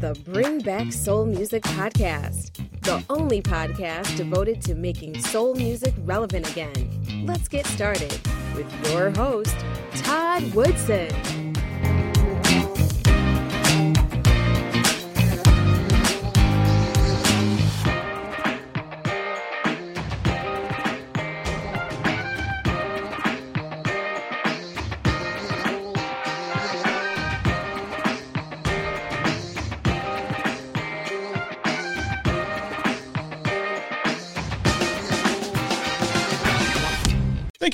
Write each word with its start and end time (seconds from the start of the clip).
the 0.00 0.18
Bring 0.24 0.60
Back 0.60 0.92
Soul 0.92 1.24
Music 1.24 1.62
Podcast, 1.62 2.50
the 2.82 3.02
only 3.08 3.40
podcast 3.40 4.16
devoted 4.16 4.60
to 4.62 4.74
making 4.74 5.18
soul 5.20 5.54
music 5.54 5.94
relevant 6.04 6.50
again. 6.50 7.24
Let's 7.26 7.48
get 7.48 7.66
started 7.66 8.12
with 8.54 8.90
your 8.90 9.10
host, 9.10 9.56
Todd 9.94 10.54
Woodson. 10.54 11.35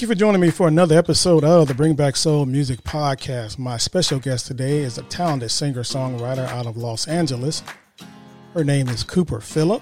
Thank 0.03 0.09
you 0.09 0.17
for 0.17 0.19
joining 0.19 0.41
me 0.41 0.51
for 0.51 0.67
another 0.67 0.99
episode 0.99 1.45
of 1.45 1.69
the 1.69 1.75
Bring 1.75 1.95
Back 1.95 2.17
Soul 2.17 2.45
Music 2.45 2.83
Podcast. 2.83 3.57
My 3.57 3.77
special 3.77 4.19
guest 4.19 4.49
today 4.49 4.79
is 4.79 4.99
a 4.99 5.05
talented 5.05 5.53
singer 5.53 5.85
songwriter 5.85 6.45
out 6.49 6.67
of 6.67 6.77
Los 6.77 7.07
Angeles. 7.07 7.63
Her 8.53 8.65
name 8.65 8.89
is 8.89 9.05
Cooper 9.05 9.41
Phillip. 9.41 9.81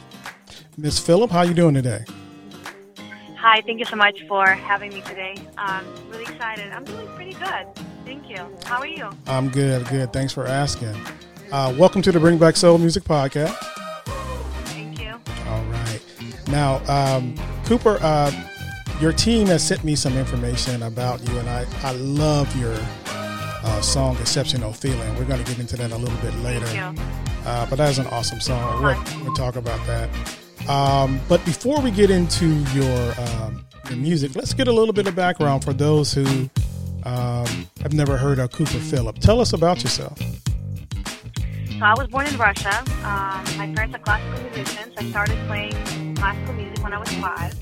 Miss 0.77 0.99
Phillip, 0.99 1.31
how 1.31 1.39
are 1.39 1.47
you 1.47 1.55
doing 1.55 1.73
today? 1.73 2.05
Hi, 3.39 3.63
thank 3.63 3.79
you 3.79 3.87
so 3.87 3.97
much 3.97 4.23
for 4.29 4.47
having 4.47 4.93
me 4.93 5.01
today. 5.01 5.37
I'm 5.57 5.87
really 6.11 6.25
excited. 6.25 6.71
I'm 6.71 6.85
doing 6.85 7.07
pretty 7.15 7.33
good. 7.33 7.67
Thank 8.05 8.29
you. 8.29 8.47
How 8.67 8.81
are 8.81 8.87
you? 8.87 9.09
I'm 9.27 9.49
good, 9.49 9.89
good. 9.89 10.13
Thanks 10.13 10.35
for 10.35 10.47
asking. 10.47 10.95
Uh, 11.51 11.75
welcome 11.79 12.03
to 12.03 12.13
the 12.13 12.21
Bring 12.21 12.37
Back 12.37 12.57
Soul 12.57 12.77
Music 12.77 13.05
Podcast. 13.05 13.57
Thank 14.67 15.01
you. 15.01 15.15
All 15.47 15.65
right. 15.65 16.03
Now, 16.49 16.85
um, 16.93 17.35
Cooper, 17.65 17.97
uh, 18.03 18.31
your 19.01 19.13
team 19.13 19.47
has 19.47 19.67
sent 19.67 19.83
me 19.83 19.97
some 19.97 20.17
information 20.19 20.83
about 20.83 21.27
you, 21.27 21.39
and 21.39 21.49
I, 21.49 21.67
I 21.83 21.93
love 21.93 22.55
your 22.57 22.77
uh, 23.63 23.81
song 23.81 24.17
Exceptional 24.19 24.73
Feeling. 24.73 25.17
We're 25.17 25.25
going 25.25 25.43
to 25.43 25.51
get 25.51 25.59
into 25.59 25.77
that 25.77 25.91
a 25.91 25.97
little 25.97 26.19
bit 26.19 26.35
later. 26.41 26.67
Uh, 27.47 27.67
but 27.71 27.77
that 27.77 27.89
is 27.89 27.99
an 27.99 28.07
awesome 28.09 28.41
song. 28.41 28.83
We'll, 28.83 29.25
we'll 29.25 29.35
talk 29.35 29.57
about 29.57 29.85
that. 29.87 30.11
Um, 30.69 31.19
but 31.29 31.43
before 31.47 31.81
we 31.81 31.91
get 31.91 32.11
into 32.11 32.47
your, 32.75 33.15
um, 33.19 33.65
your 33.89 33.97
music, 33.97 34.37
let's 34.37 34.53
get 34.53 34.69
a 34.69 34.73
little 34.73 34.93
bit 34.93 35.07
of 35.07 35.17
background 35.17 35.65
for 35.65 35.73
those 35.73 36.13
who 36.13 36.51
um, 37.05 37.69
have 37.83 37.95
never 37.95 38.19
heard 38.19 38.39
of 38.39 38.53
Cooper 38.53 38.79
Phillip. 38.79 39.19
Tell 39.19 39.41
us 39.41 39.55
about 39.55 39.83
yourself. 39.83 40.19
So 40.19 41.87
I 41.87 41.95
was 41.97 42.09
born 42.09 42.27
in 42.27 42.37
Russia. 42.37 42.77
Um, 43.03 43.43
my 43.57 43.73
parents 43.75 43.97
are 43.97 44.01
classical 44.01 44.43
musicians. 44.45 44.95
I 44.99 45.05
started 45.09 45.39
playing 45.47 46.15
classical 46.17 46.53
music 46.53 46.85
when 46.85 46.93
I 46.93 46.99
was 46.99 47.09
five. 47.15 47.55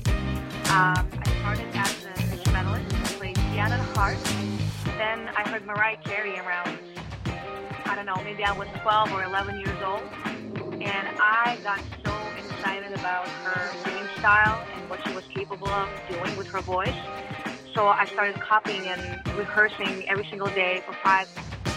Um, 0.69 1.09
I 1.25 1.28
started 1.39 1.67
as 1.73 2.05
an 2.05 2.31
instrumentalist. 2.33 2.93
I 2.93 3.17
played 3.17 3.35
piano 3.35 3.75
and 3.75 3.97
harp. 3.97 4.17
Then 4.97 5.29
I 5.35 5.47
heard 5.47 5.65
Mariah 5.65 5.97
Carey 6.03 6.37
around, 6.37 6.77
I 7.85 7.95
don't 7.95 8.05
know, 8.05 8.21
maybe 8.23 8.43
I 8.43 8.51
was 8.57 8.67
12 8.81 9.13
or 9.13 9.23
11 9.23 9.59
years 9.59 9.77
old. 9.83 10.03
And 10.81 11.07
I 11.21 11.57
got 11.63 11.81
so 12.03 12.13
excited 12.37 12.93
about 12.93 13.27
her 13.27 13.71
singing 13.83 14.07
style 14.17 14.65
and 14.75 14.89
what 14.89 14.99
she 15.07 15.13
was 15.13 15.25
capable 15.33 15.69
of 15.69 15.89
doing 16.09 16.35
with 16.37 16.47
her 16.47 16.61
voice. 16.61 16.95
So 17.73 17.87
I 17.87 18.05
started 18.05 18.35
copying 18.41 18.85
and 18.87 19.01
rehearsing 19.37 20.09
every 20.09 20.25
single 20.29 20.47
day 20.47 20.83
for 20.85 20.93
five, 20.93 21.27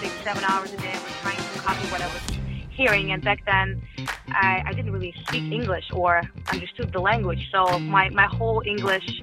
six, 0.00 0.12
seven 0.25 0.43
hours 0.44 0.73
a 0.73 0.77
day. 0.79 0.91
I 0.91 1.03
was 1.03 1.12
trying 1.23 1.37
to 1.37 1.59
copy 1.61 1.87
what 1.89 2.00
I 2.00 2.06
was 2.12 2.41
hearing. 2.72 3.12
And 3.12 3.22
back 3.22 3.44
then, 3.47 3.83
I, 4.28 4.62
I 4.66 4.72
didn't 4.72 4.93
really 4.93 5.15
speak 5.27 5.53
English 5.53 5.84
or 5.93 6.22
understood 6.53 6.93
the 6.93 7.00
language. 7.00 7.49
So 7.53 7.78
my, 7.78 8.09
my 8.10 8.27
whole 8.27 8.62
English 8.66 9.21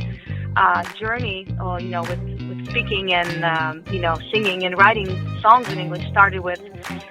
uh, 0.55 0.83
journey, 0.93 1.47
uh, 1.59 1.77
you 1.81 1.89
know, 1.89 2.01
with, 2.01 2.19
with 2.47 2.69
speaking 2.69 3.13
and, 3.13 3.45
um, 3.45 3.83
you 3.91 3.99
know, 3.99 4.15
singing 4.31 4.63
and 4.65 4.77
writing 4.77 5.07
songs 5.41 5.69
in 5.69 5.79
English 5.79 6.07
started 6.09 6.41
with 6.41 6.61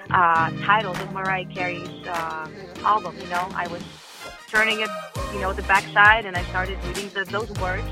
uh, 0.09 0.49
titles 0.65 0.99
of 0.99 1.11
Mariah 1.13 1.45
Carey's 1.45 2.07
uh, 2.07 2.47
album. 2.83 3.15
You 3.19 3.29
know, 3.29 3.47
I 3.53 3.67
was 3.67 3.83
turning 4.47 4.81
it, 4.81 4.89
you 5.33 5.39
know, 5.39 5.53
the 5.53 5.63
backside 5.63 6.25
and 6.25 6.35
I 6.35 6.43
started 6.45 6.77
reading 6.85 7.09
the, 7.09 7.23
those 7.25 7.51
words. 7.59 7.87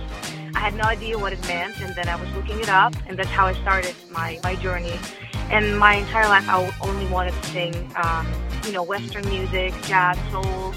I 0.57 0.59
had 0.59 0.73
no 0.73 0.85
idea 0.85 1.19
what 1.19 1.33
it 1.33 1.47
meant, 1.47 1.79
and 1.81 1.93
then 1.93 2.09
I 2.09 2.15
was 2.15 2.27
looking 2.33 2.59
it 2.59 2.67
up, 2.67 2.91
and 3.05 3.15
that's 3.15 3.29
how 3.29 3.45
I 3.45 3.53
started 3.53 3.93
my, 4.09 4.39
my 4.41 4.55
journey. 4.55 4.97
And 5.51 5.77
my 5.77 5.93
entire 5.97 6.27
life, 6.27 6.49
I 6.49 6.73
only 6.81 7.05
wanted 7.11 7.35
to 7.39 7.49
sing, 7.49 7.91
um, 7.95 8.27
you 8.65 8.71
know, 8.71 8.81
Western 8.81 9.23
music, 9.29 9.71
jazz, 9.83 10.17
soul, 10.31 10.73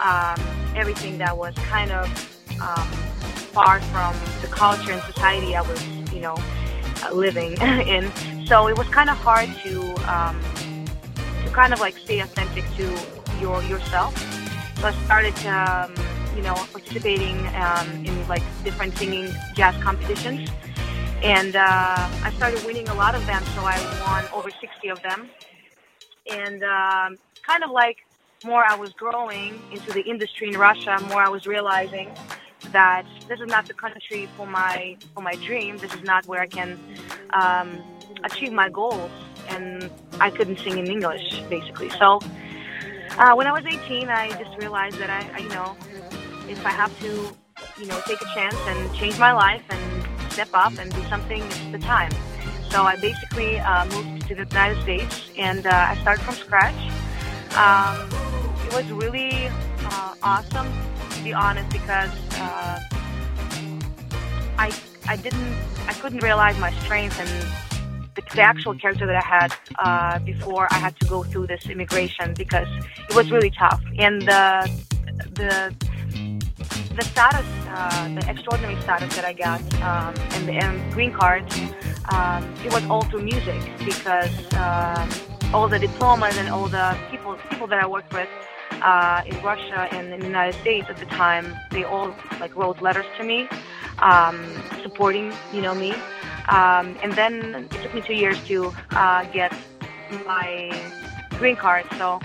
um, 0.00 0.36
everything 0.74 1.16
that 1.18 1.38
was 1.38 1.54
kind 1.54 1.92
of 1.92 2.06
um, 2.60 2.88
far 3.54 3.80
from 3.92 4.16
the 4.42 4.48
culture 4.48 4.90
and 4.90 5.02
society 5.02 5.54
I 5.54 5.60
was, 5.60 5.80
you 6.12 6.22
know, 6.22 6.34
uh, 7.04 7.12
living 7.12 7.52
in. 7.62 8.10
So 8.46 8.66
it 8.66 8.76
was 8.76 8.88
kind 8.88 9.08
of 9.08 9.16
hard 9.16 9.48
to 9.62 10.12
um, 10.12 10.42
to 11.44 11.52
kind 11.52 11.72
of 11.72 11.78
like 11.78 11.96
stay 11.98 12.18
authentic 12.18 12.64
to 12.78 13.38
your 13.40 13.62
yourself. 13.62 14.12
So 14.80 14.88
I 14.88 14.92
started, 15.04 15.36
to 15.36 15.50
um, 15.50 16.09
you 16.36 16.42
know, 16.42 16.54
participating 16.72 17.36
um, 17.56 18.04
in 18.04 18.28
like 18.28 18.42
different 18.64 18.96
singing 18.96 19.28
jazz 19.54 19.74
competitions 19.82 20.50
and 21.22 21.54
uh, 21.54 22.08
I 22.24 22.32
started 22.36 22.64
winning 22.64 22.88
a 22.88 22.94
lot 22.94 23.14
of 23.14 23.24
them. 23.26 23.42
So 23.54 23.62
I 23.62 23.76
won 24.06 24.24
over 24.32 24.50
60 24.50 24.88
of 24.88 25.02
them, 25.02 25.28
and 26.30 26.62
um, 26.62 27.18
kind 27.42 27.62
of 27.62 27.70
like 27.70 27.98
more 28.44 28.64
I 28.64 28.74
was 28.74 28.90
growing 28.92 29.60
into 29.70 29.92
the 29.92 30.02
industry 30.02 30.48
in 30.48 30.58
Russia, 30.58 30.98
more 31.08 31.22
I 31.22 31.28
was 31.28 31.46
realizing 31.46 32.10
that 32.72 33.04
this 33.28 33.40
is 33.40 33.46
not 33.48 33.66
the 33.66 33.74
country 33.74 34.28
for 34.36 34.46
my 34.46 34.96
for 35.14 35.20
my 35.20 35.34
dream. 35.34 35.76
This 35.78 35.92
is 35.94 36.02
not 36.02 36.26
where 36.26 36.40
I 36.40 36.46
can 36.46 36.78
um, 37.34 37.82
achieve 38.24 38.52
my 38.52 38.70
goals, 38.70 39.10
and 39.48 39.90
I 40.20 40.30
couldn't 40.30 40.58
sing 40.60 40.78
in 40.78 40.86
English 40.86 41.42
basically. 41.50 41.90
So 41.90 42.20
uh, 43.18 43.34
when 43.34 43.46
I 43.46 43.52
was 43.52 43.64
18, 43.66 44.08
I 44.08 44.30
just 44.42 44.56
realized 44.58 44.96
that 44.98 45.10
I, 45.10 45.28
I, 45.36 45.38
you 45.40 45.48
know, 45.50 45.76
if 46.50 46.66
I 46.66 46.70
have 46.70 46.92
to, 47.00 47.10
you 47.78 47.86
know, 47.86 48.00
take 48.06 48.20
a 48.20 48.34
chance 48.34 48.56
and 48.66 48.94
change 48.94 49.18
my 49.18 49.32
life 49.32 49.62
and 49.70 50.32
step 50.32 50.48
up 50.52 50.76
and 50.78 50.92
do 50.92 51.02
something, 51.04 51.42
it's 51.42 51.70
the 51.70 51.78
time. 51.78 52.10
So 52.70 52.82
I 52.82 52.96
basically 52.96 53.58
uh, 53.58 53.86
moved 53.86 54.28
to 54.28 54.34
the 54.34 54.44
United 54.44 54.82
States 54.82 55.30
and 55.38 55.66
uh, 55.66 55.70
I 55.70 55.96
started 56.02 56.22
from 56.22 56.34
scratch. 56.34 56.80
Um, 57.56 58.08
it 58.66 58.74
was 58.74 58.90
really 58.92 59.46
uh, 59.84 60.14
awesome, 60.22 60.68
to 61.10 61.22
be 61.22 61.32
honest, 61.32 61.70
because 61.70 62.10
uh, 62.34 62.80
I 64.58 64.72
I 65.08 65.16
didn't 65.16 65.54
I 65.88 65.94
couldn't 65.94 66.22
realize 66.22 66.58
my 66.60 66.72
strengths 66.84 67.18
and 67.18 67.28
the, 68.14 68.22
the 68.34 68.42
actual 68.42 68.74
character 68.74 69.06
that 69.06 69.16
I 69.16 69.26
had 69.26 69.54
uh, 69.78 70.18
before 70.20 70.68
I 70.70 70.78
had 70.78 70.98
to 71.00 71.06
go 71.06 71.24
through 71.24 71.48
this 71.48 71.68
immigration 71.68 72.34
because 72.34 72.68
it 73.08 73.14
was 73.16 73.30
really 73.32 73.50
tough 73.50 73.82
and 73.98 74.22
the 74.22 74.70
the 75.34 75.74
the 76.94 77.04
status, 77.04 77.46
uh, 77.68 78.08
the 78.14 78.28
extraordinary 78.28 78.80
status 78.82 79.14
that 79.14 79.24
I 79.24 79.32
got 79.32 79.60
um, 79.82 80.14
and 80.34 80.48
the 80.48 80.52
and 80.52 80.92
green 80.92 81.12
card, 81.12 81.44
um, 82.12 82.42
it 82.64 82.72
was 82.72 82.84
all 82.86 83.02
through 83.02 83.22
music 83.22 83.60
because 83.84 84.34
um, 84.54 85.08
all 85.54 85.68
the 85.68 85.78
diplomas 85.78 86.36
and 86.36 86.48
all 86.48 86.66
the 86.66 86.96
people 87.10 87.36
people 87.48 87.66
that 87.68 87.80
I 87.82 87.86
worked 87.86 88.12
with 88.12 88.28
uh, 88.82 89.22
in 89.26 89.40
Russia 89.42 89.88
and 89.92 90.12
in 90.12 90.20
the 90.20 90.26
United 90.26 90.58
States 90.60 90.86
at 90.88 90.96
the 90.96 91.06
time, 91.06 91.54
they 91.70 91.84
all 91.84 92.14
like 92.40 92.56
wrote 92.56 92.82
letters 92.82 93.06
to 93.18 93.24
me, 93.24 93.48
um, 94.00 94.36
supporting 94.82 95.32
you 95.52 95.62
know 95.62 95.74
me, 95.74 95.92
um, 96.48 96.96
and 97.02 97.12
then 97.12 97.68
it 97.70 97.82
took 97.82 97.94
me 97.94 98.00
two 98.00 98.14
years 98.14 98.42
to 98.48 98.72
uh, 98.90 99.24
get 99.32 99.54
my 100.26 100.72
green 101.38 101.54
card. 101.54 101.84
So 101.98 102.18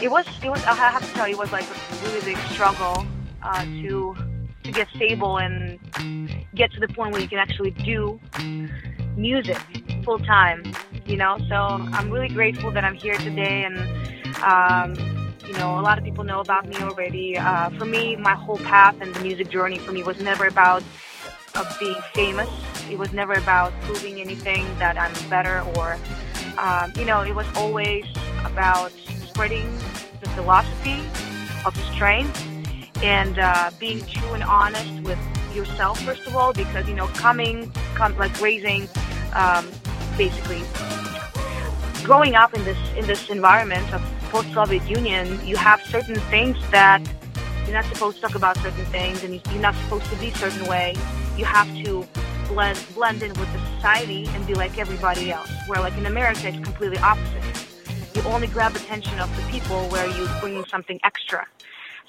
it 0.00 0.10
was 0.10 0.26
it 0.44 0.50
was 0.50 0.62
I 0.64 0.74
have 0.74 1.06
to 1.06 1.14
tell 1.14 1.26
you 1.26 1.34
it 1.34 1.38
was 1.40 1.50
like 1.50 1.64
a 1.64 2.06
really 2.06 2.20
big 2.20 2.38
struggle 2.52 3.04
uh, 3.44 3.64
to 3.64 4.16
to 4.64 4.72
get 4.72 4.88
stable 4.96 5.36
and 5.36 5.78
get 6.54 6.72
to 6.72 6.80
the 6.80 6.88
point 6.88 7.12
where 7.12 7.20
you 7.20 7.28
can 7.28 7.38
actually 7.38 7.70
do 7.70 8.18
music 9.16 9.58
full 10.04 10.18
time. 10.18 10.62
You 11.06 11.18
know, 11.18 11.36
so 11.48 11.54
I'm 11.54 12.10
really 12.10 12.28
grateful 12.28 12.70
that 12.70 12.82
I'm 12.82 12.94
here 12.94 13.14
today, 13.18 13.64
and 13.64 13.76
um, 14.42 14.94
you 15.46 15.52
know, 15.52 15.78
a 15.78 15.82
lot 15.82 15.98
of 15.98 16.04
people 16.04 16.24
know 16.24 16.40
about 16.40 16.66
me 16.66 16.76
already. 16.78 17.36
Uh, 17.36 17.68
for 17.78 17.84
me, 17.84 18.16
my 18.16 18.34
whole 18.34 18.58
path 18.58 18.96
and 19.00 19.14
the 19.14 19.20
music 19.20 19.50
journey 19.50 19.78
for 19.78 19.92
me 19.92 20.02
was 20.02 20.18
never 20.18 20.46
about 20.46 20.82
uh, 21.54 21.64
being 21.78 22.00
famous. 22.14 22.48
It 22.90 22.98
was 22.98 23.12
never 23.12 23.34
about 23.34 23.72
proving 23.82 24.20
anything 24.20 24.64
that 24.78 24.98
I'm 24.98 25.12
better 25.28 25.60
or, 25.76 25.98
um, 26.58 26.92
you 26.96 27.04
know, 27.04 27.20
it 27.20 27.34
was 27.34 27.46
always 27.56 28.04
about 28.44 28.92
spreading 29.26 29.78
the 30.20 30.30
philosophy 30.30 31.02
of 31.66 31.76
strength 31.92 32.53
and 33.02 33.38
uh, 33.38 33.70
being 33.78 34.00
true 34.06 34.32
and 34.32 34.42
honest 34.42 35.02
with 35.02 35.18
yourself 35.54 36.00
first 36.00 36.26
of 36.26 36.34
all 36.36 36.52
because 36.52 36.88
you 36.88 36.94
know 36.94 37.06
coming 37.08 37.70
come 37.94 38.16
like 38.18 38.40
raising 38.40 38.88
um, 39.34 39.70
basically 40.16 40.62
growing 42.04 42.34
up 42.34 42.52
in 42.54 42.62
this 42.64 42.78
in 42.96 43.06
this 43.06 43.30
environment 43.30 43.92
of 43.92 44.02
post-Soviet 44.30 44.84
Union, 44.88 45.26
you 45.46 45.56
have 45.56 45.80
certain 45.82 46.16
things 46.32 46.56
that 46.70 47.00
you're 47.64 47.72
not 47.74 47.84
supposed 47.86 48.16
to 48.16 48.22
talk 48.22 48.34
about 48.34 48.56
certain 48.58 48.84
things, 48.86 49.22
and 49.24 49.40
you're 49.50 49.62
not 49.62 49.74
supposed 49.76 50.06
to 50.06 50.16
be 50.16 50.28
a 50.28 50.34
certain 50.34 50.66
way. 50.66 50.94
You 51.36 51.44
have 51.44 51.68
to 51.84 52.06
blend 52.48 52.78
blend 52.94 53.22
in 53.22 53.32
with 53.40 53.50
the 53.52 53.60
society 53.76 54.26
and 54.34 54.46
be 54.46 54.54
like 54.54 54.76
everybody 54.78 55.32
else. 55.32 55.50
Where 55.66 55.80
like 55.80 55.96
in 55.96 56.06
America, 56.06 56.48
it's 56.48 56.62
completely 56.62 56.98
opposite. 56.98 57.42
You 58.14 58.22
only 58.22 58.48
grab 58.48 58.76
attention 58.76 59.18
of 59.18 59.34
the 59.36 59.42
people 59.50 59.88
where 59.88 60.06
you 60.06 60.28
bring 60.40 60.64
something 60.66 61.00
extra. 61.04 61.46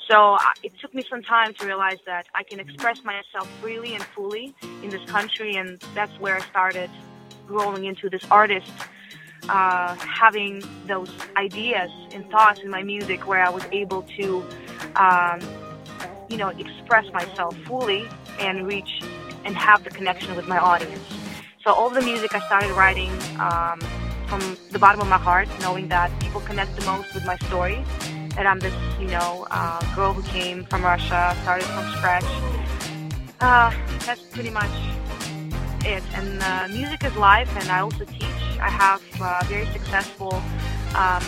So 0.07 0.37
it 0.61 0.71
took 0.79 0.93
me 0.93 1.03
some 1.09 1.23
time 1.23 1.53
to 1.55 1.65
realize 1.65 1.97
that 2.05 2.27
I 2.35 2.43
can 2.43 2.59
express 2.59 3.03
myself 3.03 3.49
freely 3.59 3.95
and 3.95 4.03
fully 4.03 4.53
in 4.83 4.89
this 4.89 5.03
country, 5.09 5.55
and 5.55 5.79
that's 5.95 6.11
where 6.19 6.35
I 6.35 6.41
started 6.41 6.91
growing 7.47 7.85
into 7.85 8.09
this 8.09 8.23
artist, 8.29 8.71
uh, 9.49 9.95
having 9.95 10.63
those 10.85 11.09
ideas 11.37 11.89
and 12.11 12.29
thoughts 12.29 12.59
in 12.61 12.69
my 12.69 12.83
music 12.83 13.27
where 13.27 13.43
I 13.43 13.49
was 13.49 13.63
able 13.71 14.03
to, 14.17 14.45
um, 14.95 15.39
you 16.29 16.37
know, 16.37 16.49
express 16.49 17.11
myself 17.11 17.55
fully 17.65 18.07
and 18.39 18.67
reach 18.67 19.01
and 19.43 19.55
have 19.55 19.83
the 19.83 19.89
connection 19.89 20.35
with 20.35 20.47
my 20.47 20.57
audience. 20.57 21.03
So 21.63 21.71
all 21.71 21.89
the 21.89 22.01
music 22.01 22.35
I 22.35 22.45
started 22.45 22.71
writing 22.71 23.11
um, 23.39 23.79
from 24.27 24.57
the 24.71 24.77
bottom 24.77 25.01
of 25.01 25.07
my 25.07 25.17
heart, 25.17 25.47
knowing 25.61 25.87
that 25.87 26.11
people 26.19 26.41
connect 26.41 26.75
the 26.75 26.85
most 26.85 27.13
with 27.15 27.25
my 27.25 27.37
story 27.47 27.83
that 28.35 28.45
I'm 28.45 28.59
this, 28.59 28.73
you 28.99 29.07
know, 29.07 29.47
uh, 29.49 29.95
girl 29.95 30.13
who 30.13 30.21
came 30.23 30.65
from 30.65 30.83
Russia, 30.83 31.35
started 31.41 31.65
from 31.65 31.89
scratch. 31.93 32.25
Uh, 33.39 33.71
that's 34.05 34.21
pretty 34.21 34.49
much 34.49 34.71
it. 35.85 36.03
And 36.13 36.41
uh, 36.43 36.67
music 36.69 37.03
is 37.03 37.15
life, 37.15 37.49
and 37.57 37.69
I 37.69 37.79
also 37.79 38.05
teach. 38.05 38.23
I 38.59 38.69
have 38.69 39.01
a 39.21 39.45
very 39.45 39.65
successful 39.67 40.41
um, 40.95 41.23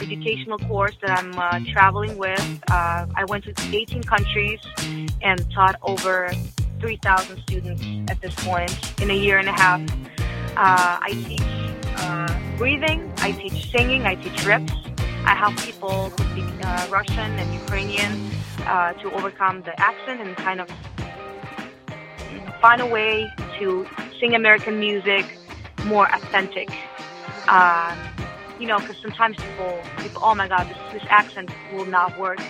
educational 0.00 0.58
course 0.58 0.96
that 1.02 1.10
I'm 1.10 1.38
uh, 1.38 1.60
traveling 1.72 2.16
with. 2.16 2.60
Uh, 2.70 3.06
I 3.14 3.24
went 3.28 3.44
to 3.44 3.54
18 3.76 4.02
countries 4.02 4.60
and 5.22 5.50
taught 5.52 5.76
over 5.82 6.32
3,000 6.80 7.40
students 7.42 7.84
at 8.10 8.20
this 8.20 8.34
point 8.36 9.00
in 9.00 9.10
a 9.10 9.14
year 9.14 9.38
and 9.38 9.48
a 9.48 9.52
half. 9.52 9.80
Uh, 10.56 10.98
I 11.00 11.10
teach 11.26 12.58
breathing, 12.58 13.12
I 13.18 13.32
teach 13.32 13.70
singing, 13.70 14.02
I 14.02 14.14
teach 14.16 14.44
rips. 14.44 14.72
I 15.24 15.34
help 15.34 15.56
people 15.58 16.10
who 16.10 16.24
speak 16.32 16.44
uh, 16.64 16.88
Russian 16.90 17.38
and 17.38 17.54
Ukrainian 17.54 18.30
uh, 18.66 18.92
to 18.94 19.12
overcome 19.12 19.62
the 19.62 19.78
accent 19.80 20.20
and 20.20 20.36
kind 20.36 20.60
of 20.60 20.68
find 22.60 22.80
a 22.80 22.86
way 22.86 23.30
to 23.58 23.86
sing 24.18 24.34
American 24.34 24.78
music 24.80 25.38
more 25.84 26.06
authentic. 26.14 26.70
Um, 27.48 27.98
you 28.60 28.66
know, 28.66 28.78
because 28.78 28.96
sometimes 28.98 29.36
people, 29.36 29.80
oh 30.22 30.34
my 30.34 30.46
God, 30.46 30.68
this, 30.68 30.78
this 30.92 31.02
accent 31.08 31.50
will 31.72 31.84
not 31.84 32.18
work. 32.18 32.40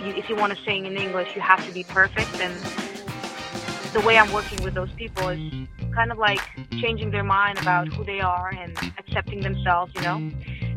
You, 0.00 0.14
if 0.14 0.28
you 0.28 0.36
want 0.36 0.56
to 0.56 0.64
sing 0.64 0.86
in 0.86 0.96
English, 0.96 1.34
you 1.34 1.40
have 1.40 1.64
to 1.66 1.72
be 1.72 1.82
perfect. 1.84 2.40
And 2.40 2.54
the 3.92 4.00
way 4.06 4.18
I'm 4.18 4.32
working 4.32 4.62
with 4.62 4.74
those 4.74 4.92
people 4.92 5.28
is 5.28 5.52
kind 5.94 6.12
of 6.12 6.18
like 6.18 6.40
changing 6.80 7.10
their 7.10 7.24
mind 7.24 7.58
about 7.60 7.88
who 7.88 8.04
they 8.04 8.20
are 8.20 8.52
and 8.56 8.76
accepting 8.98 9.40
themselves, 9.40 9.92
you 9.96 10.02
know. 10.02 10.30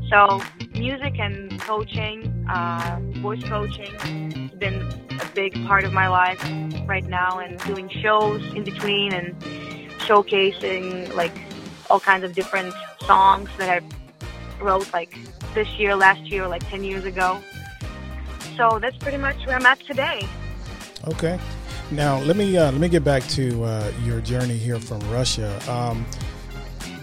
So 0.10 0.42
music 0.74 1.20
and 1.20 1.60
coaching, 1.60 2.46
uh, 2.50 3.00
voice 3.22 3.44
coaching, 3.44 3.94
has 3.96 4.52
been 4.52 4.82
a 5.20 5.26
big 5.34 5.54
part 5.66 5.84
of 5.84 5.94
my 5.94 6.08
life 6.08 6.40
right 6.86 7.06
now, 7.06 7.40
and 7.40 7.60
doing 7.62 7.90
shows 7.90 8.44
in 8.54 8.64
between 8.64 9.14
and 9.14 9.40
showcasing 10.06 11.14
like 11.16 11.36
all 11.90 12.00
kinds 12.00 12.24
of 12.24 12.34
different 12.34 12.74
songs 13.02 13.50
that 13.58 13.70
I 13.70 14.64
wrote 14.64 14.92
like 14.94 15.18
this 15.54 15.68
year, 15.80 15.96
last 15.96 16.22
year, 16.22 16.48
like 16.48 16.68
10 16.70 16.84
years 16.84 17.06
ago. 17.06 17.42
So 18.56 18.80
that's 18.80 18.98
pretty 18.98 19.18
much 19.18 19.46
where 19.46 19.56
I'm 19.56 19.66
at 19.66 19.80
today. 19.82 20.28
Okay. 21.08 21.40
Now 21.92 22.20
let 22.20 22.36
me 22.36 22.58
uh, 22.58 22.72
let 22.72 22.82
me 22.82 22.90
get 22.90 23.04
back 23.04 23.24
to 23.30 23.64
uh, 23.64 23.92
your 24.04 24.22
journey 24.22 24.58
here 24.58 24.80
from 24.80 25.00
Russia. 25.12 25.60
Um, 25.70 26.06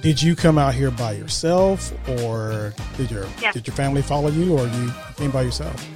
did 0.02 0.20
you 0.20 0.34
come 0.34 0.58
out 0.58 0.74
here 0.74 0.90
by 0.90 1.12
yourself, 1.12 1.92
or 2.20 2.74
did 2.96 3.10
your 3.10 3.24
yes. 3.40 3.54
did 3.54 3.66
your 3.66 3.74
family 3.76 4.02
follow 4.02 4.30
you, 4.30 4.58
or 4.58 4.66
you 4.66 4.92
came 5.16 5.30
by 5.30 5.42
yourself? 5.42 5.88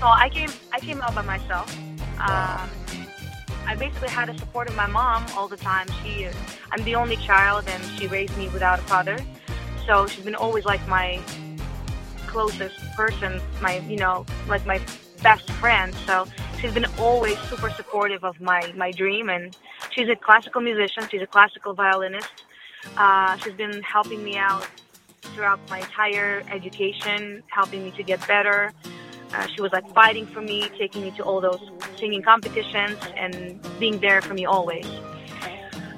So 0.00 0.06
I 0.06 0.30
came 0.30 0.50
I 0.72 0.80
came 0.80 1.00
out 1.02 1.14
by 1.14 1.22
myself. 1.22 1.76
Wow. 2.18 2.60
Um, 2.62 2.70
I 3.66 3.76
basically 3.76 4.08
had 4.08 4.28
the 4.28 4.38
support 4.38 4.68
of 4.68 4.74
my 4.74 4.86
mom 4.86 5.26
all 5.36 5.48
the 5.48 5.58
time. 5.58 5.86
She 6.02 6.28
I'm 6.70 6.82
the 6.84 6.94
only 6.94 7.16
child, 7.16 7.66
and 7.68 7.84
she 7.98 8.06
raised 8.06 8.36
me 8.38 8.48
without 8.48 8.78
a 8.78 8.82
father. 8.82 9.18
So 9.86 10.06
she's 10.06 10.24
been 10.24 10.34
always 10.34 10.64
like 10.64 10.86
my 10.88 11.20
closest 12.26 12.80
person, 12.96 13.38
my 13.60 13.80
you 13.80 13.98
know 13.98 14.24
like 14.48 14.64
my 14.64 14.80
best 15.22 15.50
friend. 15.52 15.94
So 16.06 16.26
she's 16.58 16.72
been 16.72 16.86
always 16.98 17.38
super 17.50 17.68
supportive 17.68 18.24
of 18.24 18.40
my 18.40 18.72
my 18.76 18.92
dream, 18.92 19.28
and 19.28 19.54
she's 19.90 20.08
a 20.08 20.16
classical 20.16 20.62
musician. 20.62 21.06
She's 21.10 21.22
a 21.22 21.26
classical 21.26 21.74
violinist. 21.74 22.44
Uh, 22.96 23.36
she's 23.38 23.54
been 23.54 23.82
helping 23.82 24.22
me 24.22 24.36
out 24.36 24.66
throughout 25.34 25.60
my 25.68 25.78
entire 25.78 26.42
education, 26.50 27.42
helping 27.48 27.84
me 27.84 27.90
to 27.92 28.02
get 28.02 28.26
better. 28.26 28.72
Uh, 29.34 29.46
she 29.46 29.62
was 29.62 29.72
like 29.72 29.88
fighting 29.94 30.26
for 30.26 30.42
me, 30.42 30.70
taking 30.78 31.02
me 31.02 31.10
to 31.12 31.22
all 31.22 31.40
those 31.40 31.60
singing 31.98 32.22
competitions, 32.22 32.98
and 33.16 33.60
being 33.78 33.98
there 34.00 34.20
for 34.20 34.34
me 34.34 34.44
always. 34.44 34.86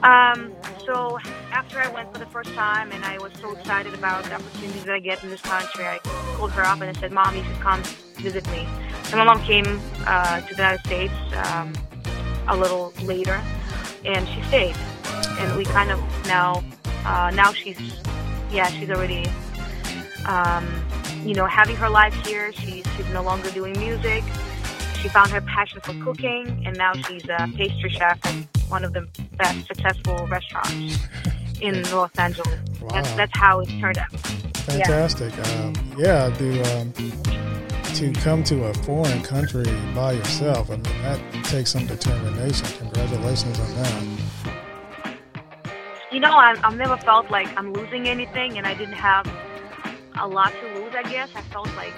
Um, 0.03 0.55
so 0.85 1.19
after 1.51 1.79
I 1.79 1.89
went 1.89 2.13
for 2.13 2.19
the 2.19 2.27
first 2.27 2.53
time, 2.55 2.93
and 2.93 3.05
I 3.05 3.19
was 3.19 3.33
so 3.41 3.53
excited 3.53 3.95
about 3.95 4.25
the 4.25 4.35
opportunities 4.35 4.85
that 4.85 4.95
I 4.95 5.01
get 5.01 5.23
in 5.25 5.31
this 5.31 5.41
country, 5.41 5.85
I 5.85 5.99
called 6.37 6.53
her 6.53 6.63
up 6.65 6.81
and 6.81 6.97
I 6.97 7.01
said, 7.01 7.11
"Mom, 7.11 7.35
you 7.35 7.43
should 7.43 7.61
come 7.61 7.83
visit 8.17 8.47
me." 8.51 8.69
So 9.05 9.17
my 9.17 9.25
mom 9.25 9.41
came 9.43 9.81
uh, 10.07 10.41
to 10.41 10.55
the 10.55 10.63
United 10.63 10.85
States 10.85 11.15
um, 11.47 11.73
a 12.49 12.57
little 12.57 12.93
later, 13.03 13.41
and 14.05 14.29
she 14.29 14.43
stayed 14.43 14.77
and 15.39 15.57
we 15.57 15.65
kind 15.65 15.91
of 15.91 16.01
now 16.27 16.63
uh, 17.05 17.31
now 17.35 17.53
she's 17.53 17.79
yeah 18.51 18.69
she's 18.69 18.91
already 18.91 19.27
um, 20.27 20.67
you 21.25 21.35
know 21.35 21.47
having 21.47 21.77
her 21.77 21.89
life 21.89 22.15
here. 22.27 22.53
She's 22.53 22.85
she's 22.97 23.09
no 23.13 23.23
longer 23.23 23.51
doing 23.51 23.79
music. 23.79 24.23
She 25.01 25.09
found 25.09 25.31
her 25.33 25.41
passion 25.43 25.81
for 25.83 25.93
cooking, 26.03 26.63
and 26.67 26.77
now 26.79 26.95
she's 26.95 27.25
a 27.29 27.49
pastry 27.57 27.91
chef 27.91 28.25
at 28.25 28.35
one 28.71 28.85
of 28.85 28.95
the 28.95 29.07
best 29.37 29.67
successful 29.67 30.27
restaurants 30.27 30.99
in 31.61 31.83
Los 31.91 32.11
Angeles. 32.17 32.59
Wow. 32.81 32.89
That's, 32.91 33.13
that's 33.13 33.39
how 33.39 33.61
it 33.61 33.69
turned 33.81 33.99
out. 33.99 34.11
Fantastic. 34.11 35.35
Yeah, 35.37 35.63
um, 35.63 35.75
yeah 35.99 36.31
to, 36.31 36.79
um, 36.79 36.93
to 37.95 38.13
come 38.21 38.43
to 38.45 38.65
a 38.65 38.75
foreign 38.75 39.23
country 39.23 39.65
by 39.95 40.13
yourself, 40.13 40.71
I 40.71 40.77
mean, 40.77 40.83
that 41.03 41.21
takes 41.45 41.73
some 41.73 41.87
determination. 41.87 42.67
Congratulations 42.79 43.61
on 43.61 43.75
that 43.75 44.14
you 46.15 46.21
know, 46.21 46.31
I, 46.31 46.55
I've 46.63 46.77
never 46.77 46.97
felt 46.99 47.29
like 47.29 47.49
I'm 47.57 47.73
losing 47.73 48.07
anything, 48.09 48.57
and 48.57 48.69
I 48.69 48.75
didn't 48.75 48.95
have 48.95 49.27
a 50.17 50.29
lot 50.29 50.53
to 50.61 50.79
lose. 50.79 50.95
I 50.95 51.03
guess 51.11 51.29
I 51.35 51.43
felt 51.43 51.67
like 51.75 51.93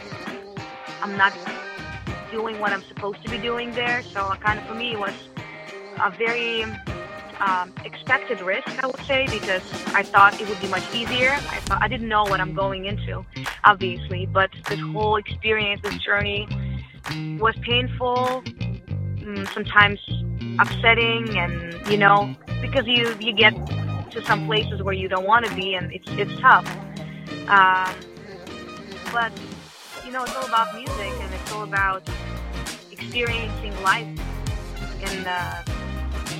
I'm 1.02 1.18
not 1.18 1.34
doing 2.30 2.58
what 2.58 2.72
I'm 2.72 2.82
supposed 2.84 3.22
to 3.24 3.30
be 3.30 3.36
doing 3.36 3.72
there. 3.72 4.02
So, 4.02 4.32
kind 4.40 4.58
of 4.58 4.64
for 4.64 4.74
me, 4.74 4.92
it 4.92 4.98
was 4.98 5.12
a 6.02 6.10
very 6.10 6.64
um, 7.40 7.74
expected 7.84 8.40
risk, 8.40 8.66
I 8.82 8.86
would 8.86 9.04
say, 9.04 9.26
because 9.26 9.62
I 9.88 10.02
thought 10.02 10.40
it 10.40 10.48
would 10.48 10.62
be 10.62 10.68
much 10.68 10.94
easier. 10.94 11.32
I 11.32 11.60
thought 11.66 11.82
I 11.82 11.88
didn't 11.88 12.08
know 12.08 12.22
what 12.22 12.40
I'm 12.40 12.54
going 12.54 12.86
into, 12.86 13.22
obviously, 13.64 14.24
but 14.24 14.48
this 14.70 14.80
whole 14.80 15.16
experience, 15.16 15.82
this 15.82 15.98
journey, 15.98 16.48
was 17.38 17.54
painful, 17.60 18.42
mm, 18.46 19.52
sometimes 19.52 20.00
upsetting, 20.58 21.36
and 21.36 21.86
you 21.90 21.98
know, 21.98 22.34
because 22.62 22.86
you 22.86 23.14
you 23.20 23.34
get 23.34 23.52
to 24.16 24.24
some 24.24 24.46
places 24.46 24.82
where 24.82 24.94
you 24.94 25.08
don't 25.08 25.26
want 25.26 25.44
to 25.44 25.54
be, 25.54 25.74
and 25.74 25.92
it's 25.92 26.08
it's 26.12 26.40
tough. 26.40 26.66
Um, 27.48 27.94
but 29.12 29.32
you 30.04 30.10
know, 30.10 30.22
it's 30.24 30.34
all 30.34 30.46
about 30.46 30.74
music, 30.74 31.12
and 31.20 31.32
it's 31.34 31.52
all 31.52 31.64
about 31.64 32.02
experiencing 32.90 33.74
life 33.82 34.08
and 35.02 35.26
uh, 35.26 35.62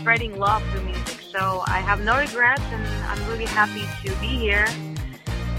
spreading 0.00 0.38
love 0.38 0.62
through 0.70 0.84
music. 0.84 1.20
So 1.20 1.62
I 1.66 1.80
have 1.80 2.00
no 2.00 2.16
regrets, 2.16 2.62
and 2.72 2.86
I'm 3.04 3.28
really 3.28 3.44
happy 3.44 3.84
to 4.04 4.20
be 4.20 4.28
here. 4.28 4.66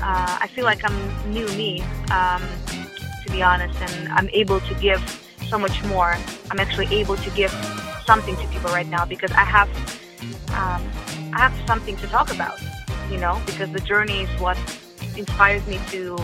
Uh, 0.02 0.38
I 0.42 0.48
feel 0.48 0.66
like 0.66 0.84
I'm 0.84 1.32
new 1.32 1.48
me, 1.50 1.82
um, 2.12 2.42
to 3.26 3.32
be 3.32 3.44
honest, 3.44 3.80
and 3.80 4.10
I'm 4.10 4.30
able 4.34 4.60
to 4.62 4.74
give 4.76 5.02
so 5.50 5.60
much 5.60 5.84
more. 5.86 6.18
I'm 6.50 6.60
actually 6.60 6.88
able 6.88 7.16
to 7.16 7.30
give 7.32 7.52
something 8.06 8.36
to 8.38 8.48
people 8.48 8.72
right 8.72 8.88
now 8.88 9.06
because 9.06 9.32
I 9.32 9.44
have 9.44 9.70
um, 10.54 10.82
have 11.34 11.54
something 11.68 11.98
to 11.98 12.08
talk 12.08 12.32
about, 12.32 12.60
you 13.12 13.18
know, 13.18 13.42
because 13.46 13.72
the 13.72 13.80
journey 13.82 14.22
is 14.22 14.42
what 14.42 14.58
inspires 15.16 15.66
me 15.68 15.80
to 15.90 16.18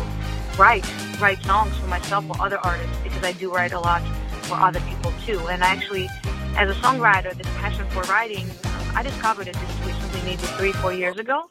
write, 0.58 0.86
write 1.20 1.42
songs 1.44 1.76
for 1.78 1.88
myself 1.88 2.26
or 2.30 2.42
other 2.46 2.60
artists 2.60 2.98
because 3.04 3.24
I 3.24 3.34
do 3.34 3.52
write 3.54 3.74
a 3.74 3.80
lot 3.80 4.02
for 4.44 4.56
other 4.56 4.80
people 4.82 5.14
too. 5.26 5.40
And 5.48 5.64
actually, 5.64 6.10
as 6.58 6.70
a 6.70 6.80
songwriter, 6.80 7.34
this 7.36 7.48
passion 7.58 7.88
for 7.90 8.04
writing, 8.04 8.50
I 8.96 9.04
discovered 9.04 9.48
it 9.48 9.56
just 9.56 9.86
recently, 9.86 10.22
maybe 10.24 10.44
three, 10.58 10.72
four 10.74 10.94
years 10.94 11.18
ago. 11.18 11.50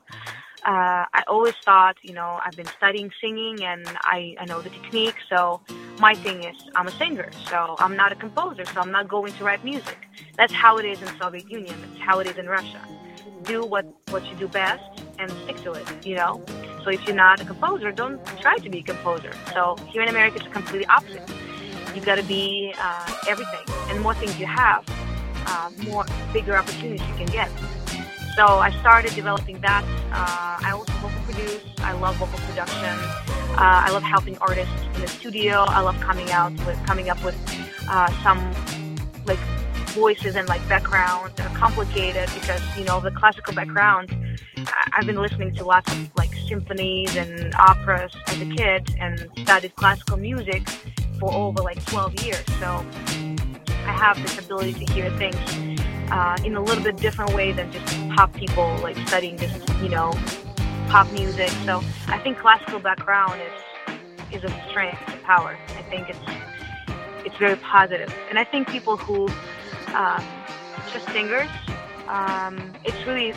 uh, 0.64 1.04
I 1.12 1.22
always 1.26 1.54
thought, 1.64 1.96
you 2.02 2.12
know, 2.14 2.38
I've 2.44 2.56
been 2.56 2.66
studying 2.76 3.10
singing 3.20 3.64
and 3.64 3.84
I, 4.02 4.36
I 4.38 4.44
know 4.44 4.60
the 4.62 4.70
technique. 4.70 5.16
So 5.28 5.60
my 5.98 6.14
thing 6.14 6.44
is, 6.44 6.56
I'm 6.76 6.86
a 6.86 6.92
singer, 6.92 7.30
so 7.48 7.76
I'm 7.78 7.96
not 7.96 8.12
a 8.12 8.16
composer, 8.16 8.64
so 8.66 8.80
I'm 8.80 8.92
not 8.92 9.08
going 9.08 9.32
to 9.34 9.44
write 9.44 9.64
music. 9.64 9.98
That's 10.36 10.52
how 10.52 10.78
it 10.78 10.84
is 10.84 11.02
in 11.02 11.08
Soviet 11.20 11.50
Union. 11.50 11.74
That's 11.80 12.00
how 12.00 12.20
it 12.20 12.26
is 12.28 12.38
in 12.38 12.46
Russia. 12.46 12.80
Do 13.44 13.64
what 13.64 13.86
what 14.10 14.24
you 14.26 14.34
do 14.36 14.48
best 14.48 15.02
and 15.18 15.30
stick 15.42 15.56
to 15.62 15.72
it. 15.72 16.06
You 16.06 16.16
know. 16.16 16.44
So 16.84 16.90
if 16.90 17.06
you're 17.06 17.16
not 17.16 17.40
a 17.40 17.44
composer, 17.44 17.92
don't 17.92 18.24
try 18.40 18.56
to 18.56 18.68
be 18.68 18.80
a 18.80 18.82
composer. 18.82 19.32
So 19.54 19.76
here 19.90 20.02
in 20.02 20.08
America, 20.08 20.38
it's 20.40 20.52
completely 20.52 20.86
opposite. 20.86 21.28
You've 21.94 22.04
got 22.04 22.16
to 22.16 22.24
be 22.24 22.74
uh, 22.78 23.14
everything, 23.28 23.64
and 23.88 23.98
the 23.98 24.02
more 24.02 24.14
things 24.14 24.38
you 24.38 24.46
have, 24.46 24.84
uh, 25.46 25.70
more 25.84 26.04
bigger 26.32 26.56
opportunities 26.56 27.06
you 27.06 27.14
can 27.14 27.26
get. 27.26 27.50
So 28.36 28.46
I 28.46 28.70
started 28.80 29.14
developing 29.14 29.60
that. 29.60 29.84
Uh, 30.10 30.66
I 30.66 30.70
also 30.72 30.92
vocal 30.94 31.20
produce. 31.24 31.60
I 31.78 31.92
love 31.92 32.16
vocal 32.16 32.38
production. 32.40 32.98
Uh, 33.52 33.86
I 33.86 33.90
love 33.90 34.02
helping 34.02 34.38
artists 34.38 34.72
in 34.94 35.02
the 35.02 35.08
studio. 35.08 35.64
I 35.68 35.80
love 35.80 36.00
coming 36.00 36.30
out 36.30 36.52
with 36.66 36.78
coming 36.86 37.10
up 37.10 37.22
with 37.22 37.36
uh, 37.88 38.10
some 38.22 38.40
like 39.26 39.38
voices 39.92 40.36
and 40.36 40.48
like 40.48 40.66
backgrounds 40.68 41.38
are 41.40 41.54
complicated 41.56 42.28
because 42.34 42.60
you 42.76 42.84
know 42.84 43.00
the 43.00 43.10
classical 43.10 43.54
background. 43.54 44.14
I've 44.92 45.06
been 45.06 45.20
listening 45.20 45.54
to 45.56 45.64
lots 45.64 45.90
of 45.92 46.10
like 46.16 46.32
symphonies 46.48 47.14
and 47.16 47.54
operas 47.54 48.12
as 48.26 48.40
a 48.40 48.46
kid 48.46 48.94
and 48.98 49.28
studied 49.38 49.74
classical 49.76 50.16
music 50.16 50.68
for 51.20 51.32
over 51.32 51.62
like 51.62 51.84
12 51.86 52.24
years. 52.24 52.44
So 52.58 52.84
I 53.86 53.92
have 53.92 54.20
this 54.22 54.38
ability 54.38 54.74
to 54.74 54.92
hear 54.92 55.10
things 55.18 55.36
uh, 56.10 56.36
in 56.44 56.56
a 56.56 56.62
little 56.62 56.82
bit 56.82 56.96
different 56.96 57.34
way 57.34 57.52
than 57.52 57.70
just 57.72 57.86
pop 58.10 58.32
people 58.34 58.76
like 58.82 58.96
studying 59.08 59.36
this, 59.36 59.52
you 59.82 59.88
know, 59.88 60.12
pop 60.88 61.10
music. 61.12 61.50
So 61.64 61.82
I 62.08 62.18
think 62.18 62.38
classical 62.38 62.78
background 62.78 63.40
is 63.40 63.52
is 64.32 64.44
a 64.44 64.68
strength, 64.68 65.00
a 65.08 65.16
power. 65.24 65.56
I 65.76 65.82
think 65.82 66.08
it's 66.08 66.18
it's 67.24 67.36
very 67.36 67.56
positive, 67.56 68.12
and 68.28 68.38
I 68.38 68.44
think 68.44 68.68
people 68.68 68.96
who 68.96 69.28
um, 69.94 70.24
just 70.92 71.08
singers, 71.10 71.48
um, 72.08 72.72
it's 72.84 73.06
really 73.06 73.34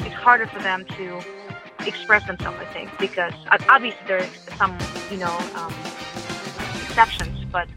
it's 0.00 0.14
harder 0.14 0.46
for 0.46 0.60
them 0.60 0.84
to 0.96 1.20
express 1.86 2.26
themselves. 2.26 2.58
I 2.60 2.64
think 2.66 2.90
because 2.98 3.32
obviously 3.68 4.00
there's 4.06 4.30
some 4.56 4.76
you 5.10 5.18
know 5.18 5.36
um, 5.54 5.74
exceptions, 6.84 7.44
but 7.50 7.68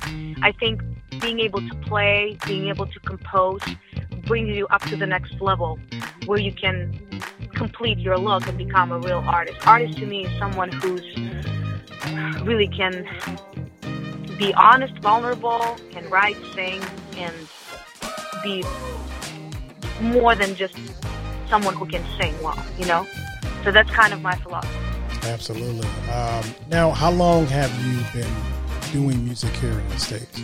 I 0.42 0.54
think 0.60 0.82
being 1.22 1.40
able 1.40 1.60
to 1.68 1.76
play, 1.86 2.38
being 2.46 2.68
able 2.68 2.86
to 2.86 3.00
compose 3.02 3.62
brings 4.26 4.56
you 4.56 4.68
up 4.68 4.82
to 4.84 4.96
the 4.96 5.08
next 5.08 5.40
level 5.42 5.80
where 6.26 6.40
you 6.40 6.52
can 6.52 7.00
complete 7.54 7.98
your 7.98 8.18
look 8.18 8.46
and 8.48 8.58
become 8.58 8.92
a 8.92 9.00
real 9.00 9.24
artist. 9.26 9.66
Artist 9.66 9.98
to 9.98 10.06
me 10.06 10.26
is 10.26 10.40
someone 10.40 10.72
who's 10.72 11.02
really 12.44 12.68
can 12.68 13.06
be 14.38 14.54
honest, 14.54 14.94
vulnerable, 15.00 15.78
can 15.92 16.08
write, 16.10 16.38
sing, 16.54 16.82
and 17.16 17.34
be 18.48 18.64
more 20.02 20.36
than 20.36 20.56
just 20.56 20.76
someone 21.50 21.76
who 21.76 21.86
can 21.86 22.04
sing 22.18 22.34
well, 22.42 22.58
you 22.80 22.86
know? 22.86 23.06
So 23.64 23.72
that's 23.72 23.90
kind 23.92 24.14
of 24.14 24.22
my 24.22 24.36
philosophy. 24.36 24.78
Absolutely. 25.24 25.88
Um, 26.12 26.46
now, 26.70 26.92
how 26.92 27.12
long 27.12 27.46
have 27.48 27.72
you 27.86 27.98
been 28.14 28.36
doing 28.94 29.26
music 29.26 29.54
here 29.56 29.72
in 29.72 29.88
the 29.90 30.00
States? 30.00 30.42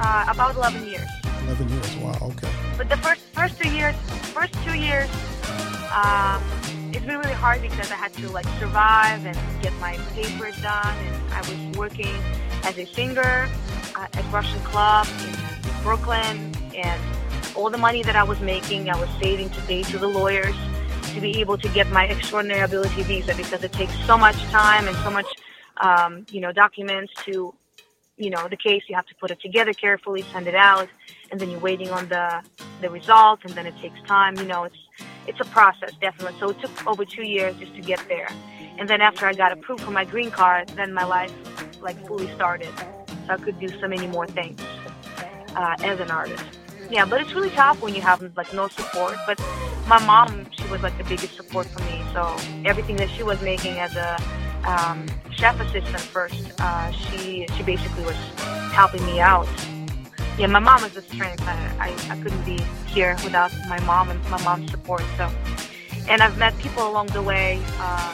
Uh, 0.00 0.26
about 0.28 0.54
11 0.56 0.86
years. 0.86 1.08
11 1.46 1.68
years. 1.68 1.96
Wow. 1.96 2.18
Okay. 2.22 2.50
But 2.76 2.88
the 2.88 2.98
first 2.98 3.22
first 3.32 3.60
two 3.60 3.70
years, 3.70 3.96
first 4.36 4.52
two 4.64 4.76
years, 4.76 5.08
um, 5.94 6.42
it's 6.92 7.04
been 7.04 7.18
really 7.18 7.32
hard 7.32 7.62
because 7.62 7.90
I 7.90 7.94
had 7.94 8.12
to 8.14 8.30
like 8.30 8.46
survive 8.60 9.24
and 9.24 9.38
get 9.62 9.72
my 9.80 9.96
papers 10.14 10.56
done, 10.60 10.96
and 11.06 11.34
I 11.34 11.40
was 11.40 11.78
working 11.78 12.14
as 12.64 12.76
a 12.78 12.84
singer 12.84 13.48
uh, 13.96 14.18
at 14.18 14.32
Russian 14.32 14.60
club 14.60 15.06
in 15.26 15.82
Brooklyn, 15.82 16.52
and 16.78 17.00
all 17.56 17.70
the 17.70 17.78
money 17.78 18.02
that 18.02 18.16
I 18.16 18.22
was 18.22 18.40
making, 18.40 18.88
I 18.88 18.98
was 18.98 19.08
saving 19.20 19.50
to 19.50 19.60
pay 19.62 19.82
to 19.82 19.98
the 19.98 20.06
lawyers 20.06 20.54
to 21.14 21.20
be 21.20 21.40
able 21.40 21.58
to 21.58 21.68
get 21.70 21.90
my 21.90 22.04
extraordinary 22.04 22.60
ability 22.60 23.02
visa 23.02 23.34
because 23.34 23.64
it 23.64 23.72
takes 23.72 23.94
so 24.06 24.16
much 24.16 24.36
time 24.44 24.86
and 24.86 24.96
so 24.98 25.10
much, 25.10 25.26
um, 25.78 26.24
you 26.30 26.40
know, 26.40 26.52
documents 26.52 27.12
to 27.24 27.54
you 28.16 28.30
know 28.30 28.48
the 28.48 28.56
case. 28.56 28.82
You 28.88 28.96
have 28.96 29.06
to 29.06 29.14
put 29.14 29.30
it 29.30 29.40
together 29.40 29.72
carefully 29.72 30.22
send 30.32 30.46
it 30.46 30.54
out 30.54 30.88
and 31.30 31.40
then 31.40 31.50
you're 31.50 31.60
waiting 31.60 31.90
on 31.90 32.08
the 32.08 32.42
the 32.80 32.90
result 32.90 33.40
and 33.44 33.54
then 33.54 33.66
it 33.66 33.76
takes 33.78 34.00
time 34.02 34.36
you 34.36 34.44
know 34.44 34.64
it's 34.64 34.76
it's 35.26 35.40
a 35.40 35.44
process 35.44 35.92
definitely. 36.00 36.38
So 36.40 36.50
it 36.50 36.60
took 36.60 36.86
over 36.86 37.04
two 37.04 37.26
years 37.26 37.54
just 37.56 37.74
to 37.74 37.80
get 37.80 38.02
there. 38.08 38.28
And 38.78 38.88
then 38.88 39.00
after 39.00 39.26
i 39.26 39.32
got 39.32 39.52
approved 39.52 39.82
for 39.82 39.90
my 39.90 40.04
green 40.04 40.30
card 40.30 40.68
then 40.70 40.92
my 40.92 41.04
life 41.04 41.32
like 41.80 41.96
fully 42.06 42.32
started. 42.34 42.72
So 43.26 43.34
i 43.34 43.36
could 43.36 43.58
do 43.60 43.68
so 43.80 43.88
many 43.88 44.06
more 44.06 44.26
things 44.26 44.60
uh, 45.56 45.76
as 45.80 46.00
an 46.00 46.10
artist 46.10 46.44
yeah 46.90 47.04
but 47.04 47.20
it's 47.20 47.34
really 47.34 47.50
tough 47.50 47.80
when 47.80 47.94
you 47.94 48.02
have 48.02 48.20
like 48.36 48.52
no 48.52 48.68
support 48.68 49.16
but 49.26 49.38
my 49.86 50.04
mom 50.04 50.46
she 50.52 50.66
was 50.68 50.82
like 50.82 50.96
the 50.98 51.04
biggest 51.04 51.34
support 51.36 51.66
for 51.66 51.80
me 51.84 52.02
so 52.12 52.36
everything 52.64 52.96
that 52.96 53.10
she 53.10 53.22
was 53.22 53.40
making 53.42 53.78
as 53.78 53.94
a 53.96 54.18
um, 54.64 55.06
chef 55.30 55.60
assistant 55.60 56.00
first. 56.00 56.42
Uh, 56.58 56.90
she 56.90 57.46
she 57.56 57.62
basically 57.62 58.04
was 58.04 58.16
helping 58.72 59.04
me 59.06 59.20
out. 59.20 59.48
Yeah, 60.38 60.46
my 60.46 60.60
mom 60.60 60.84
is 60.84 60.92
the 60.92 61.02
strength. 61.02 61.42
I, 61.42 61.74
I, 61.80 62.12
I 62.12 62.16
couldn't 62.16 62.44
be 62.44 62.58
here 62.86 63.16
without 63.24 63.52
my 63.68 63.80
mom 63.80 64.10
and 64.10 64.22
my 64.30 64.42
mom's 64.44 64.70
support. 64.70 65.02
So, 65.16 65.30
and 66.08 66.22
I've 66.22 66.38
met 66.38 66.56
people 66.58 66.88
along 66.88 67.08
the 67.08 67.22
way 67.22 67.60
uh, 67.80 68.12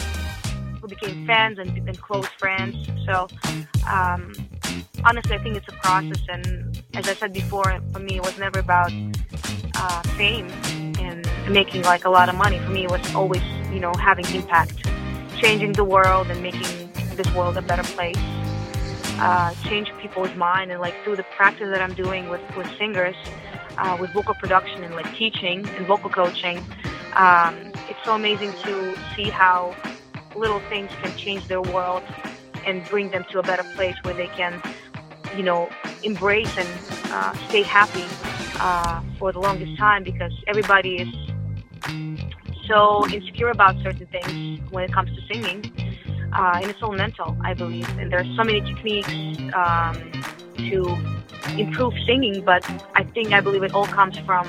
who 0.80 0.88
became 0.88 1.18
fans 1.26 1.58
and, 1.58 1.76
and 1.86 2.00
close 2.00 2.26
friends. 2.38 2.76
So, 3.06 3.28
um, 3.90 4.32
honestly, 5.04 5.34
I 5.34 5.38
think 5.38 5.56
it's 5.56 5.68
a 5.68 5.72
process. 5.72 6.20
And 6.28 6.82
as 6.94 7.08
I 7.08 7.14
said 7.14 7.32
before, 7.32 7.80
for 7.92 7.98
me, 7.98 8.16
it 8.16 8.22
was 8.22 8.38
never 8.38 8.58
about 8.58 8.92
uh, 9.76 10.02
fame 10.16 10.48
and 10.98 11.28
making 11.48 11.82
like 11.82 12.04
a 12.04 12.10
lot 12.10 12.28
of 12.28 12.34
money. 12.34 12.58
For 12.58 12.70
me, 12.70 12.84
it 12.84 12.90
was 12.90 13.14
always 13.14 13.42
you 13.72 13.80
know 13.80 13.92
having 13.94 14.26
impact 14.34 14.88
changing 15.36 15.72
the 15.72 15.84
world 15.84 16.28
and 16.30 16.42
making 16.42 16.90
this 17.16 17.32
world 17.34 17.56
a 17.56 17.62
better 17.62 17.82
place. 17.82 18.18
Uh, 19.18 19.54
change 19.68 19.92
people's 19.98 20.34
mind 20.34 20.72
and 20.72 20.80
like 20.80 20.94
through 21.04 21.14
the 21.14 21.22
practice 21.36 21.68
that 21.70 21.80
I'm 21.80 21.94
doing 21.94 22.28
with, 22.28 22.40
with 22.56 22.66
singers, 22.76 23.14
uh, 23.78 23.96
with 24.00 24.12
vocal 24.12 24.34
production 24.34 24.82
and 24.82 24.94
like 24.96 25.14
teaching 25.14 25.68
and 25.68 25.86
vocal 25.86 26.10
coaching, 26.10 26.58
um, 27.14 27.54
it's 27.88 27.98
so 28.04 28.14
amazing 28.14 28.52
to 28.64 28.96
see 29.14 29.30
how 29.30 29.74
little 30.34 30.58
things 30.68 30.90
can 31.00 31.16
change 31.16 31.46
their 31.46 31.62
world 31.62 32.02
and 32.66 32.84
bring 32.88 33.10
them 33.10 33.24
to 33.30 33.38
a 33.38 33.42
better 33.42 33.64
place 33.74 33.96
where 34.02 34.14
they 34.14 34.28
can, 34.28 34.62
you 35.36 35.42
know, 35.42 35.68
embrace 36.02 36.56
and 36.56 36.68
uh, 37.10 37.34
stay 37.48 37.62
happy 37.62 38.06
uh, 38.60 39.02
for 39.18 39.32
the 39.32 39.38
longest 39.38 39.76
time 39.78 40.04
because 40.04 40.32
everybody 40.46 40.96
is 40.96 41.08
so 42.66 43.06
insecure 43.08 43.50
about 43.50 43.76
certain 43.82 44.06
things 44.06 44.60
when 44.70 44.84
it 44.84 44.92
comes 44.92 45.10
to 45.14 45.22
singing. 45.26 45.70
Uh, 46.36 46.58
and 46.60 46.70
it's 46.70 46.82
all 46.82 46.92
mental, 46.92 47.36
I 47.42 47.54
believe. 47.54 47.88
And 47.98 48.10
there 48.10 48.20
are 48.20 48.36
so 48.36 48.42
many 48.42 48.60
techniques 48.60 49.12
um, 49.54 49.94
to 50.70 50.96
improve 51.56 51.92
singing, 52.06 52.42
but 52.44 52.68
I 52.94 53.04
think 53.04 53.32
I 53.32 53.40
believe 53.40 53.62
it 53.62 53.72
all 53.72 53.86
comes 53.86 54.18
from 54.20 54.48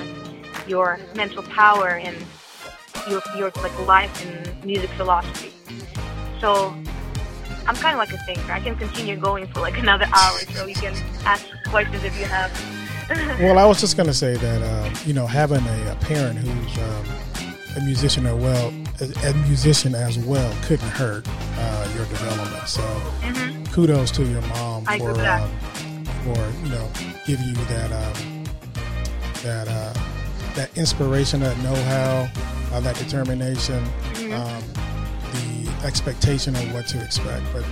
your 0.68 1.00
mental 1.16 1.44
power 1.44 1.90
and 1.90 2.16
your 3.10 3.22
your 3.38 3.52
like 3.62 3.78
life 3.86 4.26
and 4.26 4.66
music 4.66 4.90
philosophy. 4.92 5.54
So 6.42 6.74
I'm 7.68 7.76
kind 7.76 7.94
of 7.94 8.00
like 8.00 8.14
a 8.14 8.18
thinker. 8.26 8.52
I 8.52 8.60
can 8.60 8.76
continue 8.76 9.16
going 9.18 9.48
for 9.48 9.60
like 9.60 9.78
another 9.78 10.06
hour, 10.14 10.38
so 10.54 10.66
you 10.66 10.76
can 10.76 10.94
ask 11.26 11.46
questions 11.68 12.04
if 12.04 12.18
you 12.20 12.26
have. 12.26 12.52
well, 13.40 13.60
I 13.60 13.66
was 13.66 13.80
just 13.80 13.98
going 13.98 14.08
to 14.08 14.14
say 14.14 14.36
that 14.36 14.62
uh, 14.62 14.90
you 15.06 15.14
know 15.14 15.28
having 15.28 15.66
a, 15.66 15.92
a 15.92 15.96
parent 16.02 16.38
who's 16.38 16.78
um, 16.78 17.82
a 17.82 17.86
musician 17.86 18.26
as 18.26 18.36
well, 18.36 18.74
a, 19.02 19.30
a 19.30 19.34
musician 19.48 19.96
as 19.96 20.18
well, 20.20 20.56
couldn't 20.64 20.90
hurt 20.90 21.28
uh, 21.28 21.94
your 21.96 22.06
development. 22.06 22.68
So 22.68 22.82
mm-hmm. 22.82 23.66
kudos 23.74 24.12
to 24.12 24.24
your 24.24 24.42
mom 24.44 24.84
I 24.88 25.00
for 25.00 25.12
um, 25.12 25.52
for 26.24 26.64
you 26.64 26.70
know 26.70 26.90
giving 27.26 27.48
you 27.48 27.56
that 27.56 27.92
um, 27.92 28.44
that 29.44 29.68
uh, 29.68 29.94
that 30.56 30.76
inspiration, 30.78 31.42
that 31.42 31.58
know-how, 31.60 32.30
uh, 32.72 32.80
that 32.80 32.96
determination, 32.96 33.84
mm-hmm. 34.14 34.34
Expectation 35.86 36.56
of 36.56 36.74
what 36.74 36.88
to 36.88 37.04
expect. 37.04 37.46
But 37.54 37.66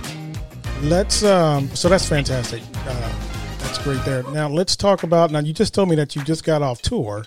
let's 0.82 1.24
um, 1.24 1.68
so 1.74 1.88
that's 1.88 2.08
fantastic. 2.08 2.62
Uh, 2.86 3.12
that's 3.58 3.78
great 3.78 4.02
there. 4.04 4.22
Now 4.30 4.48
let's 4.48 4.76
talk 4.76 5.02
about. 5.02 5.30
Now 5.30 5.40
you 5.40 5.52
just 5.52 5.74
told 5.74 5.88
me 5.88 5.96
that 5.96 6.14
you 6.16 6.22
just 6.22 6.44
got 6.44 6.62
off 6.62 6.80
tour 6.80 7.26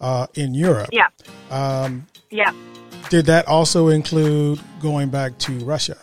uh, 0.00 0.26
in 0.34 0.54
Europe. 0.54 0.90
Yeah. 0.92 1.08
Um, 1.50 2.06
yeah. 2.30 2.52
Did 3.08 3.26
that 3.26 3.48
also 3.48 3.88
include 3.88 4.60
going 4.80 5.08
back 5.08 5.36
to 5.38 5.52
Russia? 5.64 5.96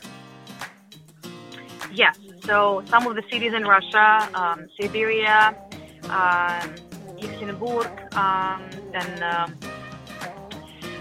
Yes. 1.93 2.17
So 2.43 2.83
some 2.87 3.07
of 3.07 3.15
the 3.15 3.23
cities 3.31 3.53
in 3.53 3.63
Russia, 3.63 4.29
um, 4.33 4.67
Siberia, 4.79 5.55
um, 6.03 6.75
Yekaterinburg, 7.17 8.15
um, 8.15 8.69
then 8.91 9.23
um, 9.23 9.57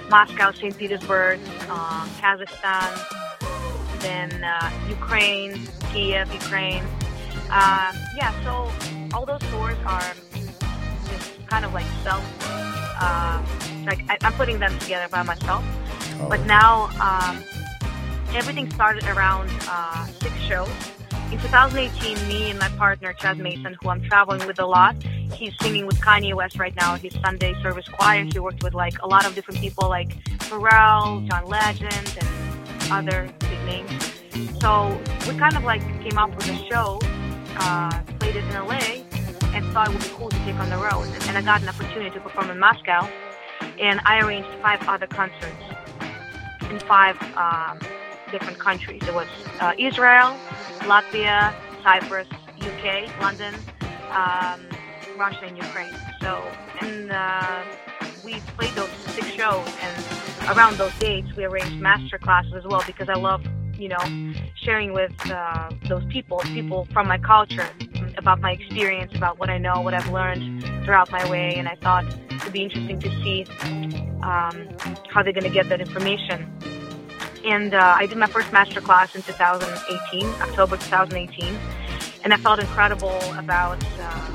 Moscow, 0.08 0.52
St. 0.52 0.76
Petersburg, 0.76 1.40
uh, 1.68 2.06
Kazakhstan, 2.20 4.00
then 4.00 4.44
uh, 4.44 4.70
Ukraine, 4.88 5.66
Kiev, 5.92 6.32
Ukraine. 6.32 6.84
Uh, 7.50 7.92
yeah, 8.16 8.32
so 8.44 8.70
all 9.14 9.26
those 9.26 9.40
tours 9.50 9.76
are 9.84 10.14
just 11.08 11.46
kind 11.46 11.64
of 11.64 11.72
like 11.72 11.86
self, 12.02 12.24
uh, 13.00 13.42
like 13.84 14.00
I, 14.08 14.16
am 14.22 14.32
putting 14.34 14.58
them 14.58 14.78
together 14.78 15.08
by 15.08 15.22
myself. 15.22 15.64
Oh. 16.20 16.28
But 16.28 16.46
now 16.46 16.88
um, 17.00 17.42
everything 18.34 18.70
started 18.70 19.04
around 19.04 19.50
uh, 19.68 20.06
six 20.06 20.34
shows. 20.40 20.95
In 21.32 21.40
2018, 21.40 22.28
me 22.28 22.50
and 22.50 22.58
my 22.60 22.68
partner 22.70 23.12
Chaz 23.12 23.36
Mason, 23.36 23.76
who 23.82 23.88
I'm 23.88 24.00
traveling 24.02 24.46
with 24.46 24.60
a 24.60 24.64
lot, 24.64 24.94
he's 25.32 25.52
singing 25.60 25.84
with 25.84 26.00
Kanye 26.00 26.32
West 26.34 26.56
right 26.56 26.74
now. 26.76 26.94
His 26.94 27.14
Sunday 27.14 27.52
service 27.62 27.88
choir. 27.88 28.22
He 28.32 28.38
worked 28.38 28.62
with 28.62 28.74
like 28.74 29.02
a 29.02 29.08
lot 29.08 29.26
of 29.26 29.34
different 29.34 29.58
people, 29.60 29.88
like 29.88 30.10
Pharrell, 30.38 31.28
John 31.28 31.46
Legend, 31.46 32.18
and 32.20 32.92
other 32.92 33.28
big 33.40 33.64
names. 33.64 34.60
So 34.60 35.00
we 35.26 35.36
kind 35.36 35.56
of 35.56 35.64
like 35.64 35.82
came 36.00 36.16
up 36.16 36.34
with 36.36 36.48
a 36.48 36.56
show, 36.70 37.00
uh, 37.58 38.00
played 38.20 38.36
it 38.36 38.44
in 38.44 38.54
LA, 38.54 39.02
and 39.52 39.66
thought 39.72 39.88
it 39.88 39.94
would 39.94 40.02
be 40.02 40.08
cool 40.10 40.28
to 40.28 40.38
take 40.44 40.54
on 40.54 40.70
the 40.70 40.76
road. 40.76 41.08
And 41.26 41.36
I 41.36 41.42
got 41.42 41.60
an 41.60 41.68
opportunity 41.68 42.10
to 42.10 42.20
perform 42.20 42.50
in 42.50 42.60
Moscow, 42.60 43.08
and 43.80 44.00
I 44.04 44.20
arranged 44.20 44.48
five 44.62 44.80
other 44.86 45.08
concerts 45.08 45.64
in 46.70 46.78
five 46.80 47.20
um, 47.36 47.80
different 48.30 48.58
countries. 48.58 49.02
It 49.06 49.14
was 49.14 49.28
uh, 49.60 49.72
Israel, 49.78 50.36
Latvia, 50.80 51.54
Cyprus, 51.82 52.28
UK, 52.60 53.20
London, 53.20 53.54
um, 54.10 54.60
Russia, 55.16 55.44
and 55.44 55.56
Ukraine. 55.56 55.94
So, 56.20 56.42
and 56.80 57.10
uh, 57.10 57.62
we 58.24 58.34
played 58.56 58.72
those 58.72 58.90
six 59.14 59.28
shows, 59.28 59.68
and 59.80 60.56
around 60.56 60.76
those 60.78 60.96
dates, 60.98 61.28
we 61.36 61.44
arranged 61.44 61.80
master 61.80 62.18
classes 62.18 62.52
as 62.54 62.64
well 62.64 62.82
because 62.86 63.08
I 63.08 63.14
love, 63.14 63.44
you 63.74 63.88
know, 63.88 64.34
sharing 64.54 64.92
with 64.92 65.12
uh, 65.30 65.70
those 65.88 66.04
people, 66.06 66.38
people 66.38 66.86
from 66.92 67.08
my 67.08 67.18
culture, 67.18 67.68
about 68.18 68.40
my 68.40 68.52
experience, 68.52 69.14
about 69.14 69.38
what 69.38 69.50
I 69.50 69.58
know, 69.58 69.80
what 69.80 69.94
I've 69.94 70.10
learned 70.10 70.64
throughout 70.84 71.10
my 71.10 71.28
way, 71.30 71.54
and 71.56 71.68
I 71.68 71.76
thought 71.76 72.04
it'd 72.30 72.52
be 72.52 72.62
interesting 72.62 72.98
to 73.00 73.10
see 73.22 73.44
um, 74.22 74.68
how 75.08 75.22
they're 75.22 75.32
going 75.32 75.44
to 75.44 75.50
get 75.50 75.68
that 75.68 75.80
information 75.80 76.50
and 77.46 77.74
uh, 77.74 77.94
I 77.96 78.06
did 78.06 78.18
my 78.18 78.26
first 78.26 78.52
master 78.52 78.80
class 78.80 79.14
in 79.14 79.22
2018, 79.22 80.26
October 80.42 80.76
2018, 80.76 81.56
and 82.24 82.34
I 82.34 82.36
felt 82.38 82.58
incredible 82.58 83.20
about 83.38 83.82
uh, 84.00 84.26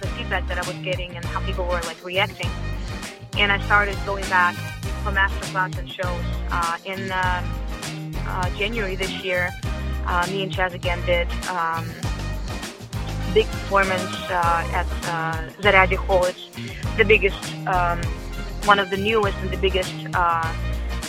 the 0.00 0.06
feedback 0.16 0.48
that 0.48 0.56
I 0.56 0.66
was 0.66 0.76
getting 0.82 1.14
and 1.14 1.24
how 1.26 1.44
people 1.44 1.66
were 1.66 1.80
like 1.82 2.02
reacting. 2.02 2.50
And 3.36 3.52
I 3.52 3.60
started 3.66 3.98
going 4.06 4.24
back 4.30 4.54
for 5.04 5.12
master 5.12 5.44
class 5.52 5.76
and 5.76 5.90
shows. 5.90 6.24
Uh, 6.50 6.78
in 6.86 7.12
uh, 7.12 7.44
uh, 8.26 8.50
January 8.56 8.96
this 8.96 9.12
year, 9.22 9.50
uh, 10.06 10.26
me 10.30 10.42
and 10.42 10.50
Chaz 10.50 10.72
again 10.72 11.04
did 11.04 11.28
um, 11.48 11.86
big 13.34 13.46
performance 13.46 14.16
at 14.30 14.86
uh, 15.04 15.50
Zaryadye 15.60 15.96
Hall. 15.96 16.24
It's 16.24 16.48
the 16.96 17.04
biggest, 17.04 17.44
um, 17.66 18.00
one 18.64 18.78
of 18.78 18.88
the 18.88 18.96
newest 18.96 19.36
and 19.38 19.50
the 19.50 19.58
biggest 19.58 19.92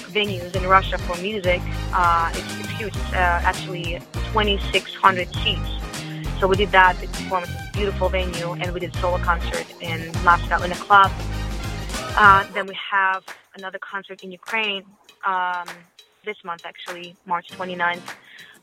venues 0.10 0.56
in 0.56 0.66
Russia 0.68 0.98
for 0.98 1.20
music. 1.22 1.62
Uh, 1.94 2.32
it's, 2.34 2.60
it's 2.60 2.70
huge. 2.70 2.96
It's 2.96 3.14
uh, 3.14 3.42
actually 3.44 4.00
2,600 4.34 5.34
seats. 5.36 5.60
So 6.40 6.48
we 6.48 6.56
did 6.56 6.72
that 6.72 7.00
big 7.00 7.12
performance. 7.12 7.52
It's 7.52 7.70
a 7.70 7.78
beautiful 7.78 8.10
venue, 8.10 8.54
and 8.54 8.74
we 8.74 8.80
did 8.80 8.96
solo 8.96 9.18
concert 9.18 9.66
in 9.82 10.12
Moscow 10.24 10.62
in 10.64 10.72
a 10.72 10.76
club. 10.76 11.12
Uh, 12.18 12.46
then 12.54 12.66
we 12.66 12.76
have 12.76 13.24
another 13.56 13.80
concert 13.80 14.24
in 14.24 14.32
Ukraine 14.32 14.84
um, 15.26 15.68
this 16.26 16.38
month, 16.44 16.66
actually, 16.66 17.16
March 17.26 17.50
29th. 17.50 18.16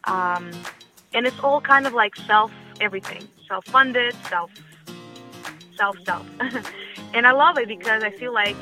Um, 0.04 0.50
and 1.14 1.26
it's 1.26 1.38
all 1.40 1.60
kind 1.60 1.86
of 1.86 1.92
like 1.92 2.16
self 2.16 2.50
everything, 2.80 3.28
self 3.48 3.64
funded, 3.66 4.14
self, 4.28 4.50
self, 5.76 5.96
self. 6.04 6.26
and 7.14 7.26
I 7.26 7.32
love 7.32 7.58
it 7.58 7.68
because 7.68 8.02
I 8.02 8.10
feel 8.10 8.32
like 8.32 8.56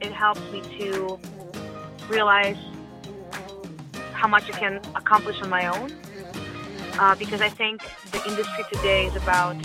it 0.00 0.12
helps 0.12 0.40
me 0.52 0.60
to 0.78 1.18
realize 2.08 2.56
how 4.12 4.28
much 4.28 4.48
I 4.48 4.58
can 4.58 4.80
accomplish 4.94 5.40
on 5.42 5.50
my 5.50 5.66
own. 5.66 5.92
Uh, 6.98 7.14
because 7.16 7.40
I 7.40 7.48
think 7.48 7.82
the 8.12 8.22
industry 8.28 8.64
today 8.72 9.06
is 9.06 9.16
about 9.16 9.56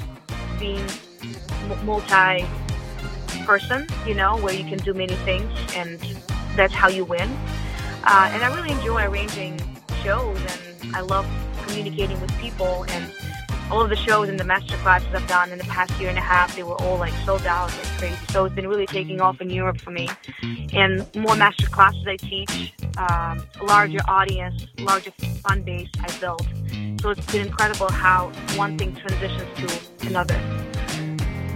being 0.60 0.86
multi 1.84 2.46
person, 3.46 3.88
you 4.06 4.16
know, 4.16 4.38
where 4.38 4.54
you 4.54 4.64
can 4.64 4.80
do 4.80 4.94
many 4.94 5.16
things 5.16 5.52
and 5.76 6.00
that's 6.56 6.74
how 6.74 6.88
you 6.88 7.06
win. 7.06 7.30
Uh, 8.04 8.30
and 8.32 8.44
I 8.44 8.54
really 8.56 8.72
enjoy 8.72 9.04
arranging 9.04 9.60
shows 10.04 10.40
and 10.40 10.96
I 10.96 11.02
love 11.02 11.28
communicating 11.66 12.20
with 12.20 12.36
people 12.40 12.86
and 12.90 13.12
all 13.72 13.82
of 13.82 13.90
the 13.90 13.96
shows 13.96 14.30
and 14.30 14.40
the 14.40 14.44
master 14.44 14.76
classes 14.78 15.08
I've 15.14 15.28
done 15.28 15.52
in 15.52 15.58
the 15.58 15.64
past 15.66 15.92
year 16.00 16.10
and 16.10 16.18
a 16.18 16.22
half, 16.22 16.56
they 16.56 16.64
were 16.64 16.80
all 16.82 16.98
like 16.98 17.14
sold 17.26 17.46
out 17.46 17.72
like 17.78 17.86
crazy. 17.98 18.16
So 18.32 18.46
it's 18.46 18.56
been 18.56 18.68
really 18.68 18.88
taking 18.88 19.22
off 19.22 19.42
in 19.42 19.50
Europe 19.50 19.80
for 19.80 19.92
me. 19.92 20.10
And 20.74 21.06
more 21.16 21.36
master 21.36 21.68
classes 21.68 22.06
I 22.08 22.18
teach, 22.18 22.74
um, 22.98 23.46
larger 23.62 24.00
audience, 24.08 24.66
larger 24.80 25.12
fund 25.12 25.66
base 25.66 25.90
I 26.00 26.20
built. 26.20 26.46
So 27.02 27.12
it's 27.12 27.32
been 27.32 27.48
incredible 27.48 27.92
how 27.92 28.32
one 28.56 28.78
thing 28.78 28.96
transitions 28.96 30.00
to 30.02 30.08
another. 30.08 30.36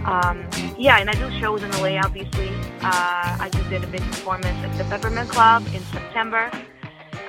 Um, 0.05 0.47
yeah, 0.77 0.97
and 0.99 1.09
I 1.09 1.13
do 1.13 1.31
shows 1.39 1.63
in 1.63 1.71
the 1.71 1.77
LA, 1.77 1.99
obviously. 1.99 2.49
Uh, 2.81 3.37
I 3.39 3.49
just 3.51 3.69
did 3.69 3.83
a 3.83 3.87
big 3.87 4.01
performance 4.01 4.57
at 4.63 4.77
the 4.77 4.83
Peppermint 4.85 5.29
Club 5.29 5.65
in 5.73 5.81
September. 5.85 6.51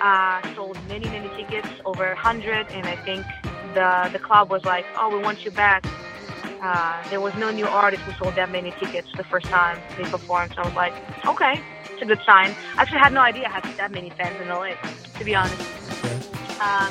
Uh, 0.01 0.55
sold 0.55 0.77
many, 0.89 1.07
many 1.07 1.29
tickets, 1.37 1.69
over 1.85 2.07
100, 2.09 2.67
and 2.73 2.87
I 2.87 2.97
think 3.05 3.25
the 3.75 4.11
the 4.13 4.19
club 4.19 4.51
was 4.51 4.65
like, 4.65 4.87
"Oh, 4.97 5.09
we 5.15 5.23
want 5.23 5.45
you 5.45 5.51
back." 5.51 5.85
Uh, 6.63 7.03
there 7.11 7.21
was 7.21 7.35
no 7.35 7.51
new 7.51 7.67
artist 7.67 8.03
who 8.05 8.13
sold 8.13 8.35
that 8.37 8.51
many 8.51 8.71
tickets 8.81 9.09
the 9.17 9.25
first 9.25 9.47
time 9.47 9.79
they 9.99 10.05
performed. 10.05 10.53
So 10.55 10.63
I 10.63 10.67
was 10.67 10.75
like, 10.75 10.95
"Okay, 11.27 11.61
it's 11.93 12.03
a 12.03 12.07
good 12.07 12.21
sign." 12.25 12.55
I 12.77 12.83
actually 12.83 13.01
had 13.01 13.13
no 13.13 13.21
idea 13.21 13.47
I 13.49 13.61
had 13.61 13.65
that 13.77 13.93
many 13.93 14.11
fans 14.11 14.41
in 14.41 14.49
LA, 14.49 14.73
to 15.19 15.25
be 15.25 15.35
honest. 15.35 15.61
Uh, 16.61 16.91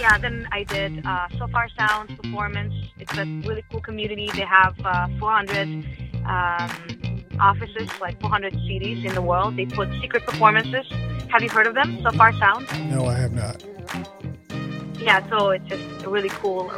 yeah, 0.00 0.16
then 0.18 0.48
I 0.50 0.64
did 0.64 1.04
uh, 1.06 1.28
Sofar 1.38 1.68
Sounds 1.76 2.10
performance. 2.20 2.74
It's 2.98 3.16
a 3.16 3.26
really 3.46 3.64
cool 3.70 3.80
community. 3.80 4.30
They 4.34 4.46
have 4.46 4.74
uh, 4.84 5.08
400 5.18 5.68
um, 6.24 7.24
offices, 7.38 7.88
like 8.00 8.18
400 8.20 8.54
cities 8.66 9.04
in 9.04 9.14
the 9.14 9.22
world. 9.22 9.56
They 9.56 9.66
put 9.66 9.88
secret 10.00 10.24
performances. 10.24 10.86
Have 11.28 11.42
you 11.42 11.50
heard 11.50 11.66
of 11.66 11.74
them? 11.74 11.98
Sofar 12.02 12.32
Sounds? 12.40 12.66
No, 12.90 13.04
I 13.04 13.18
have 13.18 13.32
not 13.32 13.62
yeah, 15.02 15.28
so 15.28 15.50
it's 15.50 15.66
just 15.66 16.04
a 16.04 16.10
really 16.10 16.28
cool 16.28 16.70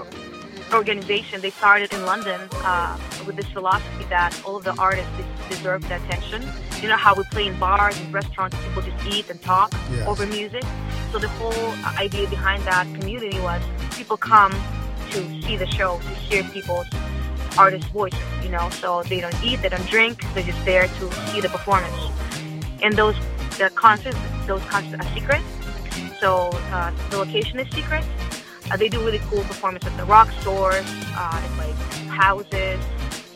organization. 0.73 1.41
They 1.41 1.51
started 1.51 1.93
in 1.93 2.05
London 2.05 2.41
uh, 2.53 2.97
with 3.27 3.37
this 3.37 3.47
philosophy 3.47 4.05
that 4.09 4.41
all 4.45 4.57
of 4.57 4.65
the 4.65 4.75
artists 4.79 5.11
deserve 5.49 5.87
the 5.89 5.97
attention. 5.97 6.43
You 6.81 6.89
know 6.89 6.97
how 6.97 7.15
we 7.15 7.25
play 7.25 7.47
in 7.47 7.59
bars 7.59 7.99
and 8.01 8.13
restaurants, 8.13 8.57
people 8.65 8.83
just 8.83 9.07
eat 9.07 9.29
and 9.29 9.41
talk 9.43 9.73
yes. 9.91 10.07
over 10.07 10.27
music. 10.27 10.65
So 11.11 11.19
the 11.19 11.29
whole 11.29 11.75
idea 11.99 12.29
behind 12.29 12.63
that 12.65 12.87
community 12.99 13.39
was 13.41 13.63
people 13.97 14.17
come 14.17 14.53
to 15.11 15.43
see 15.43 15.57
the 15.57 15.67
show, 15.67 15.99
to 15.99 16.09
hear 16.09 16.43
people's 16.45 16.87
artist 17.59 17.87
voices. 17.89 18.19
You 18.43 18.49
know, 18.49 18.71
so 18.71 19.03
they 19.03 19.21
don't 19.21 19.45
eat, 19.45 19.63
they 19.63 19.69
don't 19.69 19.87
drink, 19.89 20.25
they're 20.35 20.43
just 20.43 20.65
there 20.65 20.87
to 20.87 21.13
see 21.27 21.41
the 21.41 21.49
performance. 21.49 21.95
And 22.83 22.97
those 22.97 23.17
the 23.59 23.71
concerts, 23.75 24.17
those 24.47 24.63
concerts 24.65 25.05
are 25.05 25.15
secret 25.15 25.43
so 26.23 26.51
uh, 26.71 26.93
the 27.11 27.19
location 27.19 27.59
is 27.59 27.69
secret. 27.75 28.05
Uh, 28.71 28.77
they 28.77 28.89
do 28.89 29.05
really 29.05 29.19
cool 29.29 29.43
performances 29.43 29.91
at 29.91 29.99
the 29.99 30.05
rock 30.05 30.31
stores, 30.41 30.87
uh, 31.17 31.43
in 31.45 31.59
like 31.59 31.75
houses, 32.09 32.81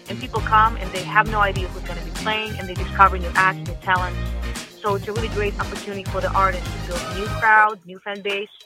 and 0.08 0.20
people 0.20 0.40
come 0.42 0.76
and 0.76 0.88
they 0.92 1.02
have 1.02 1.28
no 1.28 1.40
idea 1.40 1.66
who's 1.66 1.82
going 1.82 1.98
to 1.98 2.04
be 2.04 2.12
playing, 2.22 2.56
and 2.60 2.68
they 2.68 2.74
discover 2.74 3.18
new 3.18 3.30
acts, 3.34 3.68
new 3.68 3.76
talents. 3.82 4.16
So 4.80 4.94
it's 4.94 5.08
a 5.08 5.12
really 5.12 5.28
great 5.28 5.58
opportunity 5.58 6.04
for 6.04 6.20
the 6.20 6.30
artists 6.30 6.70
to 6.72 6.86
build 6.86 7.18
new 7.18 7.26
crowd, 7.40 7.80
new 7.84 7.98
fan 7.98 8.22
base, 8.22 8.56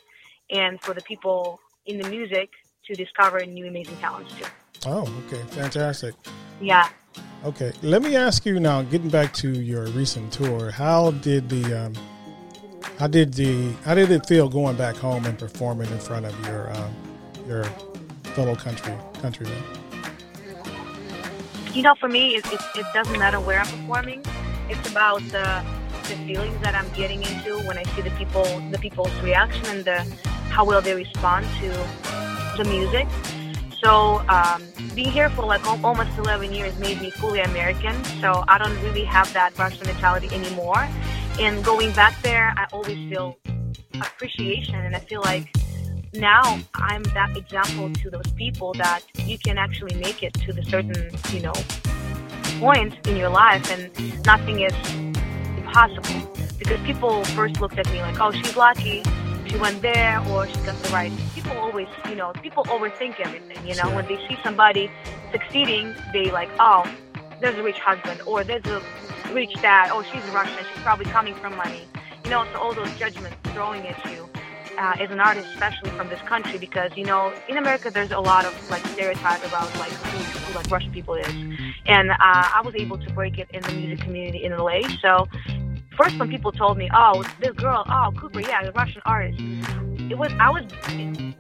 and 0.50 0.78
for 0.82 0.92
the 0.92 1.00
people 1.00 1.58
in 1.86 1.98
the 1.98 2.08
music 2.10 2.50
to 2.88 2.94
discover 2.94 3.44
new 3.46 3.68
amazing 3.68 3.96
talents 3.96 4.30
too. 4.34 4.44
Oh, 4.84 5.10
okay, 5.26 5.42
fantastic. 5.48 6.14
Yeah. 6.60 6.90
Okay, 7.46 7.72
let 7.80 8.02
me 8.02 8.16
ask 8.16 8.44
you 8.44 8.60
now. 8.60 8.82
Getting 8.82 9.08
back 9.08 9.32
to 9.34 9.48
your 9.48 9.86
recent 9.86 10.30
tour, 10.30 10.70
how 10.70 11.12
did 11.12 11.48
the 11.48 11.86
um, 11.86 11.94
how 12.98 13.06
did 13.06 13.34
the 13.34 13.72
how 13.84 13.94
did 13.94 14.10
it 14.10 14.26
feel 14.26 14.48
going 14.48 14.76
back 14.76 14.96
home 14.96 15.24
and 15.24 15.38
performing 15.38 15.90
in 15.90 15.98
front 15.98 16.26
of 16.26 16.46
your 16.46 16.70
um, 16.76 16.94
your 17.46 17.64
fellow 18.34 18.54
country 18.54 18.94
countrymen? 19.20 19.62
You 21.72 21.82
know, 21.82 21.94
for 21.94 22.08
me, 22.08 22.34
it, 22.34 22.44
it, 22.52 22.60
it 22.74 22.86
doesn't 22.92 23.18
matter 23.18 23.38
where 23.40 23.60
I'm 23.60 23.66
performing. 23.66 24.24
It's 24.68 24.90
about 24.90 25.22
the 25.30 25.64
the 26.08 26.16
feelings 26.26 26.60
that 26.62 26.74
I'm 26.74 26.88
getting 26.90 27.22
into 27.22 27.58
when 27.66 27.78
I 27.78 27.84
see 27.94 28.02
the 28.02 28.10
people 28.10 28.44
the 28.70 28.78
people's 28.78 29.14
reaction 29.20 29.64
and 29.66 29.84
the 29.84 29.98
how 30.50 30.64
well 30.64 30.82
they 30.82 30.94
respond 30.94 31.46
to 31.60 31.68
the 32.56 32.64
music. 32.64 33.06
so 33.82 34.22
um, 34.28 34.62
being 34.94 35.10
here 35.10 35.30
for 35.30 35.46
like 35.46 35.64
almost 35.84 36.18
11 36.18 36.52
years 36.52 36.76
made 36.78 37.00
me 37.00 37.10
fully 37.10 37.40
American. 37.40 37.94
So 38.20 38.44
I 38.48 38.58
don't 38.58 38.78
really 38.82 39.04
have 39.04 39.32
that 39.32 39.56
Russian 39.56 39.86
mentality 39.86 40.28
anymore. 40.34 40.88
And 41.40 41.64
going 41.64 41.90
back 41.92 42.20
there, 42.20 42.52
I 42.54 42.66
always 42.70 42.98
feel 43.08 43.38
appreciation, 43.94 44.74
and 44.74 44.94
I 44.94 44.98
feel 44.98 45.22
like 45.22 45.48
now 46.12 46.60
I'm 46.74 47.02
that 47.14 47.34
example 47.34 47.90
to 47.90 48.10
those 48.10 48.30
people 48.36 48.74
that 48.74 49.00
you 49.24 49.38
can 49.38 49.56
actually 49.56 49.94
make 49.94 50.22
it 50.22 50.34
to 50.34 50.52
the 50.52 50.62
certain, 50.64 51.10
you 51.32 51.40
know, 51.40 51.54
point 52.60 52.94
in 53.08 53.16
your 53.16 53.30
life, 53.30 53.70
and 53.70 53.90
nothing 54.26 54.60
is 54.60 54.74
impossible. 55.56 56.30
Because 56.58 56.78
people 56.80 57.24
first 57.24 57.58
looked 57.58 57.78
at 57.78 57.90
me 57.90 58.02
like, 58.02 58.20
oh, 58.20 58.32
she's 58.32 58.54
lucky, 58.54 59.02
she 59.48 59.56
went 59.56 59.80
there, 59.80 60.22
or 60.28 60.46
she 60.46 60.56
got 60.56 60.76
the 60.82 60.90
right. 60.90 61.10
People 61.34 61.56
always, 61.56 61.88
you 62.10 62.16
know, 62.16 62.34
people 62.42 62.64
overthink 62.64 63.18
everything. 63.18 63.66
You 63.66 63.76
know, 63.76 63.88
when 63.94 64.06
they 64.06 64.18
see 64.28 64.36
somebody 64.44 64.90
succeeding, 65.32 65.94
they 66.12 66.30
like, 66.30 66.50
oh, 66.58 66.84
there's 67.40 67.56
a 67.56 67.62
rich 67.62 67.78
husband, 67.78 68.20
or 68.26 68.44
there's 68.44 68.66
a 68.66 68.82
rich 69.32 69.54
that, 69.62 69.90
Oh, 69.92 70.02
she's 70.02 70.22
Russian. 70.30 70.64
She's 70.72 70.82
probably 70.82 71.06
coming 71.06 71.34
from 71.34 71.56
money. 71.56 71.82
You 72.24 72.30
know, 72.30 72.46
so 72.52 72.58
all 72.60 72.74
those 72.74 72.92
judgments 72.98 73.36
throwing 73.52 73.86
at 73.86 74.04
you 74.10 74.28
uh, 74.78 74.94
as 74.98 75.10
an 75.10 75.20
artist, 75.20 75.46
especially 75.52 75.90
from 75.90 76.08
this 76.08 76.20
country, 76.22 76.58
because 76.58 76.90
you 76.96 77.04
know, 77.04 77.32
in 77.48 77.56
America, 77.56 77.90
there's 77.90 78.10
a 78.10 78.18
lot 78.18 78.44
of 78.44 78.70
like 78.70 78.84
stereotype 78.86 79.44
about 79.46 79.74
like 79.78 79.90
who, 79.90 80.18
who 80.18 80.54
like 80.54 80.70
Russian 80.70 80.92
people 80.92 81.14
is, 81.14 81.28
and 81.86 82.10
uh, 82.10 82.14
I 82.20 82.62
was 82.64 82.74
able 82.74 82.98
to 82.98 83.12
break 83.12 83.38
it 83.38 83.48
in 83.52 83.62
the 83.62 83.72
music 83.72 84.00
community 84.04 84.44
in 84.44 84.56
LA. 84.56 84.80
So 85.02 85.28
first, 85.96 86.18
when 86.18 86.30
people 86.30 86.52
told 86.52 86.78
me, 86.78 86.88
"Oh, 86.94 87.24
this 87.40 87.52
girl, 87.52 87.84
oh 87.88 88.12
Cooper, 88.16 88.40
yeah, 88.40 88.64
the 88.64 88.72
Russian 88.72 89.02
artist," 89.04 89.40
it 90.10 90.16
was 90.18 90.32
I 90.40 90.50
was 90.50 90.64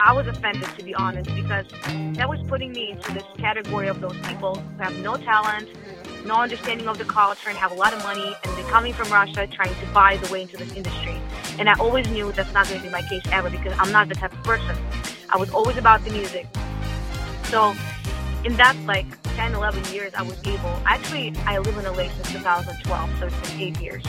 I 0.00 0.12
was 0.12 0.26
offended 0.26 0.68
to 0.78 0.84
be 0.84 0.94
honest 0.94 1.34
because 1.34 1.66
that 2.16 2.28
was 2.28 2.40
putting 2.48 2.72
me 2.72 2.90
into 2.90 3.12
this 3.12 3.24
category 3.38 3.88
of 3.88 4.00
those 4.00 4.16
people 4.24 4.56
who 4.56 4.82
have 4.82 4.96
no 4.98 5.16
talent, 5.16 5.68
no 6.24 6.36
understanding 6.36 6.88
of 6.88 6.98
the 6.98 7.04
culture, 7.04 7.48
and 7.48 7.58
have 7.58 7.72
a 7.72 7.74
lot 7.74 7.92
of 7.92 8.02
money, 8.02 8.34
and 8.44 8.56
they're 8.56 8.70
coming 8.70 8.92
from 8.92 9.10
Russia 9.10 9.46
trying 9.46 9.74
to 9.74 9.86
buy 9.92 10.16
the 10.16 10.32
way 10.32 10.42
into 10.42 10.56
this 10.56 10.72
industry. 10.74 11.20
And 11.58 11.68
I 11.68 11.74
always 11.78 12.08
knew 12.08 12.32
that's 12.32 12.52
not 12.52 12.68
going 12.68 12.80
to 12.80 12.86
be 12.86 12.92
my 12.92 13.02
case 13.02 13.22
ever 13.32 13.50
because 13.50 13.72
I'm 13.78 13.92
not 13.92 14.08
the 14.08 14.14
type 14.14 14.32
of 14.32 14.42
person. 14.42 14.76
I 15.28 15.36
was 15.36 15.50
always 15.50 15.76
about 15.76 16.04
the 16.04 16.10
music. 16.10 16.46
So 17.44 17.74
in 18.44 18.56
that 18.56 18.76
like 18.86 19.06
10, 19.36 19.54
11 19.54 19.92
years, 19.92 20.12
I 20.14 20.22
was 20.22 20.38
able. 20.46 20.80
Actually, 20.86 21.34
I 21.46 21.58
live 21.58 21.76
in 21.76 21.84
LA 21.84 22.08
since 22.08 22.32
2012, 22.32 23.18
so 23.18 23.26
it's 23.26 23.50
been 23.50 23.60
eight 23.60 23.80
years. 23.80 24.04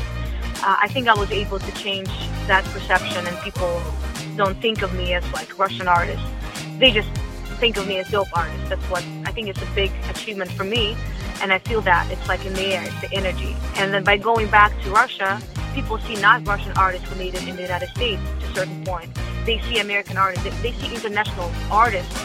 Uh, 0.63 0.77
I 0.79 0.87
think 0.87 1.07
I 1.07 1.13
was 1.13 1.31
able 1.31 1.59
to 1.59 1.71
change 1.73 2.09
that 2.47 2.63
perception, 2.65 3.25
and 3.25 3.37
people 3.39 3.81
don't 4.37 4.59
think 4.61 4.81
of 4.81 4.93
me 4.93 5.13
as 5.13 5.23
like 5.33 5.57
Russian 5.57 5.87
artist. 5.87 6.23
They 6.79 6.91
just 6.91 7.09
think 7.59 7.77
of 7.77 7.87
me 7.87 7.97
as 7.97 8.09
dope 8.09 8.35
artist. 8.35 8.69
That's 8.69 8.83
what 8.89 9.03
I 9.25 9.31
think 9.31 9.47
it's 9.47 9.61
a 9.61 9.69
big 9.75 9.91
achievement 10.09 10.51
for 10.51 10.63
me, 10.63 10.95
and 11.41 11.51
I 11.51 11.59
feel 11.59 11.81
that 11.81 12.09
it's 12.11 12.27
like 12.27 12.45
in 12.45 12.53
the 12.53 12.65
air, 12.75 12.83
it's 12.83 13.01
the 13.01 13.11
energy. 13.13 13.55
And 13.75 13.93
then 13.93 14.03
by 14.03 14.17
going 14.17 14.49
back 14.49 14.71
to 14.83 14.91
Russia, 14.91 15.41
people 15.73 15.97
see 15.99 16.15
not 16.15 16.45
Russian 16.47 16.71
artists 16.73 17.07
who 17.09 17.15
made 17.15 17.33
it 17.33 17.47
in 17.47 17.55
the 17.55 17.61
United 17.61 17.89
States 17.89 18.21
to 18.39 18.45
a 18.45 18.55
certain 18.55 18.83
point. 18.83 19.11
They 19.45 19.59
see 19.61 19.79
American 19.79 20.17
artists. 20.17 20.43
They, 20.61 20.71
see 20.73 20.93
international 20.93 21.51
artists 21.71 22.15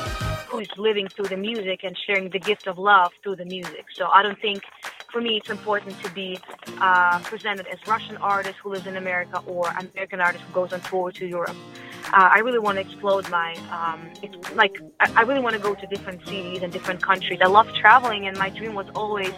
who's 0.48 0.68
living 0.76 1.08
through 1.08 1.26
the 1.26 1.36
music 1.36 1.80
and 1.82 1.96
sharing 2.06 2.28
the 2.30 2.38
gift 2.38 2.66
of 2.66 2.78
love 2.78 3.12
through 3.22 3.36
the 3.36 3.44
music. 3.44 3.86
So 3.94 4.06
I 4.06 4.22
don't 4.22 4.38
think, 4.40 4.62
for 5.10 5.20
me, 5.20 5.38
it's 5.38 5.50
important 5.50 6.00
to 6.02 6.10
be 6.12 6.38
uh, 6.80 7.18
presented 7.20 7.66
as 7.68 7.78
Russian 7.86 8.16
artist 8.18 8.58
who 8.62 8.70
lives 8.70 8.86
in 8.86 8.96
America 8.96 9.42
or 9.46 9.68
American 9.68 10.20
artist 10.20 10.44
who 10.44 10.52
goes 10.52 10.72
on 10.72 10.80
tour 10.82 11.10
to 11.12 11.26
Europe. 11.26 11.56
Uh, 12.12 12.30
I 12.32 12.38
really 12.38 12.58
want 12.60 12.76
to 12.76 12.82
explode 12.82 13.28
my, 13.28 13.54
um, 13.70 14.10
it's 14.22 14.54
like, 14.54 14.76
I, 15.00 15.10
I 15.16 15.22
really 15.22 15.40
want 15.40 15.54
to 15.54 15.60
go 15.60 15.74
to 15.74 15.86
different 15.88 16.20
cities 16.24 16.62
and 16.62 16.72
different 16.72 17.02
countries. 17.02 17.40
I 17.42 17.48
love 17.48 17.68
traveling, 17.74 18.26
and 18.28 18.38
my 18.38 18.48
dream 18.48 18.74
was 18.74 18.86
always 18.94 19.32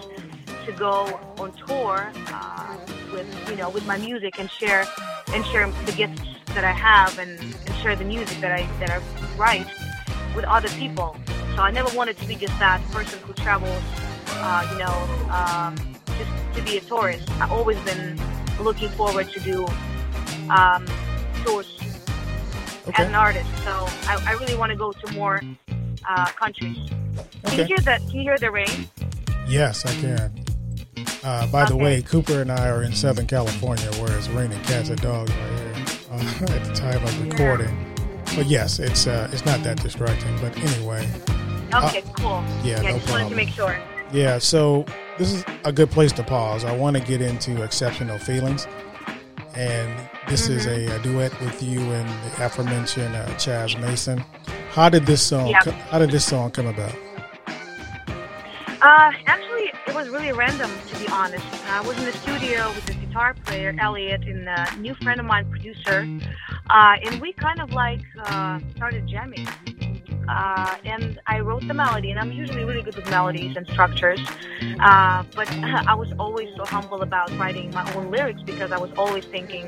to 0.66 0.72
go 0.72 1.18
on 1.38 1.52
tour 1.66 2.12
uh, 2.26 2.76
with, 3.12 3.26
you 3.48 3.56
know, 3.56 3.70
with 3.70 3.86
my 3.86 3.96
music 3.96 4.38
and 4.38 4.50
share 4.50 4.86
and 5.32 5.44
share 5.46 5.70
the 5.86 5.92
gifts 5.92 6.22
that 6.54 6.64
I 6.64 6.72
have 6.72 7.18
and, 7.18 7.38
and 7.38 7.74
share 7.82 7.96
the 7.96 8.04
music 8.04 8.38
that 8.40 8.52
I 8.52 8.66
that 8.80 8.90
I 8.90 9.00
write 9.36 9.66
with 10.36 10.44
other 10.44 10.68
people. 10.70 11.16
So 11.56 11.62
I 11.62 11.70
never 11.70 11.94
wanted 11.96 12.18
to 12.18 12.26
be 12.26 12.36
just 12.36 12.58
that 12.58 12.82
person 12.90 13.18
who 13.20 13.32
travels, 13.32 13.82
uh, 14.28 14.68
you 14.72 14.78
know, 14.78 15.32
um, 15.32 15.74
just 16.18 16.56
to 16.56 16.62
be 16.62 16.76
a 16.76 16.80
tourist. 16.82 17.28
I've 17.40 17.50
always 17.50 17.78
been 17.80 18.20
looking 18.60 18.90
forward 18.90 19.30
to 19.30 19.40
do 19.40 19.66
um, 20.50 20.86
tours 21.44 21.77
Okay. 22.88 23.02
as 23.02 23.08
an 23.08 23.14
artist. 23.14 23.46
So 23.64 23.70
I, 24.08 24.22
I 24.26 24.32
really 24.32 24.56
want 24.56 24.70
to 24.70 24.76
go 24.76 24.92
to 24.92 25.12
more 25.12 25.40
uh, 26.08 26.26
countries. 26.26 26.76
Can 27.44 27.58
you 27.58 27.64
hear 27.64 27.78
that? 27.78 28.00
Can 28.02 28.10
you 28.16 28.22
hear 28.22 28.38
the 28.38 28.50
rain? 28.50 28.88
Yes, 29.46 29.84
I 29.86 29.92
can. 30.00 30.44
Uh, 31.24 31.46
by 31.48 31.64
the 31.64 31.76
way, 31.76 32.02
Cooper 32.02 32.40
and 32.40 32.50
I 32.52 32.68
are 32.68 32.82
in 32.82 32.92
Southern 32.92 33.26
California, 33.26 33.90
where 34.00 34.16
it's 34.16 34.28
raining 34.28 34.60
cats 34.62 34.88
and 34.88 35.00
dogs 35.00 35.30
right 35.32 35.50
here 35.50 35.74
uh, 36.10 36.16
at 36.54 36.64
the 36.64 36.72
time 36.74 37.02
of 37.02 37.22
recording. 37.28 37.94
But 38.36 38.46
yes, 38.46 38.78
it's 38.78 39.06
uh, 39.06 39.28
it's 39.32 39.44
not 39.44 39.62
that 39.64 39.82
distracting. 39.82 40.36
But 40.40 40.56
anyway, 40.58 41.06
Okay, 41.74 42.02
cool. 42.18 42.28
Uh, 42.34 42.62
yeah, 42.64 42.80
no 42.82 42.98
just 42.98 43.10
wanted 43.10 43.28
problem. 43.28 43.30
to 43.30 43.36
make 43.36 43.48
sure. 43.50 43.78
yeah. 44.12 44.38
So 44.38 44.84
this 45.18 45.32
is 45.32 45.44
a 45.64 45.72
good 45.72 45.90
place 45.90 46.12
to 46.12 46.22
pause. 46.22 46.64
I 46.64 46.74
want 46.76 46.96
to 46.96 47.02
get 47.02 47.20
into 47.20 47.62
exceptional 47.62 48.18
feelings, 48.18 48.66
and 49.54 49.92
this 50.28 50.48
is 50.48 50.66
Mm-hmm. 50.66 50.92
a, 50.92 50.96
a 50.96 50.98
duet 51.02 51.40
with 51.40 51.62
you 51.62 51.80
and 51.80 52.08
the 52.32 52.44
aforementioned 52.44 53.14
uh, 53.14 53.26
Chaz 53.36 53.78
Mason. 53.80 54.18
How 54.70 54.88
did 54.88 55.06
this 55.06 55.22
song? 55.22 55.48
Yeah. 55.48 55.60
co- 55.60 55.70
how 55.90 55.98
did 55.98 56.10
this 56.10 56.24
song 56.26 56.50
come 56.50 56.66
about? 56.66 56.94
Uh, 58.80 59.10
actually, 59.26 59.72
it 59.88 59.94
was 59.94 60.08
really 60.08 60.32
random, 60.32 60.70
to 60.88 60.98
be 60.98 61.08
honest. 61.08 61.44
I 61.68 61.80
was 61.80 61.98
in 61.98 62.04
the 62.04 62.12
studio 62.12 62.68
with 62.74 62.86
this 62.86 62.96
guitar 62.96 63.34
player, 63.44 63.74
Elliot, 63.80 64.22
and 64.24 64.48
a 64.48 64.76
new 64.78 64.94
friend 64.96 65.18
of 65.18 65.26
mine, 65.26 65.50
producer, 65.50 66.06
uh, 66.70 66.96
and 67.02 67.20
we 67.20 67.32
kind 67.32 67.60
of 67.60 67.72
like 67.72 68.02
uh, 68.26 68.60
started 68.76 69.06
jamming. 69.08 69.48
Uh, 70.28 70.76
and 70.84 71.18
I 71.26 71.40
wrote 71.40 71.66
the 71.66 71.74
melody, 71.74 72.10
and 72.10 72.20
I'm 72.20 72.30
usually 72.30 72.62
really 72.64 72.82
good 72.82 72.94
with 72.94 73.08
melodies 73.10 73.56
and 73.56 73.66
structures. 73.68 74.20
Uh, 74.78 75.24
but 75.34 75.50
I 75.88 75.94
was 75.94 76.12
always 76.18 76.54
so 76.54 76.64
humble 76.66 77.02
about 77.02 77.36
writing 77.38 77.70
my 77.72 77.90
own 77.94 78.10
lyrics 78.12 78.42
because 78.42 78.70
I 78.70 78.78
was 78.78 78.90
always 78.96 79.24
thinking, 79.24 79.66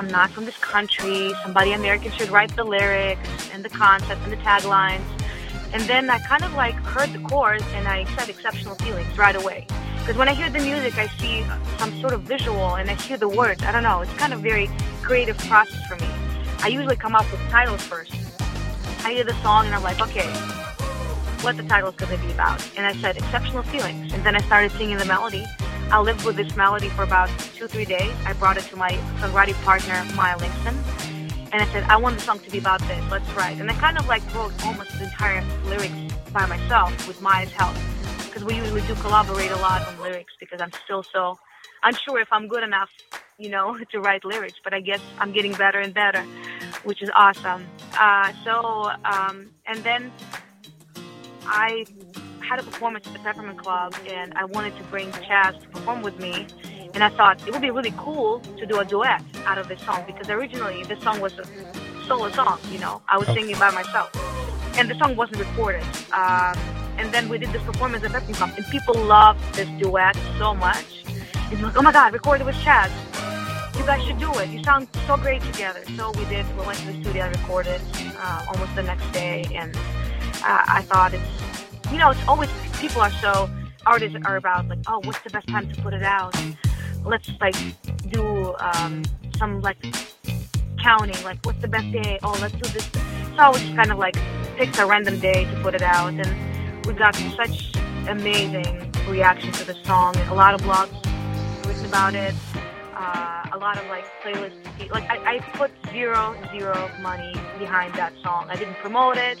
I'm 0.00 0.08
not 0.08 0.30
from 0.30 0.46
this 0.46 0.56
country. 0.56 1.34
Somebody 1.42 1.72
American 1.72 2.10
should 2.12 2.30
write 2.30 2.56
the 2.56 2.64
lyrics 2.64 3.50
and 3.52 3.62
the 3.62 3.68
concept 3.68 4.22
and 4.22 4.32
the 4.32 4.38
taglines. 4.38 5.04
And 5.74 5.82
then 5.82 6.08
I 6.08 6.18
kind 6.20 6.42
of 6.42 6.54
like 6.54 6.74
heard 6.76 7.12
the 7.12 7.18
chorus 7.18 7.62
and 7.74 7.86
I 7.86 8.06
said 8.16 8.30
exceptional 8.30 8.76
feelings 8.76 9.18
right 9.18 9.36
away. 9.36 9.66
Because 9.98 10.16
when 10.16 10.26
I 10.26 10.32
hear 10.32 10.48
the 10.48 10.60
music, 10.60 10.96
I 10.96 11.06
see 11.18 11.44
some 11.76 12.00
sort 12.00 12.14
of 12.14 12.22
visual 12.22 12.76
and 12.76 12.90
I 12.90 12.94
hear 12.94 13.18
the 13.18 13.28
words. 13.28 13.62
I 13.62 13.72
don't 13.72 13.82
know. 13.82 14.00
It's 14.00 14.12
kind 14.14 14.32
of 14.32 14.40
very 14.40 14.70
creative 15.02 15.36
process 15.36 15.86
for 15.86 15.96
me. 15.96 16.08
I 16.62 16.68
usually 16.68 16.96
come 16.96 17.14
up 17.14 17.30
with 17.30 17.42
titles 17.50 17.82
first. 17.82 18.14
I 19.04 19.12
hear 19.12 19.24
the 19.24 19.34
song 19.42 19.66
and 19.66 19.74
I'm 19.74 19.82
like, 19.82 20.00
okay, 20.00 20.30
what 21.42 21.58
the 21.58 21.62
title's 21.64 21.96
going 21.96 22.18
to 22.18 22.26
be 22.26 22.32
about? 22.32 22.66
And 22.74 22.86
I 22.86 22.94
said 22.94 23.18
exceptional 23.18 23.64
feelings. 23.64 24.14
And 24.14 24.24
then 24.24 24.34
I 24.34 24.40
started 24.40 24.72
singing 24.72 24.96
the 24.96 25.04
melody. 25.04 25.44
I 25.92 26.00
lived 26.00 26.24
with 26.24 26.36
this 26.36 26.54
melody 26.54 26.88
for 26.88 27.02
about 27.02 27.28
two, 27.56 27.66
three 27.66 27.84
days. 27.84 28.12
I 28.24 28.32
brought 28.34 28.56
it 28.56 28.62
to 28.64 28.76
my 28.76 28.90
songwriting 29.18 29.60
partner, 29.64 30.06
Maya 30.14 30.38
Langston. 30.38 30.78
And 31.52 31.60
I 31.60 31.66
said, 31.72 31.82
I 31.84 31.96
want 31.96 32.16
the 32.16 32.22
song 32.22 32.38
to 32.38 32.50
be 32.50 32.58
about 32.58 32.80
this. 32.82 33.02
Let's 33.10 33.28
write. 33.32 33.58
And 33.58 33.68
I 33.68 33.74
kind 33.74 33.98
of 33.98 34.06
like 34.06 34.22
wrote 34.32 34.52
almost 34.64 34.96
the 34.98 35.04
entire 35.04 35.44
lyrics 35.64 36.14
by 36.32 36.46
myself 36.46 37.08
with 37.08 37.20
Maya's 37.20 37.50
help. 37.50 37.74
Because 38.24 38.44
we 38.44 38.54
usually 38.54 38.82
do 38.82 38.94
collaborate 38.94 39.50
a 39.50 39.56
lot 39.56 39.84
on 39.84 40.00
lyrics 40.00 40.32
because 40.38 40.60
I'm 40.60 40.70
still 40.84 41.02
so 41.02 41.36
unsure 41.82 42.20
if 42.20 42.28
I'm 42.30 42.46
good 42.46 42.62
enough, 42.62 42.90
you 43.36 43.48
know, 43.48 43.76
to 43.90 44.00
write 44.00 44.24
lyrics. 44.24 44.60
But 44.62 44.72
I 44.72 44.80
guess 44.80 45.00
I'm 45.18 45.32
getting 45.32 45.54
better 45.54 45.80
and 45.80 45.92
better, 45.92 46.22
which 46.84 47.02
is 47.02 47.10
awesome. 47.16 47.66
Uh, 47.98 48.32
so, 48.44 48.92
um, 49.04 49.50
and 49.66 49.82
then 49.82 50.12
I 51.46 51.84
had 52.48 52.58
a 52.58 52.62
performance 52.62 53.06
at 53.06 53.12
the 53.12 53.18
Peppermint 53.20 53.58
Club, 53.58 53.94
and 54.06 54.32
I 54.34 54.44
wanted 54.44 54.76
to 54.76 54.82
bring 54.84 55.10
Chaz 55.12 55.60
to 55.62 55.68
perform 55.68 56.02
with 56.02 56.18
me. 56.18 56.46
And 56.94 57.04
I 57.04 57.08
thought 57.10 57.40
it 57.46 57.52
would 57.52 57.62
be 57.62 57.70
really 57.70 57.94
cool 57.96 58.40
to 58.58 58.66
do 58.66 58.78
a 58.80 58.84
duet 58.84 59.22
out 59.46 59.58
of 59.58 59.68
this 59.68 59.80
song 59.82 60.02
because 60.06 60.28
originally 60.28 60.82
this 60.84 61.00
song 61.02 61.20
was 61.20 61.32
a 61.38 61.44
solo 62.06 62.30
song. 62.30 62.58
You 62.72 62.78
know, 62.80 63.02
I 63.08 63.16
was 63.18 63.28
Okay. 63.28 63.40
singing 63.40 63.58
by 63.58 63.70
myself, 63.70 64.10
and 64.76 64.90
the 64.90 64.94
song 64.96 65.14
wasn't 65.16 65.38
recorded. 65.40 65.84
Um, 66.12 66.58
and 66.98 67.12
then 67.12 67.28
we 67.28 67.38
did 67.38 67.50
this 67.52 67.62
performance 67.62 68.04
at 68.04 68.12
Peppermint 68.12 68.36
Club, 68.38 68.50
and 68.56 68.66
people 68.68 68.94
loved 68.94 69.40
this 69.54 69.68
duet 69.80 70.16
so 70.38 70.54
much. 70.54 71.04
It's 71.50 71.60
like, 71.62 71.76
oh 71.76 71.82
my 71.82 71.92
God, 71.92 72.12
record 72.12 72.40
it 72.40 72.44
with 72.46 72.56
Chaz. 72.56 72.90
You 73.78 73.86
guys 73.86 74.02
should 74.04 74.18
do 74.18 74.32
it. 74.38 74.50
You 74.50 74.62
sound 74.62 74.88
so 75.06 75.16
great 75.16 75.42
together. 75.42 75.80
So 75.96 76.10
we 76.12 76.24
did. 76.26 76.44
We 76.58 76.66
went 76.66 76.78
to 76.80 76.86
the 76.86 77.00
studio 77.02 77.24
and 77.24 77.36
recorded 77.40 77.80
uh, 78.18 78.44
almost 78.48 78.74
the 78.74 78.82
next 78.82 79.10
day, 79.12 79.44
and 79.54 79.74
uh, 79.76 80.64
I 80.68 80.82
thought 80.82 81.14
it's, 81.14 81.24
you 81.90 81.98
know, 81.98 82.10
it's 82.10 82.28
always 82.28 82.50
people 82.78 83.00
are 83.02 83.10
so 83.10 83.50
artists 83.86 84.16
are 84.24 84.36
about 84.36 84.68
like, 84.68 84.78
oh, 84.86 85.00
what's 85.04 85.20
the 85.20 85.30
best 85.30 85.48
time 85.48 85.70
to 85.72 85.82
put 85.82 85.94
it 85.94 86.02
out? 86.02 86.36
Let's 87.04 87.30
like 87.40 87.56
do 88.10 88.54
um, 88.58 89.02
some 89.36 89.60
like 89.60 89.78
counting, 90.82 91.22
like 91.24 91.44
what's 91.44 91.60
the 91.60 91.68
best 91.68 91.90
day? 91.92 92.18
Oh, 92.22 92.36
let's 92.40 92.54
do 92.54 92.68
this. 92.70 92.88
So 93.36 93.50
was 93.50 93.60
just 93.60 93.74
kind 93.74 93.90
of 93.90 93.98
like 93.98 94.16
picked 94.56 94.78
a 94.78 94.86
random 94.86 95.18
day 95.18 95.44
to 95.44 95.60
put 95.62 95.74
it 95.74 95.82
out, 95.82 96.12
and 96.12 96.86
we 96.86 96.92
got 96.92 97.14
such 97.36 97.74
amazing 98.08 98.92
reaction 99.08 99.52
to 99.52 99.64
the 99.64 99.76
song. 99.84 100.16
A 100.28 100.34
lot 100.34 100.54
of 100.54 100.60
blogs 100.60 100.92
written 101.66 101.86
about 101.86 102.14
it. 102.14 102.34
Uh, 102.94 103.46
a 103.52 103.58
lot 103.58 103.78
of 103.78 103.86
like 103.86 104.04
playlists. 104.22 104.90
Like 104.90 105.08
I, 105.10 105.36
I 105.36 105.38
put 105.56 105.70
zero 105.90 106.36
zero 106.52 106.90
money 107.00 107.32
behind 107.58 107.94
that 107.94 108.12
song. 108.22 108.46
I 108.48 108.56
didn't 108.56 108.76
promote 108.76 109.16
it. 109.16 109.38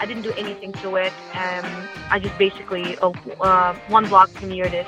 I 0.00 0.06
didn't 0.06 0.22
do 0.22 0.32
anything 0.32 0.72
to 0.80 0.96
it. 0.96 1.12
Um, 1.34 1.66
I 2.10 2.18
just 2.18 2.36
basically 2.38 2.96
uh, 2.98 3.12
uh, 3.38 3.74
one 3.88 4.08
blog 4.08 4.30
premiered 4.30 4.72
it, 4.72 4.86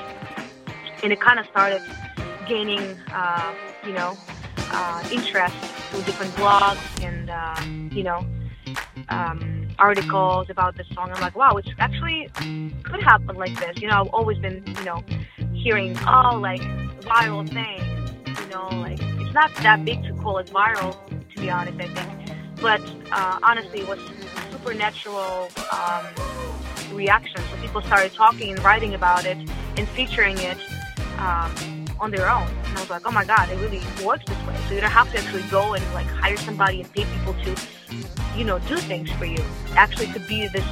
and 1.03 1.13
it 1.13 1.21
kind 1.21 1.39
of 1.39 1.45
started 1.45 1.83
gaining, 2.47 2.97
uh, 3.13 3.53
you 3.85 3.93
know, 3.93 4.17
uh, 4.71 5.07
interest 5.11 5.55
through 5.91 6.01
different 6.01 6.33
blogs 6.33 6.81
and 7.03 7.29
uh, 7.29 7.95
you 7.95 8.01
know 8.01 8.25
um, 9.09 9.67
articles 9.77 10.49
about 10.49 10.75
this 10.77 10.87
song. 10.95 11.11
I'm 11.13 11.21
like, 11.21 11.35
wow, 11.35 11.57
it 11.57 11.67
actually 11.77 12.31
could 12.81 13.03
happen 13.03 13.35
like 13.35 13.55
this. 13.59 13.79
You 13.79 13.89
know, 13.89 14.01
I've 14.01 14.13
always 14.13 14.39
been, 14.39 14.63
you 14.65 14.83
know, 14.83 15.03
hearing, 15.53 15.95
oh, 16.07 16.39
like 16.41 16.61
viral 17.01 17.47
thing. 17.47 17.81
You 18.41 18.49
know, 18.49 18.67
like 18.81 18.99
it's 19.21 19.33
not 19.35 19.53
that 19.57 19.85
big 19.85 20.01
to 20.05 20.13
call 20.15 20.39
it 20.39 20.47
viral, 20.47 20.97
to 21.35 21.39
be 21.39 21.51
honest. 21.51 21.79
I 21.79 21.87
think, 21.87 22.31
but 22.59 22.81
honestly, 23.43 23.81
it 23.81 23.87
was 23.87 23.99
supernatural 24.63 25.49
um, 25.71 26.05
reaction. 26.93 27.37
So 27.37 27.57
people 27.61 27.81
started 27.81 28.13
talking 28.13 28.51
and 28.51 28.63
writing 28.63 28.93
about 28.93 29.25
it 29.25 29.37
and 29.77 29.87
featuring 29.89 30.37
it. 30.37 30.57
Um, 31.17 31.51
on 31.99 32.11
their 32.11 32.29
own. 32.29 32.47
And 32.65 32.77
I 32.77 32.81
was 32.81 32.89
like, 32.89 33.03
oh 33.05 33.11
my 33.11 33.23
God, 33.23 33.49
it 33.49 33.55
really 33.59 33.79
works 34.03 34.25
this 34.25 34.37
way. 34.45 34.57
So 34.67 34.75
you 34.75 34.81
don't 34.81 34.91
have 34.91 35.09
to 35.13 35.19
actually 35.19 35.43
go 35.43 35.73
and 35.73 35.93
like 35.93 36.07
hire 36.07 36.35
somebody 36.35 36.81
and 36.81 36.91
pay 36.91 37.05
people 37.05 37.33
to, 37.45 37.55
you 38.35 38.43
know, 38.43 38.59
do 38.59 38.75
things 38.75 39.09
for 39.11 39.23
you. 39.23 39.41
Actually 39.75 40.07
could 40.07 40.27
be 40.27 40.47
this, 40.47 40.65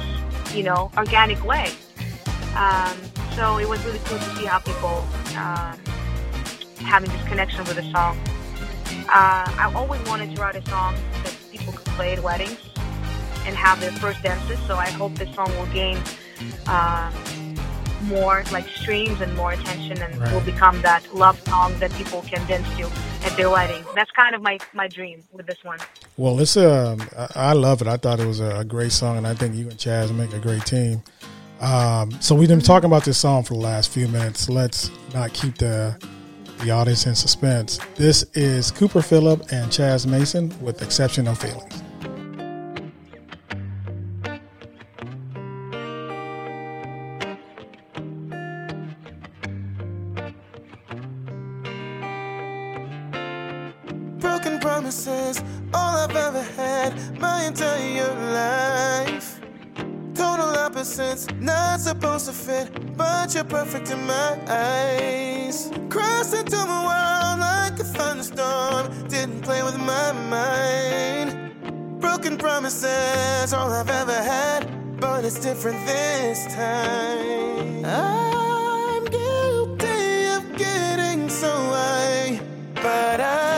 you 0.52 0.62
know, 0.62 0.90
organic 0.98 1.42
way. 1.42 1.70
Um, 2.54 2.98
so 3.34 3.56
it 3.56 3.66
was 3.66 3.82
really 3.86 4.00
cool 4.04 4.18
to 4.18 4.36
see 4.36 4.44
how 4.44 4.58
people 4.58 5.06
um, 5.38 5.78
having 6.84 7.10
this 7.10 7.26
connection 7.28 7.64
with 7.64 7.76
the 7.76 7.90
song. 7.92 8.18
Uh, 9.08 9.46
I 9.56 9.72
always 9.74 10.02
wanted 10.02 10.36
to 10.36 10.42
write 10.42 10.56
a 10.56 10.68
song 10.68 10.96
that 11.24 11.34
people 11.50 11.72
could 11.72 11.86
play 11.94 12.12
at 12.12 12.22
weddings 12.22 12.58
and 13.46 13.56
have 13.56 13.80
their 13.80 13.92
first 13.92 14.22
dances. 14.22 14.58
So 14.66 14.76
I 14.76 14.90
hope 14.90 15.14
this 15.14 15.34
song 15.34 15.50
will 15.58 15.66
gain 15.66 15.98
uh, 16.66 17.12
more 18.02 18.42
like 18.52 18.66
streams 18.68 19.20
and 19.20 19.34
more 19.36 19.52
attention 19.52 20.00
and 20.02 20.16
right. 20.16 20.32
will 20.32 20.40
become 20.40 20.80
that 20.82 21.14
love 21.14 21.40
song 21.48 21.78
that 21.78 21.92
people 21.92 22.22
can 22.22 22.44
dance 22.46 22.66
to 22.76 22.90
at 23.24 23.36
their 23.36 23.50
wedding. 23.50 23.84
That's 23.94 24.10
kind 24.10 24.34
of 24.34 24.42
my, 24.42 24.58
my 24.72 24.88
dream 24.88 25.22
with 25.32 25.46
this 25.46 25.62
one. 25.62 25.78
Well, 26.16 26.38
it's 26.40 26.56
um, 26.56 27.00
I 27.34 27.52
love 27.52 27.80
it. 27.80 27.88
I 27.88 27.96
thought 27.96 28.20
it 28.20 28.26
was 28.26 28.40
a 28.40 28.64
great 28.64 28.92
song, 28.92 29.18
and 29.18 29.26
I 29.26 29.34
think 29.34 29.54
you 29.54 29.68
and 29.68 29.78
Chaz 29.78 30.14
make 30.14 30.32
a 30.32 30.38
great 30.38 30.66
team. 30.66 31.02
Um, 31.60 32.10
so 32.20 32.34
we've 32.34 32.48
been 32.48 32.60
talking 32.60 32.86
about 32.86 33.04
this 33.04 33.18
song 33.18 33.44
for 33.44 33.54
the 33.54 33.60
last 33.60 33.90
few 33.90 34.08
minutes. 34.08 34.48
Let's 34.48 34.90
not 35.14 35.32
keep 35.32 35.58
the 35.58 35.96
the 36.60 36.70
audience 36.70 37.06
in 37.06 37.14
suspense. 37.14 37.78
This 37.96 38.22
is 38.34 38.70
Cooper 38.70 39.02
Phillip 39.02 39.40
and 39.52 39.70
Chaz 39.70 40.06
Mason 40.06 40.52
with 40.60 40.82
Exceptional 40.82 41.34
Feelings. 41.34 41.82
You're 63.34 63.44
perfect 63.44 63.90
in 63.90 64.06
my 64.06 64.38
eyes. 64.46 65.70
Crashed 65.88 66.34
into 66.34 66.56
my 66.56 66.80
world 66.90 67.40
like 67.40 67.80
a 67.80 67.84
thunderstorm. 67.84 69.08
Didn't 69.08 69.40
play 69.42 69.62
with 69.62 69.78
my 69.78 70.12
mind. 70.12 72.00
Broken 72.00 72.36
promises, 72.36 73.52
all 73.54 73.72
I've 73.72 73.88
ever 73.88 74.12
had. 74.12 74.68
But 75.00 75.24
it's 75.24 75.40
different 75.40 75.78
this 75.86 76.44
time. 76.54 77.84
I'm 77.84 79.04
guilty 79.06 80.26
of 80.36 80.56
getting 80.58 81.28
so 81.30 81.50
high. 81.50 82.40
But 82.74 83.20
I 83.20 83.51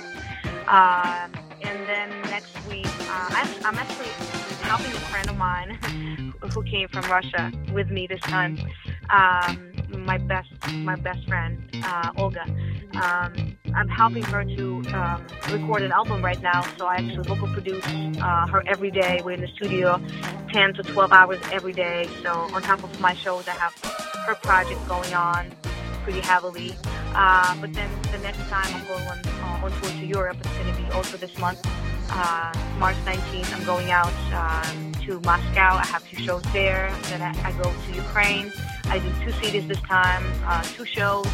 And 1.65 1.87
then 1.87 2.09
next 2.29 2.55
week, 2.67 2.85
uh, 2.85 3.29
I'm, 3.29 3.65
I'm 3.65 3.75
actually 3.75 4.09
helping 4.61 4.91
a 4.91 5.05
friend 5.09 5.29
of 5.29 5.37
mine 5.37 6.33
who 6.53 6.63
came 6.63 6.87
from 6.89 7.09
Russia 7.09 7.51
with 7.73 7.89
me 7.89 8.07
this 8.07 8.19
time. 8.21 8.59
Um, 9.09 9.74
my 9.89 10.17
best, 10.17 10.49
my 10.73 10.95
best 10.95 11.27
friend, 11.27 11.61
uh, 11.83 12.11
Olga. 12.17 12.43
Um, 13.01 13.57
I'm 13.73 13.89
helping 13.89 14.23
her 14.23 14.43
to 14.43 14.83
um, 14.93 15.25
record 15.51 15.81
an 15.81 15.91
album 15.91 16.23
right 16.23 16.41
now. 16.41 16.61
So 16.77 16.85
I 16.85 16.95
actually 16.95 17.23
vocal 17.23 17.47
produce 17.47 17.85
uh, 17.85 18.47
her 18.47 18.63
every 18.67 18.91
day. 18.91 19.21
We're 19.23 19.31
in 19.31 19.41
the 19.41 19.47
studio, 19.47 20.01
10 20.53 20.73
to 20.75 20.83
12 20.83 21.11
hours 21.11 21.39
every 21.51 21.73
day. 21.73 22.07
So 22.23 22.31
on 22.31 22.61
top 22.61 22.83
of 22.83 22.99
my 22.99 23.13
shows, 23.15 23.47
I 23.47 23.51
have 23.51 23.73
her 24.25 24.35
project 24.35 24.87
going 24.87 25.13
on 25.13 25.51
pretty 26.03 26.21
heavily. 26.21 26.75
Uh, 27.13 27.55
but 27.59 27.73
then 27.73 27.89
the 28.11 28.17
next 28.19 28.39
time 28.49 28.65
I'm 28.73 28.87
going 28.87 29.03
on, 29.07 29.19
uh, 29.25 29.65
on 29.65 29.71
tour 29.81 29.89
to 29.89 30.05
Europe, 30.05 30.37
it's 30.39 30.57
going 30.57 30.73
to 30.75 30.81
be 30.81 30.89
also 30.91 31.17
this 31.17 31.37
month, 31.37 31.59
uh, 32.11 32.53
March 32.77 32.97
19th. 33.05 33.53
I'm 33.55 33.65
going 33.65 33.91
out 33.91 34.13
um, 34.33 34.91
to 35.05 35.19
Moscow. 35.21 35.75
I 35.75 35.85
have 35.87 36.07
two 36.09 36.17
shows 36.17 36.43
there. 36.53 36.93
Then 37.03 37.21
I, 37.21 37.31
I 37.43 37.51
go 37.53 37.63
to 37.71 37.95
Ukraine. 37.95 38.51
I 38.89 38.99
do 38.99 39.11
two 39.23 39.31
cities 39.43 39.67
this 39.67 39.81
time, 39.81 40.23
uh, 40.45 40.61
two 40.63 40.85
shows, 40.85 41.27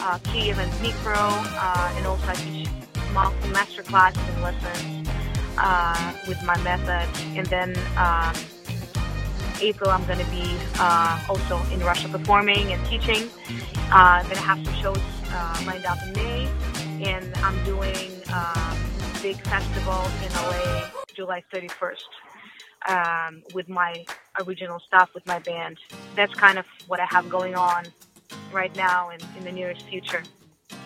uh, 0.00 0.18
Kiev 0.24 0.58
and 0.58 0.72
uh, 0.72 1.94
and 1.96 2.06
also 2.06 2.26
I 2.26 2.34
teach 2.34 2.68
multiple 3.12 3.50
master 3.50 3.82
classes 3.82 4.22
and 4.34 4.42
lessons 4.42 5.08
uh, 5.58 6.12
with 6.28 6.42
my 6.44 6.56
method. 6.62 7.08
And 7.36 7.46
then 7.46 7.76
um, 7.96 8.34
April, 9.60 9.90
I'm 9.90 10.04
going 10.06 10.18
to 10.18 10.30
be 10.30 10.56
uh, 10.78 11.24
also 11.28 11.60
in 11.72 11.80
Russia 11.80 12.08
performing 12.08 12.72
and 12.72 12.84
teaching. 12.86 13.28
Uh, 13.90 14.20
I'm 14.20 14.24
going 14.24 14.36
to 14.36 14.42
have 14.42 14.64
some 14.64 14.74
shows 14.74 15.02
uh, 15.30 15.62
lined 15.66 15.86
up 15.86 15.98
in 16.02 16.12
May, 16.12 16.48
and 17.04 17.34
I'm 17.36 17.62
doing 17.64 18.22
um, 18.32 18.76
big 19.22 19.36
festival 19.46 20.02
in 20.24 20.32
LA 20.32 20.90
July 21.14 21.42
31st 21.52 22.25
um, 22.88 23.42
with 23.54 23.68
my 23.68 24.04
original 24.40 24.78
stuff 24.80 25.10
with 25.14 25.26
my 25.26 25.38
band. 25.40 25.78
That's 26.14 26.34
kind 26.34 26.58
of 26.58 26.66
what 26.86 27.00
I 27.00 27.06
have 27.06 27.28
going 27.28 27.54
on 27.54 27.84
right 28.52 28.74
now 28.76 29.10
and 29.10 29.24
in 29.36 29.44
the 29.44 29.52
nearest 29.52 29.82
future. 29.82 30.22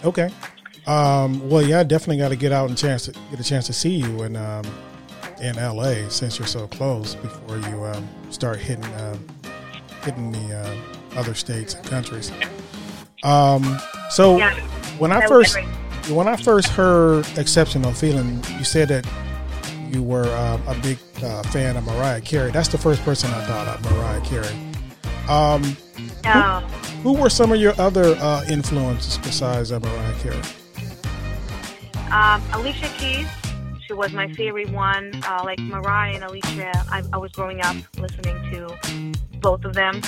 Okay. 0.05 0.31
Um, 0.87 1.49
well, 1.49 1.63
yeah, 1.63 1.81
I 1.81 1.83
definitely 1.83 2.19
got 2.19 2.31
to 2.31 2.37
get 2.37 2.53
out 2.53 2.69
and 2.69 2.79
chance 2.79 3.05
to 3.05 3.13
get 3.31 3.39
a 3.39 3.45
chance 3.45 3.67
to 3.67 3.73
see 3.73 3.97
you 3.97 4.23
in 4.23 4.37
um, 4.37 4.65
in 5.41 5.59
L.A. 5.59 6.11
since 6.11 6.39
you're 6.39 6.49
so 6.49 6.67
close 6.69 7.15
before 7.15 7.59
you 7.59 7.85
um, 7.85 8.09
start 8.31 8.59
hitting 8.59 8.85
uh, 8.85 9.17
hitting 10.03 10.33
the 10.33 10.57
uh, 10.57 11.19
other 11.19 11.35
states 11.35 11.75
and 11.75 11.85
countries. 11.87 12.33
Um, 13.23 13.79
so 14.11 14.39
Yeah, 14.39 14.55
when 14.99 15.13
I 15.13 15.27
first 15.27 15.57
when 16.09 16.29
I 16.29 16.37
first 16.37 16.69
heard 16.69 17.27
"Exceptional 17.37 17.93
Feeling," 17.93 18.43
you 18.59 18.65
said 18.65 18.89
that 18.89 19.07
you 19.93 20.03
were 20.03 20.27
uh, 20.27 20.59
a 20.67 20.75
big 20.81 20.99
uh, 21.23 21.43
fan 21.45 21.77
of 21.77 21.85
Mariah 21.85 22.21
Carey. 22.21 22.51
That's 22.51 22.69
the 22.69 22.79
first 22.79 23.03
person 23.03 23.31
I 23.31 23.45
thought 23.45 23.69
of, 23.69 23.83
Mariah 23.91 24.21
Carey. 24.23 24.57
Um, 25.29 25.77
Uh, 26.25 26.61
who 27.03 27.13
were 27.13 27.31
some 27.31 27.53
of 27.53 27.61
your 27.61 27.75
other 27.79 28.17
uh, 28.21 28.45
influences 28.49 29.19
besides 29.19 29.73
uh, 29.73 29.81
Mariah 29.81 30.15
Carey? 30.21 30.43
Um, 32.11 32.43
Alicia 32.53 32.89
Keys, 32.99 33.27
she 33.87 33.93
was 33.93 34.13
my 34.13 34.33
favorite 34.35 34.71
one. 34.71 35.13
Uh, 35.25 35.43
like 35.45 35.59
Mariah 35.61 36.15
and 36.15 36.25
Alicia, 36.25 36.73
I, 36.91 37.03
I 37.13 37.19
was 37.19 37.33
growing 37.33 37.61
up 37.63 37.77
listening 37.99 38.37
to 38.53 38.77
both 39.41 39.65
of 39.65 39.75
them. 39.75 40.01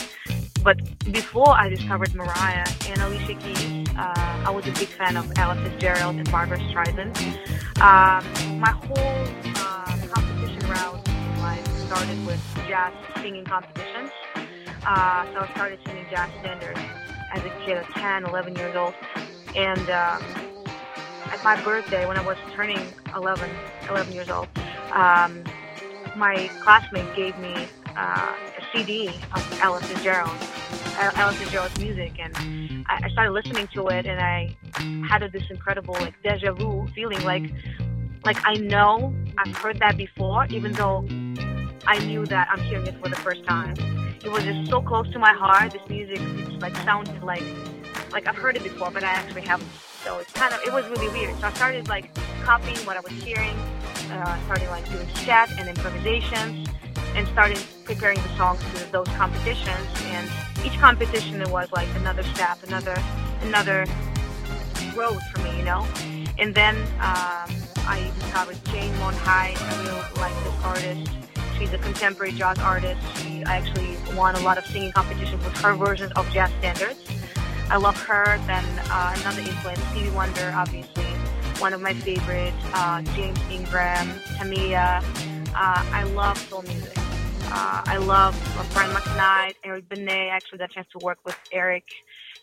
But 0.63 0.79
before 1.11 1.51
I 1.59 1.69
discovered 1.69 2.15
Mariah 2.15 2.67
and 2.89 3.01
Alicia 3.03 3.35
Keys, 3.35 3.89
uh, 3.97 4.45
I 4.47 4.51
was 4.51 4.67
a 4.67 4.73
big 4.73 4.89
fan 4.89 5.17
of 5.17 5.31
Ella 5.37 5.57
Fitzgerald 5.63 6.17
and 6.17 6.31
Barbra 6.31 6.59
Streisand. 6.59 7.17
Um, 7.81 8.61
my 8.61 8.71
whole 8.71 9.52
started 11.95 12.27
with 12.27 12.41
jazz 12.67 12.91
singing 13.21 13.45
competitions. 13.45 14.11
Uh, 14.87 15.27
so 15.35 15.41
I 15.41 15.51
started 15.53 15.79
singing 15.85 16.07
jazz 16.09 16.31
standards 16.41 16.81
as 17.35 17.45
a 17.45 17.51
kid 17.67 17.77
at 17.77 17.85
10, 17.91 18.25
11 18.25 18.57
years 18.57 18.75
old. 18.75 18.95
And 19.55 19.79
um, 19.91 20.23
at 21.27 21.45
my 21.45 21.63
birthday, 21.63 22.07
when 22.07 22.17
I 22.17 22.25
was 22.25 22.39
turning 22.55 22.81
11, 23.15 23.51
11 23.91 24.13
years 24.15 24.31
old, 24.31 24.49
um, 24.93 25.45
my 26.17 26.49
classmate 26.63 27.15
gave 27.15 27.39
me 27.39 27.69
uh, 27.95 28.37
a 28.59 28.63
CD 28.75 29.09
of 29.09 29.61
Ella 29.61 29.81
Fitzgerald, 29.81 30.35
Ella 30.97 31.33
Fitzgerald's 31.35 31.79
music, 31.79 32.19
and 32.19 32.35
I, 32.89 33.01
I 33.05 33.11
started 33.11 33.33
listening 33.33 33.69
to 33.75 33.89
it, 33.89 34.07
and 34.07 34.19
I 34.19 34.57
had 35.11 35.31
this 35.31 35.45
incredible 35.51 35.93
like 36.01 36.15
deja 36.23 36.53
vu 36.55 36.89
feeling, 36.95 37.23
like 37.23 37.53
like 38.25 38.39
I 38.45 38.55
know 38.55 39.15
I've 39.37 39.57
heard 39.57 39.79
that 39.81 39.97
before, 39.97 40.47
even 40.47 40.73
though 40.73 41.07
I 41.87 41.99
knew 41.99 42.27
that 42.27 42.49
I'm 42.51 42.61
hearing 42.61 42.87
it 42.87 42.95
for 43.03 43.09
the 43.09 43.17
first 43.17 43.45
time. 43.45 43.75
It 44.25 44.31
was 44.31 44.45
just 44.45 44.71
so 44.71 44.81
close 44.81 45.11
to 45.13 45.19
my 45.19 45.33
heart. 45.33 45.73
This 45.73 45.83
music, 45.89 46.21
it's 46.21 46.63
like 46.63 46.77
sounded 46.77 47.23
like 47.23 47.43
like 48.13 48.29
I've 48.29 48.37
heard 48.37 48.57
it 48.57 48.63
before, 48.63 48.91
but 48.91 49.03
I 49.03 49.11
actually 49.11 49.43
haven't. 49.43 49.69
So 50.05 50.19
it's 50.19 50.33
kind 50.33 50.53
of 50.55 50.61
it 50.65 50.73
was 50.73 50.87
really 50.89 51.09
weird. 51.09 51.39
So 51.41 51.49
I 51.49 51.53
started 51.55 51.89
like 51.89 52.15
copying 52.43 52.79
what 52.87 52.97
I 52.97 53.01
was 53.01 53.13
hearing, 53.13 53.57
uh, 54.11 54.45
started 54.45 54.69
like 54.69 54.89
doing 54.91 55.09
set 55.25 55.51
and 55.59 55.69
improvisations, 55.69 56.69
and 57.15 57.27
started 57.29 57.59
preparing 57.85 58.19
the 58.23 58.37
songs 58.37 58.63
for 58.63 58.91
those 58.93 59.09
competitions. 59.17 59.89
And 60.05 60.31
each 60.65 60.79
competition 60.79 61.41
it 61.43 61.49
was 61.49 61.73
like 61.73 61.89
another 61.97 62.23
step, 62.23 62.63
another 62.63 62.97
another 63.43 63.87
road 64.95 65.19
for 65.33 65.41
me, 65.41 65.57
you 65.59 65.65
know. 65.65 65.87
And 66.39 66.55
then 66.55 66.77
um, 67.01 67.51
I 67.87 68.11
discovered 68.21 68.65
Jane 68.67 68.93
Monheit. 68.95 69.61
I 69.61 69.83
really 69.83 70.21
like 70.21 70.45
this 70.45 70.65
artist. 70.65 71.22
She's 71.63 71.73
a 71.73 71.79
contemporary 71.79 72.33
jazz 72.33 72.59
artist. 72.59 73.01
She 73.19 73.45
actually 73.45 73.97
won 74.17 74.35
a 74.35 74.41
lot 74.41 74.59
of 74.59 74.67
singing 74.67 74.91
competitions 74.91 75.45
with 75.45 75.57
her 75.59 75.77
versions 75.77 76.11
of 76.17 76.29
jazz 76.33 76.51
standards. 76.59 76.99
I 77.71 77.77
love 77.77 77.97
her. 78.03 78.37
Then 78.49 78.65
uh, 78.91 79.15
another 79.21 79.43
influence, 79.43 79.79
Stevie 79.91 80.11
Wonder, 80.11 80.53
obviously, 80.57 81.05
one 81.61 81.73
of 81.73 81.81
my 81.81 81.95
favorites. 81.95 82.57
Uh, 82.75 83.03
James 83.15 83.39
Ingram, 83.49 84.09
Tamia. 84.35 85.05
Uh, 85.55 85.85
I 85.93 86.03
love 86.03 86.37
soul 86.37 86.63
music. 86.63 86.99
Uh, 86.99 87.83
I 87.87 87.99
love 87.99 88.35
uh, 88.59 88.65
Brian 88.75 88.91
McKnight, 88.91 89.55
Eric 89.63 89.89
Benet. 89.89 90.31
I 90.31 90.35
actually 90.35 90.59
got 90.59 90.71
a 90.73 90.75
chance 90.75 90.89
to 90.99 91.05
work 91.05 91.19
with 91.25 91.39
Eric 91.53 91.85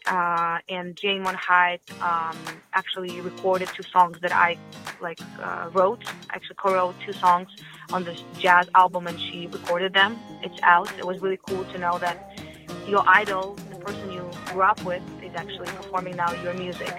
uh, 0.10 0.58
and 0.68 0.96
Jane 0.96 1.24
Monheit. 1.24 1.80
Um, 2.02 2.36
actually 2.74 3.22
recorded 3.22 3.70
two 3.76 3.84
songs 3.84 4.18
that 4.22 4.32
I 4.32 4.58
like 5.02 5.20
uh, 5.42 5.70
wrote. 5.74 6.04
I 6.30 6.36
actually 6.36 6.56
co-wrote 6.58 6.96
two 7.06 7.14
songs 7.14 7.50
on 7.94 8.04
this 8.04 8.22
jazz 8.38 8.68
album, 8.76 9.08
and 9.08 9.20
she 9.20 9.48
recorded 9.48 9.94
them. 9.94 10.20
It's 10.44 10.60
out. 10.64 10.92
It 10.98 11.06
was 11.06 11.22
really 11.22 11.40
cool 11.48 11.64
to 11.66 11.78
know 11.78 11.98
that 12.00 12.40
your 12.88 13.04
idol, 13.08 13.56
the 13.72 13.78
person 13.78 14.12
you 14.12 14.30
grew 14.48 14.64
up 14.64 14.84
with, 14.84 15.04
is 15.24 15.34
actually 15.36 15.68
performing 15.68 16.16
now 16.16 16.32
your 16.44 16.54
music. 16.54 16.96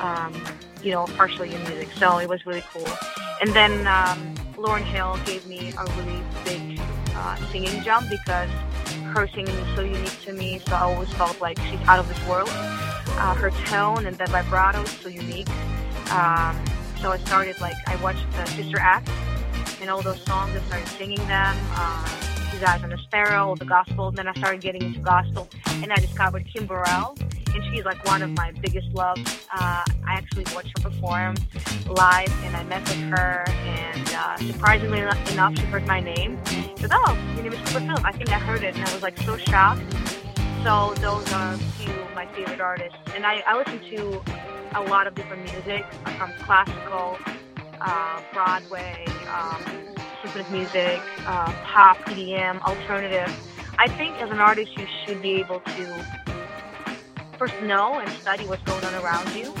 Um, 0.00 0.32
you 0.82 0.92
know, 0.92 1.06
partially 1.16 1.50
your 1.50 1.60
music. 1.60 1.88
So 1.96 2.18
it 2.18 2.28
was 2.28 2.46
really 2.46 2.62
cool. 2.72 2.86
And 3.40 3.50
then 3.50 3.86
um, 3.86 4.34
Lauryn 4.56 4.84
Hill 4.84 5.18
gave 5.24 5.46
me 5.46 5.72
a 5.76 5.84
really 5.96 6.22
big 6.44 6.80
uh, 7.14 7.36
singing 7.50 7.82
jump 7.82 8.08
because 8.08 8.50
her 9.08 9.28
singing 9.28 9.54
is 9.54 9.76
so 9.76 9.82
unique 9.82 10.20
to 10.24 10.32
me, 10.32 10.60
so 10.66 10.74
I 10.74 10.80
always 10.80 11.12
felt 11.14 11.40
like 11.40 11.58
she's 11.60 11.80
out 11.82 11.98
of 11.98 12.08
this 12.08 12.26
world. 12.26 12.48
Uh, 12.50 13.34
her 13.34 13.50
tone 13.66 14.06
and 14.06 14.16
that 14.16 14.28
vibrato 14.28 14.82
is 14.82 14.90
so 14.90 15.08
unique. 15.08 15.48
Um, 16.12 16.56
so 17.00 17.10
I 17.12 17.18
started 17.18 17.60
like 17.60 17.76
I 17.86 17.96
watched 17.96 18.26
uh, 18.36 18.44
Sister 18.46 18.78
Act 18.78 19.10
and 19.80 19.90
all 19.90 20.02
those 20.02 20.22
songs. 20.22 20.54
I 20.54 20.60
started 20.60 20.88
singing 20.88 21.26
them. 21.26 21.56
Uh, 21.72 22.08
His 22.50 22.62
Eyes 22.62 22.82
on 22.82 22.90
the 22.90 22.98
Sparrow, 22.98 23.54
the 23.56 23.64
gospel. 23.64 24.08
And 24.08 24.16
Then 24.16 24.28
I 24.28 24.34
started 24.34 24.60
getting 24.60 24.82
into 24.82 25.00
gospel, 25.00 25.48
and 25.82 25.92
I 25.92 25.96
discovered 25.96 26.46
Kim 26.46 26.66
Burrell, 26.66 27.16
and 27.54 27.64
she's 27.64 27.84
like 27.84 28.04
one 28.06 28.22
of 28.22 28.30
my 28.30 28.52
biggest 28.52 28.88
loves. 28.92 29.22
Uh, 29.52 29.84
I 30.06 30.14
actually 30.14 30.44
watched 30.54 30.78
her 30.78 30.90
perform 30.90 31.34
live, 31.86 32.32
and 32.44 32.56
I 32.56 32.64
met 32.64 32.80
with 32.88 33.00
her, 33.10 33.44
and 33.48 34.10
uh, 34.14 34.36
surprisingly 34.38 35.00
enough, 35.00 35.56
she 35.58 35.64
heard 35.66 35.86
my 35.86 36.00
name. 36.00 36.38
She 36.46 36.72
said, 36.76 36.90
"Oh, 36.92 37.18
your 37.34 37.44
name 37.44 37.52
is 37.52 37.58
Cooper 37.68 37.86
Phillip." 37.86 38.04
I 38.04 38.12
think 38.12 38.30
I 38.30 38.38
heard 38.38 38.62
it, 38.62 38.74
and 38.76 38.84
I 38.84 38.92
was 38.92 39.02
like 39.02 39.18
so 39.18 39.36
shocked. 39.36 39.82
So 40.64 40.94
those 40.96 41.32
are 41.32 41.54
a 41.54 41.58
few 41.58 41.92
of 41.92 42.14
my 42.14 42.26
favorite 42.34 42.60
artists, 42.60 42.98
and 43.14 43.24
I, 43.24 43.42
I 43.46 43.56
listen 43.56 43.80
to 43.96 44.22
a 44.74 44.82
lot 44.82 45.06
of 45.06 45.14
different 45.14 45.44
music, 45.52 45.84
from 46.18 46.32
classical, 46.40 47.16
uh, 47.80 48.20
Broadway, 48.32 49.04
um, 49.32 49.62
symphonic 50.22 50.50
music, 50.50 51.00
uh, 51.26 51.52
pop, 51.64 51.96
EDM, 52.06 52.60
alternative. 52.62 53.32
I 53.78 53.88
think 53.88 54.16
as 54.20 54.30
an 54.30 54.40
artist, 54.40 54.76
you 54.76 54.86
should 55.06 55.22
be 55.22 55.34
able 55.34 55.60
to 55.60 56.06
first 57.38 57.54
know 57.62 57.94
and 58.00 58.10
study 58.10 58.44
what's 58.46 58.62
going 58.64 58.84
on 58.84 58.94
around 59.02 59.34
you. 59.34 59.54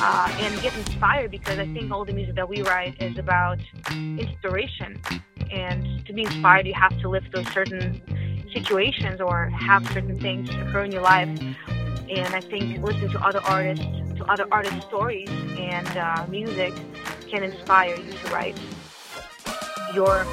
Uh, 0.00 0.36
and 0.40 0.60
get 0.62 0.76
inspired 0.76 1.30
because 1.30 1.58
I 1.58 1.66
think 1.66 1.90
all 1.90 2.04
the 2.04 2.12
music 2.12 2.36
that 2.36 2.48
we 2.48 2.62
write 2.62 3.02
is 3.02 3.18
about 3.18 3.58
inspiration. 3.90 5.00
And 5.50 6.06
to 6.06 6.12
be 6.12 6.22
inspired, 6.22 6.66
you 6.66 6.74
have 6.74 6.96
to 7.00 7.08
live 7.08 7.24
through 7.32 7.44
certain 7.46 8.00
situations 8.52 9.20
or 9.20 9.46
have 9.50 9.86
certain 9.88 10.18
things 10.20 10.50
occur 10.50 10.84
in 10.84 10.92
your 10.92 11.02
life. 11.02 11.28
And 11.68 12.34
I 12.34 12.40
think 12.40 12.82
listening 12.82 13.10
to 13.10 13.20
other 13.20 13.40
artists, 13.40 13.84
to 14.16 14.24
other 14.24 14.46
artists' 14.52 14.84
stories 14.86 15.28
and 15.58 15.88
uh, 15.96 16.26
music 16.28 16.74
can 17.28 17.42
inspire 17.42 17.96
you 17.96 18.12
to 18.12 18.32
write 18.32 18.58
your 19.94 20.24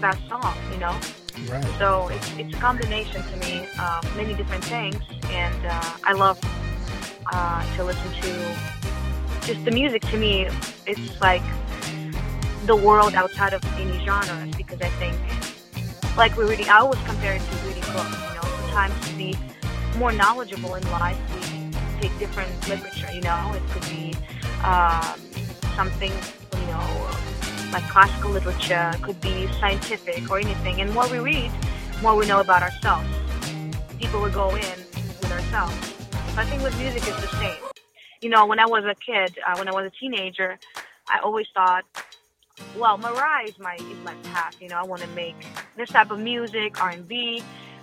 best 0.00 0.26
song, 0.28 0.56
you 0.72 0.78
know? 0.78 0.98
Right. 1.48 1.64
So 1.78 2.08
it's, 2.08 2.32
it's 2.38 2.54
a 2.54 2.60
combination 2.60 3.22
to 3.22 3.36
me 3.38 3.66
of 3.78 4.16
many 4.16 4.34
different 4.34 4.64
things, 4.64 4.96
and 5.30 5.66
uh, 5.66 5.96
I 6.04 6.12
love 6.12 6.38
uh, 7.32 7.76
to 7.76 7.84
listen 7.84 8.12
to 8.22 8.56
just 9.46 9.64
the 9.64 9.70
music. 9.72 10.02
To 10.02 10.16
me, 10.16 10.48
it's 10.86 11.20
like 11.20 11.42
the 12.66 12.76
world 12.76 13.14
outside 13.14 13.52
of 13.52 13.62
any 13.78 14.04
genres 14.04 14.54
because 14.56 14.80
I 14.80 14.88
think, 14.90 15.16
like 16.16 16.36
we're 16.36 16.48
reading, 16.48 16.68
I 16.68 16.78
always 16.78 17.00
compare 17.02 17.34
it 17.34 17.42
to 17.42 17.56
reading 17.66 17.82
books. 17.92 18.16
You 18.28 18.34
know, 18.36 18.42
sometimes 18.60 19.08
to 19.08 19.14
be 19.16 19.36
more 19.96 20.12
knowledgeable 20.12 20.74
in 20.76 20.90
life, 20.90 21.18
we 21.34 22.00
take 22.00 22.18
different 22.18 22.68
literature. 22.68 23.12
You 23.12 23.22
know, 23.22 23.52
it 23.54 23.62
could 23.70 23.86
be 23.88 24.14
um, 24.64 25.18
something, 25.74 26.12
like 27.74 27.82
classical 27.90 28.30
literature, 28.30 28.92
could 29.02 29.20
be 29.20 29.48
scientific 29.58 30.30
or 30.30 30.38
anything. 30.38 30.80
And 30.80 30.94
more 30.94 31.08
we 31.10 31.18
read, 31.18 31.50
more 32.02 32.14
we 32.14 32.24
know 32.24 32.40
about 32.40 32.62
ourselves. 32.62 33.06
People 33.98 34.20
will 34.20 34.30
go 34.30 34.50
in 34.50 34.78
with 35.20 35.32
ourselves. 35.32 35.74
So 36.34 36.40
I 36.40 36.44
think 36.44 36.62
with 36.62 36.78
music 36.78 37.02
it's 37.04 37.20
the 37.20 37.36
same. 37.36 37.58
You 38.20 38.30
know, 38.30 38.46
when 38.46 38.60
I 38.60 38.66
was 38.66 38.84
a 38.84 38.94
kid, 38.94 39.36
uh, 39.44 39.56
when 39.56 39.68
I 39.68 39.72
was 39.72 39.86
a 39.86 39.90
teenager, 39.90 40.56
I 41.08 41.18
always 41.18 41.46
thought, 41.52 41.84
well, 42.78 42.96
Mariah 42.96 43.48
is 43.48 43.58
my 43.58 43.74
is 43.74 44.04
my 44.04 44.14
path. 44.22 44.56
You 44.60 44.68
know, 44.68 44.76
I 44.76 44.84
want 44.84 45.02
to 45.02 45.08
make 45.08 45.34
this 45.76 45.88
type 45.88 46.12
of 46.12 46.20
music, 46.20 46.80
R&B, 46.80 47.42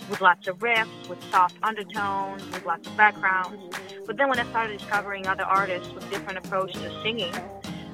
with 0.10 0.22
lots 0.22 0.48
of 0.48 0.60
riffs, 0.60 1.10
with 1.10 1.22
soft 1.32 1.56
undertones, 1.62 2.46
with 2.46 2.66
lots 2.66 2.88
of 2.88 2.96
backgrounds. 2.96 3.76
But 4.08 4.16
then 4.16 4.30
when 4.30 4.40
I 4.40 4.46
started 4.50 4.78
discovering 4.80 5.28
other 5.28 5.44
artists 5.44 5.92
with 5.94 6.10
different 6.10 6.38
approaches 6.38 6.82
to 6.82 7.02
singing, 7.02 7.34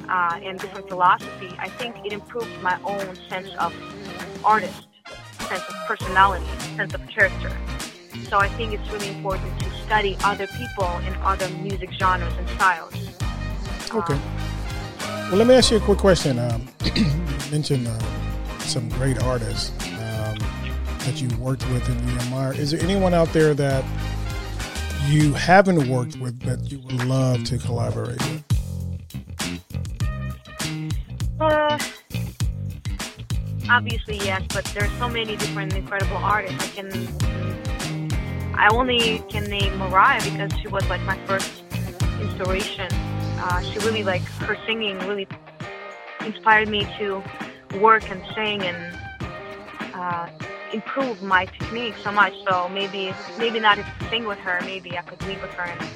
uh, 0.09 0.39
and 0.43 0.59
different 0.59 0.87
philosophy, 0.87 1.53
I 1.59 1.69
think 1.69 1.95
it 2.05 2.13
improved 2.13 2.49
my 2.61 2.79
own 2.83 3.15
sense 3.29 3.49
of 3.59 3.73
artist, 4.43 4.87
sense 5.39 5.63
of 5.67 5.75
personality, 5.87 6.45
sense 6.75 6.93
of 6.93 7.05
character. 7.07 7.51
So 8.29 8.37
I 8.37 8.49
think 8.49 8.73
it's 8.73 8.89
really 8.91 9.09
important 9.09 9.59
to 9.61 9.69
study 9.85 10.17
other 10.23 10.47
people 10.47 10.89
in 11.07 11.13
other 11.21 11.47
music 11.49 11.91
genres 11.93 12.33
and 12.37 12.49
styles. 12.49 12.93
Okay. 13.93 14.13
Um, 14.13 14.21
well, 15.29 15.37
let 15.37 15.47
me 15.47 15.55
ask 15.55 15.71
you 15.71 15.77
a 15.77 15.81
quick 15.81 15.97
question. 15.97 16.39
Um, 16.39 16.67
you 16.95 17.05
mentioned 17.51 17.87
uh, 17.87 17.99
some 18.59 18.89
great 18.89 19.21
artists 19.23 19.71
um, 19.93 20.37
that 20.99 21.21
you 21.21 21.29
worked 21.37 21.67
with 21.69 21.87
and 21.87 22.09
you 22.09 22.17
admire. 22.17 22.53
Is 22.53 22.71
there 22.71 22.81
anyone 22.81 23.13
out 23.13 23.31
there 23.33 23.53
that 23.53 23.83
you 25.05 25.33
haven't 25.33 25.87
worked 25.87 26.17
with 26.17 26.37
but 26.43 26.69
you 26.69 26.79
would 26.79 27.05
love 27.05 27.43
to 27.45 27.57
collaborate 27.57 28.21
with? 28.29 28.43
Uh, 31.39 31.77
obviously, 33.69 34.17
yes, 34.17 34.41
but 34.53 34.65
there's 34.73 34.91
so 34.93 35.07
many 35.07 35.35
different 35.35 35.75
incredible 35.75 36.17
artists. 36.17 36.63
I 36.63 36.67
can, 36.69 38.53
I 38.55 38.69
only 38.71 39.23
can 39.29 39.43
name 39.43 39.77
Mariah 39.77 40.23
because 40.23 40.51
she 40.59 40.67
was 40.67 40.87
like 40.89 41.01
my 41.03 41.17
first 41.27 41.61
inspiration. 42.19 42.91
Uh, 43.39 43.61
she 43.61 43.77
really 43.79 44.03
like 44.03 44.23
her 44.23 44.57
singing 44.65 44.97
really 45.07 45.27
inspired 46.25 46.69
me 46.69 46.87
to 46.97 47.23
work 47.79 48.09
and 48.09 48.23
sing 48.33 48.63
and 48.63 48.97
uh, 49.93 50.27
improve 50.73 51.21
my 51.21 51.45
technique 51.45 51.93
so 52.03 52.11
much. 52.11 52.33
So 52.49 52.67
maybe 52.69 53.13
maybe 53.37 53.59
not 53.59 53.75
to 53.75 53.85
sing 54.09 54.25
with 54.25 54.39
her, 54.39 54.59
maybe 54.61 54.97
I 54.97 55.03
could 55.03 55.21
meet 55.27 55.39
with 55.39 55.51
her 55.51 55.65
and 55.65 55.89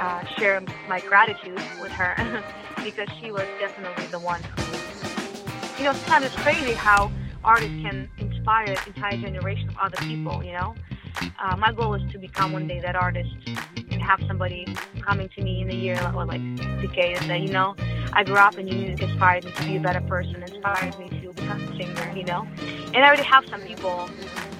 uh, 0.00 0.24
share 0.36 0.60
my 0.88 0.98
gratitude 1.00 1.60
with 1.80 1.92
her. 1.92 2.42
because 2.84 3.08
she 3.18 3.32
was 3.32 3.46
definitely 3.58 4.04
the 4.06 4.18
one 4.18 4.42
who, 4.42 5.78
you 5.78 5.84
know, 5.84 5.92
sometimes 5.94 6.26
it's 6.26 6.36
crazy 6.36 6.74
how 6.74 7.10
artists 7.42 7.74
can 7.80 8.08
inspire 8.18 8.66
an 8.66 8.76
entire 8.86 9.16
generation 9.16 9.70
of 9.70 9.78
other 9.78 9.96
people, 9.96 10.44
you 10.44 10.52
know. 10.52 10.74
Uh, 11.38 11.56
my 11.56 11.72
goal 11.72 11.94
is 11.94 12.12
to 12.12 12.18
become 12.18 12.52
one 12.52 12.68
day 12.68 12.80
that 12.80 12.94
artist 12.94 13.30
have 14.00 14.20
somebody 14.26 14.66
coming 15.02 15.28
to 15.30 15.42
me 15.42 15.62
in 15.62 15.70
a 15.70 15.74
year 15.74 16.00
or 16.14 16.24
like 16.24 16.40
decade 16.80 17.16
and 17.16 17.26
say, 17.26 17.38
you 17.38 17.50
know, 17.50 17.74
I 18.12 18.24
grew 18.24 18.36
up 18.36 18.56
and 18.56 18.68
your 18.68 18.78
music 18.78 19.08
inspired 19.08 19.44
me 19.44 19.52
to 19.52 19.64
be 19.64 19.76
a 19.76 19.80
better 19.80 20.00
person, 20.02 20.42
inspired 20.42 20.98
me 20.98 21.08
to 21.20 21.32
become 21.32 21.62
a 21.62 21.76
singer, 21.76 22.12
you 22.16 22.24
know. 22.24 22.46
And 22.58 22.96
I 22.96 23.06
already 23.06 23.22
have 23.24 23.44
some 23.48 23.60
people 23.62 24.06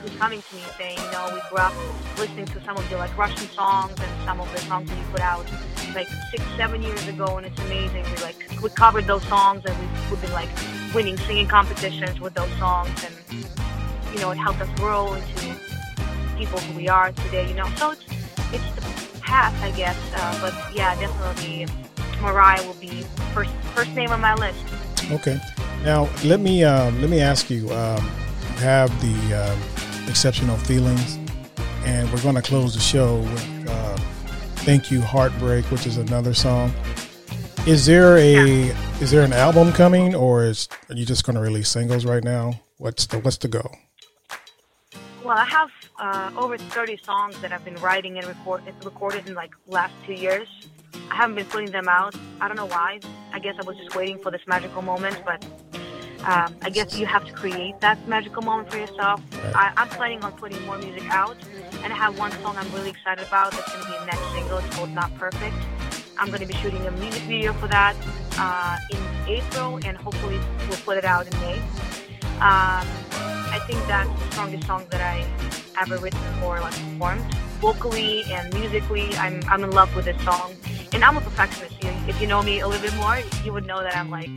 who's 0.02 0.14
coming 0.16 0.42
to 0.42 0.54
me 0.56 0.62
saying, 0.78 0.98
you 0.98 1.10
know, 1.12 1.30
we 1.32 1.40
grew 1.48 1.58
up 1.58 1.72
listening 2.18 2.46
to 2.46 2.64
some 2.64 2.76
of 2.76 2.88
your 2.90 2.98
like 2.98 3.16
Russian 3.16 3.48
songs 3.50 3.94
and 3.98 4.24
some 4.24 4.40
of 4.40 4.50
the 4.52 4.58
songs 4.62 4.88
that 4.88 4.98
you 4.98 5.04
put 5.12 5.20
out 5.20 5.46
like 5.94 6.08
six, 6.30 6.42
seven 6.56 6.82
years 6.82 7.06
ago, 7.08 7.36
and 7.36 7.46
it's 7.46 7.58
amazing. 7.60 8.04
We 8.04 8.22
like 8.22 8.36
we 8.62 8.68
covered 8.70 9.06
those 9.06 9.22
songs, 9.24 9.62
and 9.64 9.78
we've, 9.78 10.10
we've 10.10 10.20
been 10.20 10.32
like 10.32 10.48
winning 10.94 11.16
singing 11.18 11.46
competitions 11.46 12.20
with 12.20 12.34
those 12.34 12.50
songs, 12.58 13.04
and 13.04 13.44
you 14.12 14.20
know, 14.20 14.30
it 14.30 14.38
helped 14.38 14.60
us 14.60 14.68
grow 14.78 15.14
into 15.14 15.56
people 16.36 16.58
who 16.58 16.76
we 16.76 16.88
are 16.88 17.12
today. 17.12 17.48
You 17.48 17.54
know, 17.54 17.68
so 17.76 17.92
it's 17.92 18.04
it's 18.52 18.74
the 18.74 18.93
path, 19.24 19.54
I 19.62 19.70
guess. 19.72 19.98
Uh, 20.14 20.40
but 20.40 20.74
yeah, 20.74 20.98
definitely, 21.00 21.66
Mariah 22.20 22.64
will 22.66 22.74
be 22.74 23.02
first 23.32 23.50
first 23.74 23.94
name 23.94 24.10
on 24.10 24.20
my 24.20 24.34
list. 24.34 24.58
Okay. 25.10 25.38
Now 25.82 26.08
let 26.24 26.40
me 26.40 26.64
um, 26.64 27.00
let 27.00 27.10
me 27.10 27.20
ask 27.20 27.50
you. 27.50 27.70
Um, 27.72 28.10
have 28.56 28.90
the 29.00 29.36
uh, 29.36 30.08
exceptional 30.08 30.56
feelings, 30.56 31.18
and 31.84 32.10
we're 32.12 32.22
going 32.22 32.34
to 32.34 32.42
close 32.42 32.74
the 32.74 32.80
show 32.80 33.18
with 33.18 33.68
uh, 33.68 33.96
"Thank 34.64 34.90
You 34.90 35.02
Heartbreak," 35.02 35.64
which 35.66 35.86
is 35.86 35.96
another 35.96 36.34
song. 36.34 36.72
Is 37.66 37.86
there 37.86 38.16
a 38.16 38.66
yeah. 38.66 39.00
is 39.00 39.10
there 39.10 39.22
an 39.22 39.32
album 39.32 39.72
coming, 39.72 40.14
or 40.14 40.44
is 40.44 40.68
are 40.88 40.94
you 40.94 41.04
just 41.04 41.24
going 41.24 41.36
to 41.36 41.42
release 41.42 41.68
singles 41.68 42.04
right 42.04 42.24
now? 42.24 42.60
What's 42.78 43.06
the 43.06 43.18
what's 43.18 43.38
the 43.38 43.48
go? 43.48 43.70
Well, 45.24 45.38
I 45.38 45.46
have 45.46 45.70
uh, 45.98 46.38
over 46.38 46.58
30 46.58 46.98
songs 47.02 47.40
that 47.40 47.50
I've 47.50 47.64
been 47.64 47.76
writing 47.76 48.18
and 48.18 48.26
record, 48.26 48.62
recorded 48.84 49.26
in 49.26 49.32
like 49.32 49.52
last 49.66 49.94
two 50.04 50.12
years. 50.12 50.46
I 51.10 51.14
haven't 51.14 51.36
been 51.36 51.46
putting 51.46 51.70
them 51.70 51.88
out. 51.88 52.14
I 52.42 52.46
don't 52.46 52.58
know 52.58 52.66
why. 52.66 53.00
I 53.32 53.38
guess 53.38 53.54
I 53.58 53.64
was 53.64 53.74
just 53.78 53.96
waiting 53.96 54.18
for 54.18 54.30
this 54.30 54.42
magical 54.46 54.82
moment, 54.82 55.18
but 55.24 55.42
um, 56.26 56.54
I 56.60 56.68
guess 56.68 56.98
you 56.98 57.06
have 57.06 57.24
to 57.24 57.32
create 57.32 57.80
that 57.80 58.06
magical 58.06 58.42
moment 58.42 58.70
for 58.70 58.76
yourself. 58.76 59.22
I, 59.54 59.72
am 59.78 59.88
planning 59.88 60.22
on 60.22 60.32
putting 60.32 60.60
more 60.66 60.76
music 60.76 61.08
out, 61.08 61.38
and 61.82 61.90
I 61.90 61.96
have 61.96 62.18
one 62.18 62.32
song 62.42 62.56
I'm 62.58 62.70
really 62.72 62.90
excited 62.90 63.26
about 63.26 63.52
that's 63.52 63.72
going 63.72 63.82
to 63.82 63.92
be 63.92 63.98
the 63.98 64.04
next 64.04 64.30
single. 64.32 64.58
It's 64.58 64.76
called 64.76 64.90
Not 64.90 65.14
Perfect. 65.14 65.56
I'm 66.18 66.28
going 66.28 66.40
to 66.40 66.46
be 66.46 66.54
shooting 66.56 66.86
a 66.86 66.90
music 66.90 67.22
video 67.22 67.54
for 67.54 67.68
that 67.68 67.96
uh, 68.36 68.76
in 68.90 69.00
April, 69.26 69.80
and 69.86 69.96
hopefully 69.96 70.38
we'll 70.68 70.76
put 70.84 70.98
it 70.98 71.06
out 71.06 71.26
in 71.26 71.40
May. 71.40 71.62
Um, 72.40 72.86
I 73.54 73.60
think 73.66 73.78
that's 73.86 74.08
the 74.08 74.30
strongest 74.32 74.66
song 74.66 74.86
that 74.90 75.00
I 75.00 75.24
ever 75.80 75.96
written 75.98 76.20
or 76.42 76.60
like 76.60 76.72
performed. 76.72 77.22
Vocally 77.60 78.24
and 78.30 78.52
musically, 78.54 79.14
I'm 79.16 79.40
I'm 79.48 79.64
in 79.64 79.70
love 79.70 79.94
with 79.96 80.04
this 80.04 80.20
song, 80.22 80.54
and 80.92 81.04
I'm 81.04 81.16
a 81.16 81.20
perfectionist. 81.20 81.76
If 82.08 82.20
you 82.20 82.26
know 82.26 82.42
me 82.42 82.60
a 82.60 82.68
little 82.68 82.82
bit 82.82 82.94
more, 82.96 83.18
you 83.44 83.52
would 83.52 83.66
know 83.66 83.82
that 83.82 83.96
I'm 83.96 84.10
like 84.10 84.28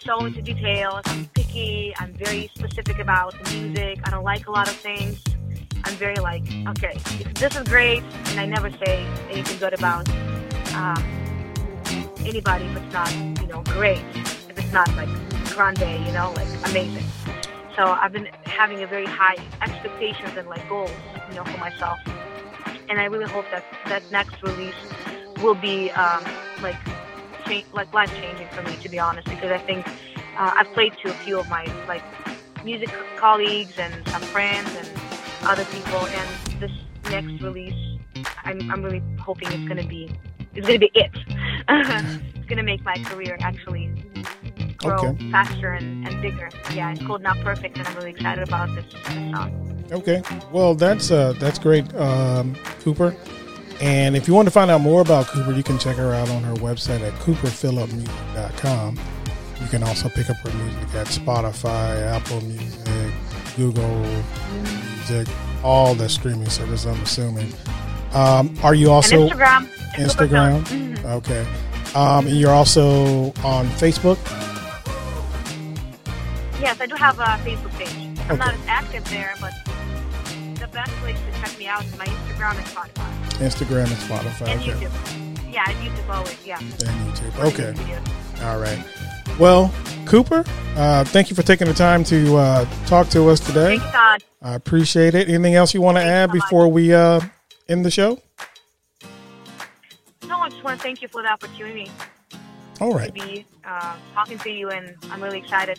so 0.00 0.24
into 0.24 0.42
details. 0.42 1.02
I'm 1.06 1.26
picky. 1.34 1.94
I'm 1.98 2.12
very 2.12 2.50
specific 2.54 2.98
about 2.98 3.32
the 3.42 3.58
music. 3.58 4.00
I 4.04 4.10
don't 4.10 4.24
like 4.24 4.46
a 4.46 4.50
lot 4.50 4.68
of 4.68 4.76
things. 4.76 5.22
I'm 5.84 5.94
very 5.94 6.16
like, 6.16 6.44
okay, 6.68 6.98
this 7.34 7.56
is 7.56 7.62
great, 7.64 8.02
and 8.26 8.38
I 8.38 8.46
never 8.46 8.70
say 8.70 9.06
anything 9.30 9.58
good 9.58 9.74
about 9.74 10.08
um, 10.74 11.02
anybody 12.20 12.66
if 12.66 12.76
it's 12.76 12.92
not, 12.92 13.12
you 13.40 13.46
know, 13.46 13.62
great. 13.62 14.02
If 14.14 14.58
it's 14.58 14.72
not 14.72 14.88
like 14.96 15.08
grande, 15.58 16.06
you 16.06 16.12
know, 16.12 16.32
like 16.36 16.46
amazing. 16.70 17.04
So 17.74 17.82
I've 17.84 18.12
been 18.12 18.28
having 18.44 18.80
a 18.84 18.86
very 18.86 19.06
high 19.06 19.36
expectations 19.60 20.36
and 20.36 20.48
like 20.48 20.68
goals, 20.68 20.92
you 21.28 21.34
know, 21.34 21.44
for 21.44 21.58
myself. 21.58 21.98
And 22.88 23.00
I 23.00 23.06
really 23.06 23.28
hope 23.28 23.44
that 23.50 23.64
that 23.86 24.08
next 24.12 24.40
release 24.40 24.76
will 25.42 25.56
be 25.56 25.90
um, 25.90 26.24
like 26.62 26.76
change, 27.44 27.66
like 27.72 27.92
life 27.92 28.10
changing 28.20 28.46
for 28.52 28.62
me, 28.62 28.76
to 28.82 28.88
be 28.88 29.00
honest, 29.00 29.28
because 29.28 29.50
I 29.50 29.58
think 29.58 29.84
uh, 30.38 30.52
I've 30.54 30.72
played 30.74 30.92
to 31.02 31.10
a 31.10 31.14
few 31.24 31.40
of 31.40 31.48
my 31.48 31.64
like 31.88 32.04
music 32.64 32.90
colleagues 33.16 33.72
and 33.78 33.92
some 34.10 34.22
friends 34.22 34.70
and 34.76 34.88
other 35.42 35.64
people, 35.64 36.06
and 36.06 36.60
this 36.60 36.72
next 37.10 37.42
release, 37.42 37.98
I'm, 38.44 38.70
I'm 38.70 38.82
really 38.84 39.02
hoping 39.18 39.50
it's 39.50 39.66
gonna 39.68 39.82
be 39.88 40.08
it's 40.54 40.68
gonna 40.68 40.78
be 40.78 40.92
it. 40.94 41.10
it's 41.68 42.46
gonna 42.46 42.62
make 42.62 42.84
my 42.84 42.96
career 42.98 43.36
actually 43.40 43.92
grow 44.78 44.94
Okay. 45.10 45.30
faster 45.30 45.72
and, 45.72 46.06
and 46.06 46.20
bigger. 46.22 46.48
Yeah, 46.74 46.90
it's 46.92 47.02
called 47.04 47.22
Not 47.22 47.38
Perfect, 47.40 47.78
and 47.78 47.86
I'm 47.86 47.94
really 47.96 48.10
excited 48.10 48.46
about 48.46 48.74
this, 48.74 48.84
this 48.92 49.04
song. 49.34 49.84
Okay. 49.90 50.22
Well, 50.52 50.74
that's 50.74 51.10
uh, 51.10 51.32
that's 51.38 51.58
great, 51.58 51.92
um, 51.94 52.54
Cooper. 52.80 53.16
And 53.80 54.16
if 54.16 54.26
you 54.26 54.34
want 54.34 54.46
to 54.46 54.50
find 54.52 54.70
out 54.70 54.80
more 54.80 55.00
about 55.00 55.26
Cooper, 55.28 55.52
you 55.52 55.62
can 55.62 55.78
check 55.78 55.96
her 55.96 56.12
out 56.12 56.28
on 56.30 56.42
her 56.42 56.54
website 56.54 57.00
at 57.00 57.12
cooperphillipmusic.com. 57.20 58.98
You 59.60 59.66
can 59.68 59.82
also 59.82 60.08
pick 60.08 60.30
up 60.30 60.36
her 60.38 60.52
music 60.64 60.94
at 60.94 61.06
Spotify, 61.08 62.00
Apple 62.02 62.40
Music, 62.42 63.12
Google 63.56 64.00
Music, 64.62 65.28
all 65.64 65.94
the 65.94 66.08
streaming 66.08 66.48
services, 66.48 66.86
I'm 66.86 67.00
assuming. 67.02 67.52
Um, 68.12 68.56
are 68.62 68.74
you 68.74 68.90
also 68.90 69.22
and 69.22 69.30
Instagram. 69.32 69.66
Instagram? 69.94 70.64
Mhm. 70.64 71.04
Okay. 71.04 71.46
Um, 71.94 72.26
and 72.26 72.36
you're 72.36 72.52
also 72.52 73.32
on 73.44 73.66
Facebook? 73.78 74.18
Yes, 76.78 76.84
I 76.84 76.86
do 76.86 76.94
have 76.94 77.18
a 77.18 77.24
Facebook 77.44 77.76
page. 77.76 77.88
I'm 78.28 78.32
Okay. 78.32 78.36
not 78.36 78.54
as 78.54 78.60
active 78.68 79.04
there, 79.10 79.34
but 79.40 79.52
the 80.60 80.68
best 80.68 80.90
place 81.02 81.16
to 81.18 81.40
check 81.40 81.58
me 81.58 81.66
out 81.66 81.84
is 81.84 81.96
my 81.98 82.04
Instagram 82.04 82.56
and 82.56 82.66
Spotify. 82.66 83.38
Instagram 83.38 83.86
and 83.86 83.96
Spotify. 83.96 84.48
And 84.48 84.60
okay. 84.60 84.72
YouTube. 84.72 85.52
Yeah, 85.52 85.64
and 85.68 85.78
YouTube 85.78 86.08
always, 86.08 86.46
yeah. 86.46 86.58
And 86.60 87.12
YouTube. 87.12 87.38
Okay. 87.46 88.44
All 88.44 88.58
right. 88.60 88.78
Well, 89.40 89.72
Cooper, 90.06 90.44
uh, 90.76 91.04
thank 91.04 91.30
you 91.30 91.36
for 91.36 91.42
taking 91.42 91.66
the 91.66 91.74
time 91.74 92.04
to 92.04 92.36
uh, 92.36 92.64
talk 92.86 93.08
to 93.08 93.28
us 93.28 93.40
today. 93.40 93.78
Thanks, 93.78 93.92
Todd. 93.92 94.24
I 94.42 94.54
appreciate 94.54 95.14
it. 95.16 95.28
Anything 95.28 95.54
else 95.56 95.74
you 95.74 95.80
want 95.82 95.96
to 95.96 96.02
add 96.02 96.30
so 96.30 96.34
much. 96.36 96.44
before 96.44 96.68
we 96.68 96.94
uh, 96.94 97.20
end 97.68 97.84
the 97.84 97.90
show? 97.90 98.20
No, 100.28 100.38
I 100.38 100.48
just 100.48 100.62
want 100.62 100.78
to 100.78 100.82
thank 100.82 101.02
you 101.02 101.08
for 101.08 101.22
the 101.22 101.28
opportunity 101.28 101.90
All 102.80 102.90
to 102.92 102.96
right. 102.96 103.12
be 103.14 103.44
uh, 103.64 103.96
talking 104.14 104.38
to 104.38 104.50
you, 104.50 104.70
and 104.70 104.94
I'm 105.10 105.22
really 105.22 105.38
excited 105.38 105.78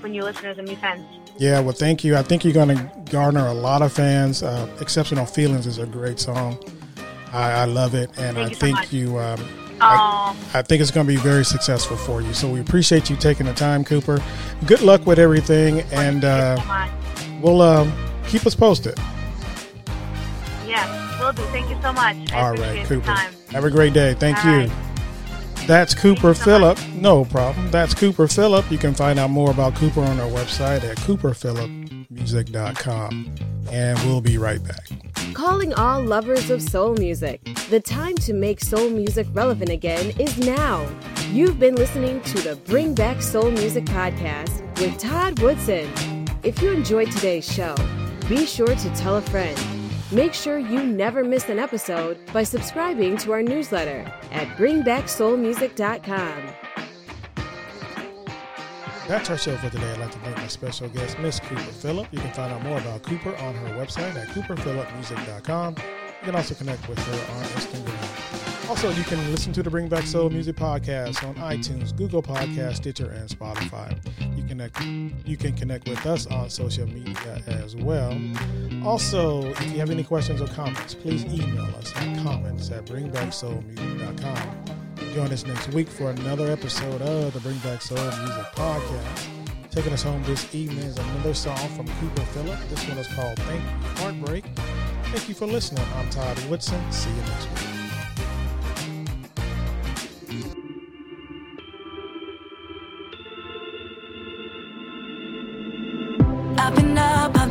for 0.00 0.08
new 0.08 0.22
listeners 0.22 0.58
and 0.58 0.66
new 0.68 0.76
fans. 0.76 1.02
Yeah, 1.38 1.60
well, 1.60 1.72
thank 1.72 2.04
you. 2.04 2.16
I 2.16 2.22
think 2.22 2.44
you're 2.44 2.52
going 2.54 2.68
to 2.76 2.90
garner 3.10 3.46
a 3.46 3.54
lot 3.54 3.82
of 3.82 3.92
fans. 3.92 4.42
Uh, 4.42 4.68
Exceptional 4.80 5.26
Feelings 5.26 5.66
is 5.66 5.78
a 5.78 5.86
great 5.86 6.20
song. 6.20 6.58
I, 7.32 7.50
I 7.50 7.64
love 7.64 7.94
it, 7.94 8.10
and 8.18 8.36
Thank 8.36 8.38
I 8.38 8.48
you 8.50 8.54
think 8.54 8.76
much. 8.76 8.92
you. 8.92 9.18
Um, 9.18 9.44
Oh, 9.80 10.36
I 10.54 10.62
think 10.62 10.80
it's 10.80 10.92
going 10.92 11.04
to 11.04 11.12
be 11.12 11.18
very 11.18 11.44
successful 11.44 11.96
for 11.96 12.22
you. 12.22 12.32
So 12.32 12.48
we 12.48 12.60
appreciate 12.60 13.10
you 13.10 13.16
taking 13.16 13.46
the 13.46 13.52
time, 13.52 13.84
Cooper. 13.84 14.22
Good 14.66 14.82
luck 14.82 15.04
with 15.04 15.18
everything, 15.18 15.80
and 15.92 16.24
uh, 16.24 16.56
thank 16.56 16.92
you 16.92 17.16
so 17.16 17.28
much. 17.32 17.42
we'll 17.42 17.60
um, 17.60 17.92
keep 18.28 18.46
us 18.46 18.54
posted. 18.54 18.96
Yes, 20.64 21.20
will 21.20 21.32
do. 21.32 21.42
Thank 21.46 21.68
you 21.70 21.76
so 21.82 21.92
much. 21.92 22.32
I 22.32 22.40
All 22.40 22.52
right, 22.54 22.86
Cooper. 22.86 23.10
Have 23.50 23.64
a 23.64 23.70
great 23.70 23.92
day. 23.92 24.14
Thank 24.14 24.44
All 24.44 24.52
you. 24.52 24.58
right. 24.68 24.93
That's 25.66 25.94
Cooper 25.94 26.34
Phillip. 26.34 26.78
No 26.94 27.24
problem. 27.24 27.70
That's 27.70 27.94
Cooper 27.94 28.28
Phillip. 28.28 28.70
You 28.70 28.76
can 28.76 28.92
find 28.92 29.18
out 29.18 29.30
more 29.30 29.50
about 29.50 29.74
Cooper 29.76 30.02
on 30.02 30.20
our 30.20 30.28
website 30.28 30.84
at 30.84 30.98
cooperphillipmusic.com. 30.98 33.34
And 33.72 33.98
we'll 34.00 34.20
be 34.20 34.36
right 34.36 34.62
back. 34.62 34.86
Calling 35.32 35.72
all 35.72 36.02
lovers 36.02 36.50
of 36.50 36.60
soul 36.60 36.92
music. 36.96 37.40
The 37.70 37.80
time 37.80 38.14
to 38.16 38.34
make 38.34 38.60
soul 38.60 38.90
music 38.90 39.26
relevant 39.32 39.70
again 39.70 40.12
is 40.20 40.36
now. 40.38 40.86
You've 41.30 41.58
been 41.58 41.76
listening 41.76 42.20
to 42.20 42.42
the 42.42 42.56
Bring 42.56 42.94
Back 42.94 43.22
Soul 43.22 43.50
Music 43.50 43.86
podcast 43.86 44.60
with 44.78 44.98
Todd 44.98 45.40
Woodson. 45.40 45.90
If 46.42 46.60
you 46.60 46.72
enjoyed 46.72 47.10
today's 47.10 47.50
show, 47.50 47.74
be 48.28 48.44
sure 48.44 48.74
to 48.74 48.94
tell 48.94 49.16
a 49.16 49.22
friend. 49.22 49.58
Make 50.14 50.32
sure 50.32 50.58
you 50.60 50.84
never 50.84 51.24
miss 51.24 51.48
an 51.48 51.58
episode 51.58 52.18
by 52.32 52.44
subscribing 52.44 53.16
to 53.16 53.32
our 53.32 53.42
newsletter 53.42 54.06
at 54.30 54.46
bringbacksoulmusic.com. 54.56 56.54
That's 59.08 59.28
our 59.28 59.36
show 59.36 59.56
for 59.56 59.70
today. 59.70 59.90
I'd 59.90 59.98
like 59.98 60.12
to 60.12 60.18
thank 60.20 60.36
my 60.36 60.46
special 60.46 60.88
guest, 60.88 61.18
Miss 61.18 61.40
Cooper 61.40 61.60
Phillip. 61.60 62.06
You 62.12 62.20
can 62.20 62.32
find 62.32 62.52
out 62.52 62.62
more 62.62 62.78
about 62.78 63.02
Cooper 63.02 63.36
on 63.38 63.56
her 63.56 63.74
website 63.74 64.14
at 64.14 64.28
cooperphillipmusic.com. 64.28 65.74
You 65.78 65.82
can 66.22 66.36
also 66.36 66.54
connect 66.54 66.88
with 66.88 67.00
her 67.00 67.34
on 67.34 67.42
Instagram. 67.46 68.53
Also, 68.68 68.90
you 68.90 69.04
can 69.04 69.30
listen 69.30 69.52
to 69.52 69.62
the 69.62 69.70
Bring 69.70 69.88
Back 69.88 70.04
Soul 70.06 70.30
Music 70.30 70.56
podcast 70.56 71.22
on 71.26 71.34
iTunes, 71.36 71.94
Google 71.94 72.22
Podcast, 72.22 72.76
Stitcher, 72.76 73.10
and 73.10 73.28
Spotify. 73.28 73.94
You 74.36 74.42
connect. 74.44 74.80
You 74.80 75.36
can 75.36 75.54
connect 75.54 75.86
with 75.88 76.04
us 76.06 76.26
on 76.26 76.48
social 76.48 76.86
media 76.86 77.42
as 77.46 77.76
well. 77.76 78.18
Also, 78.82 79.44
if 79.44 79.62
you 79.70 79.78
have 79.78 79.90
any 79.90 80.02
questions 80.02 80.40
or 80.40 80.46
comments, 80.48 80.94
please 80.94 81.24
email 81.26 81.64
us 81.76 81.92
at 81.96 82.22
comments 82.24 82.70
at 82.70 82.86
bringbacksoulmusic.com. 82.86 84.64
Join 85.14 85.30
us 85.32 85.44
next 85.46 85.68
week 85.68 85.88
for 85.88 86.10
another 86.10 86.50
episode 86.50 87.02
of 87.02 87.34
the 87.34 87.40
Bring 87.40 87.58
Back 87.58 87.82
Soul 87.82 87.98
Music 87.98 88.46
Podcast. 88.56 89.28
Taking 89.70 89.92
us 89.92 90.02
home 90.02 90.22
this 90.24 90.54
evening 90.54 90.84
is 90.84 90.96
another 90.96 91.34
song 91.34 91.56
from 91.76 91.86
Cooper 92.00 92.22
Phillip. 92.26 92.58
This 92.70 92.88
one 92.88 92.96
is 92.98 93.06
called 93.08 93.38
Thank 93.40 93.62
You 93.62 94.02
Heartbreak. 94.02 94.44
Thank 95.04 95.28
you 95.28 95.34
for 95.34 95.46
listening. 95.46 95.84
I'm 95.96 96.08
Todd 96.10 96.38
Woodson. 96.48 96.80
See 96.90 97.10
you 97.10 97.16
next 97.22 97.48
week. 97.50 97.83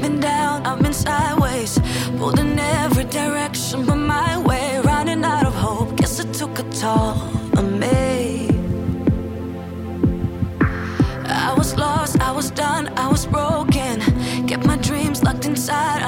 Been 0.03 0.19
down, 0.19 0.65
I've 0.65 0.81
been 0.81 0.93
sideways, 0.93 1.79
pulled 2.17 2.37
in 2.37 2.59
every 2.59 3.05
direction 3.05 3.85
but 3.85 3.95
my 3.95 4.37
way, 4.37 4.81
running 4.83 5.23
out 5.23 5.45
of 5.45 5.53
hope. 5.53 5.95
Guess 5.95 6.19
it 6.19 6.33
took 6.33 6.59
a 6.59 6.63
toll 6.81 7.15
on 7.57 7.79
me. 7.79 8.49
I 11.25 11.53
was 11.57 11.77
lost, 11.77 12.19
I 12.19 12.31
was 12.31 12.51
done, 12.51 12.89
I 12.97 13.07
was 13.07 13.25
broken. 13.25 14.01
Kept 14.45 14.65
my 14.65 14.75
dreams 14.75 15.23
locked 15.23 15.45
inside, 15.45 16.02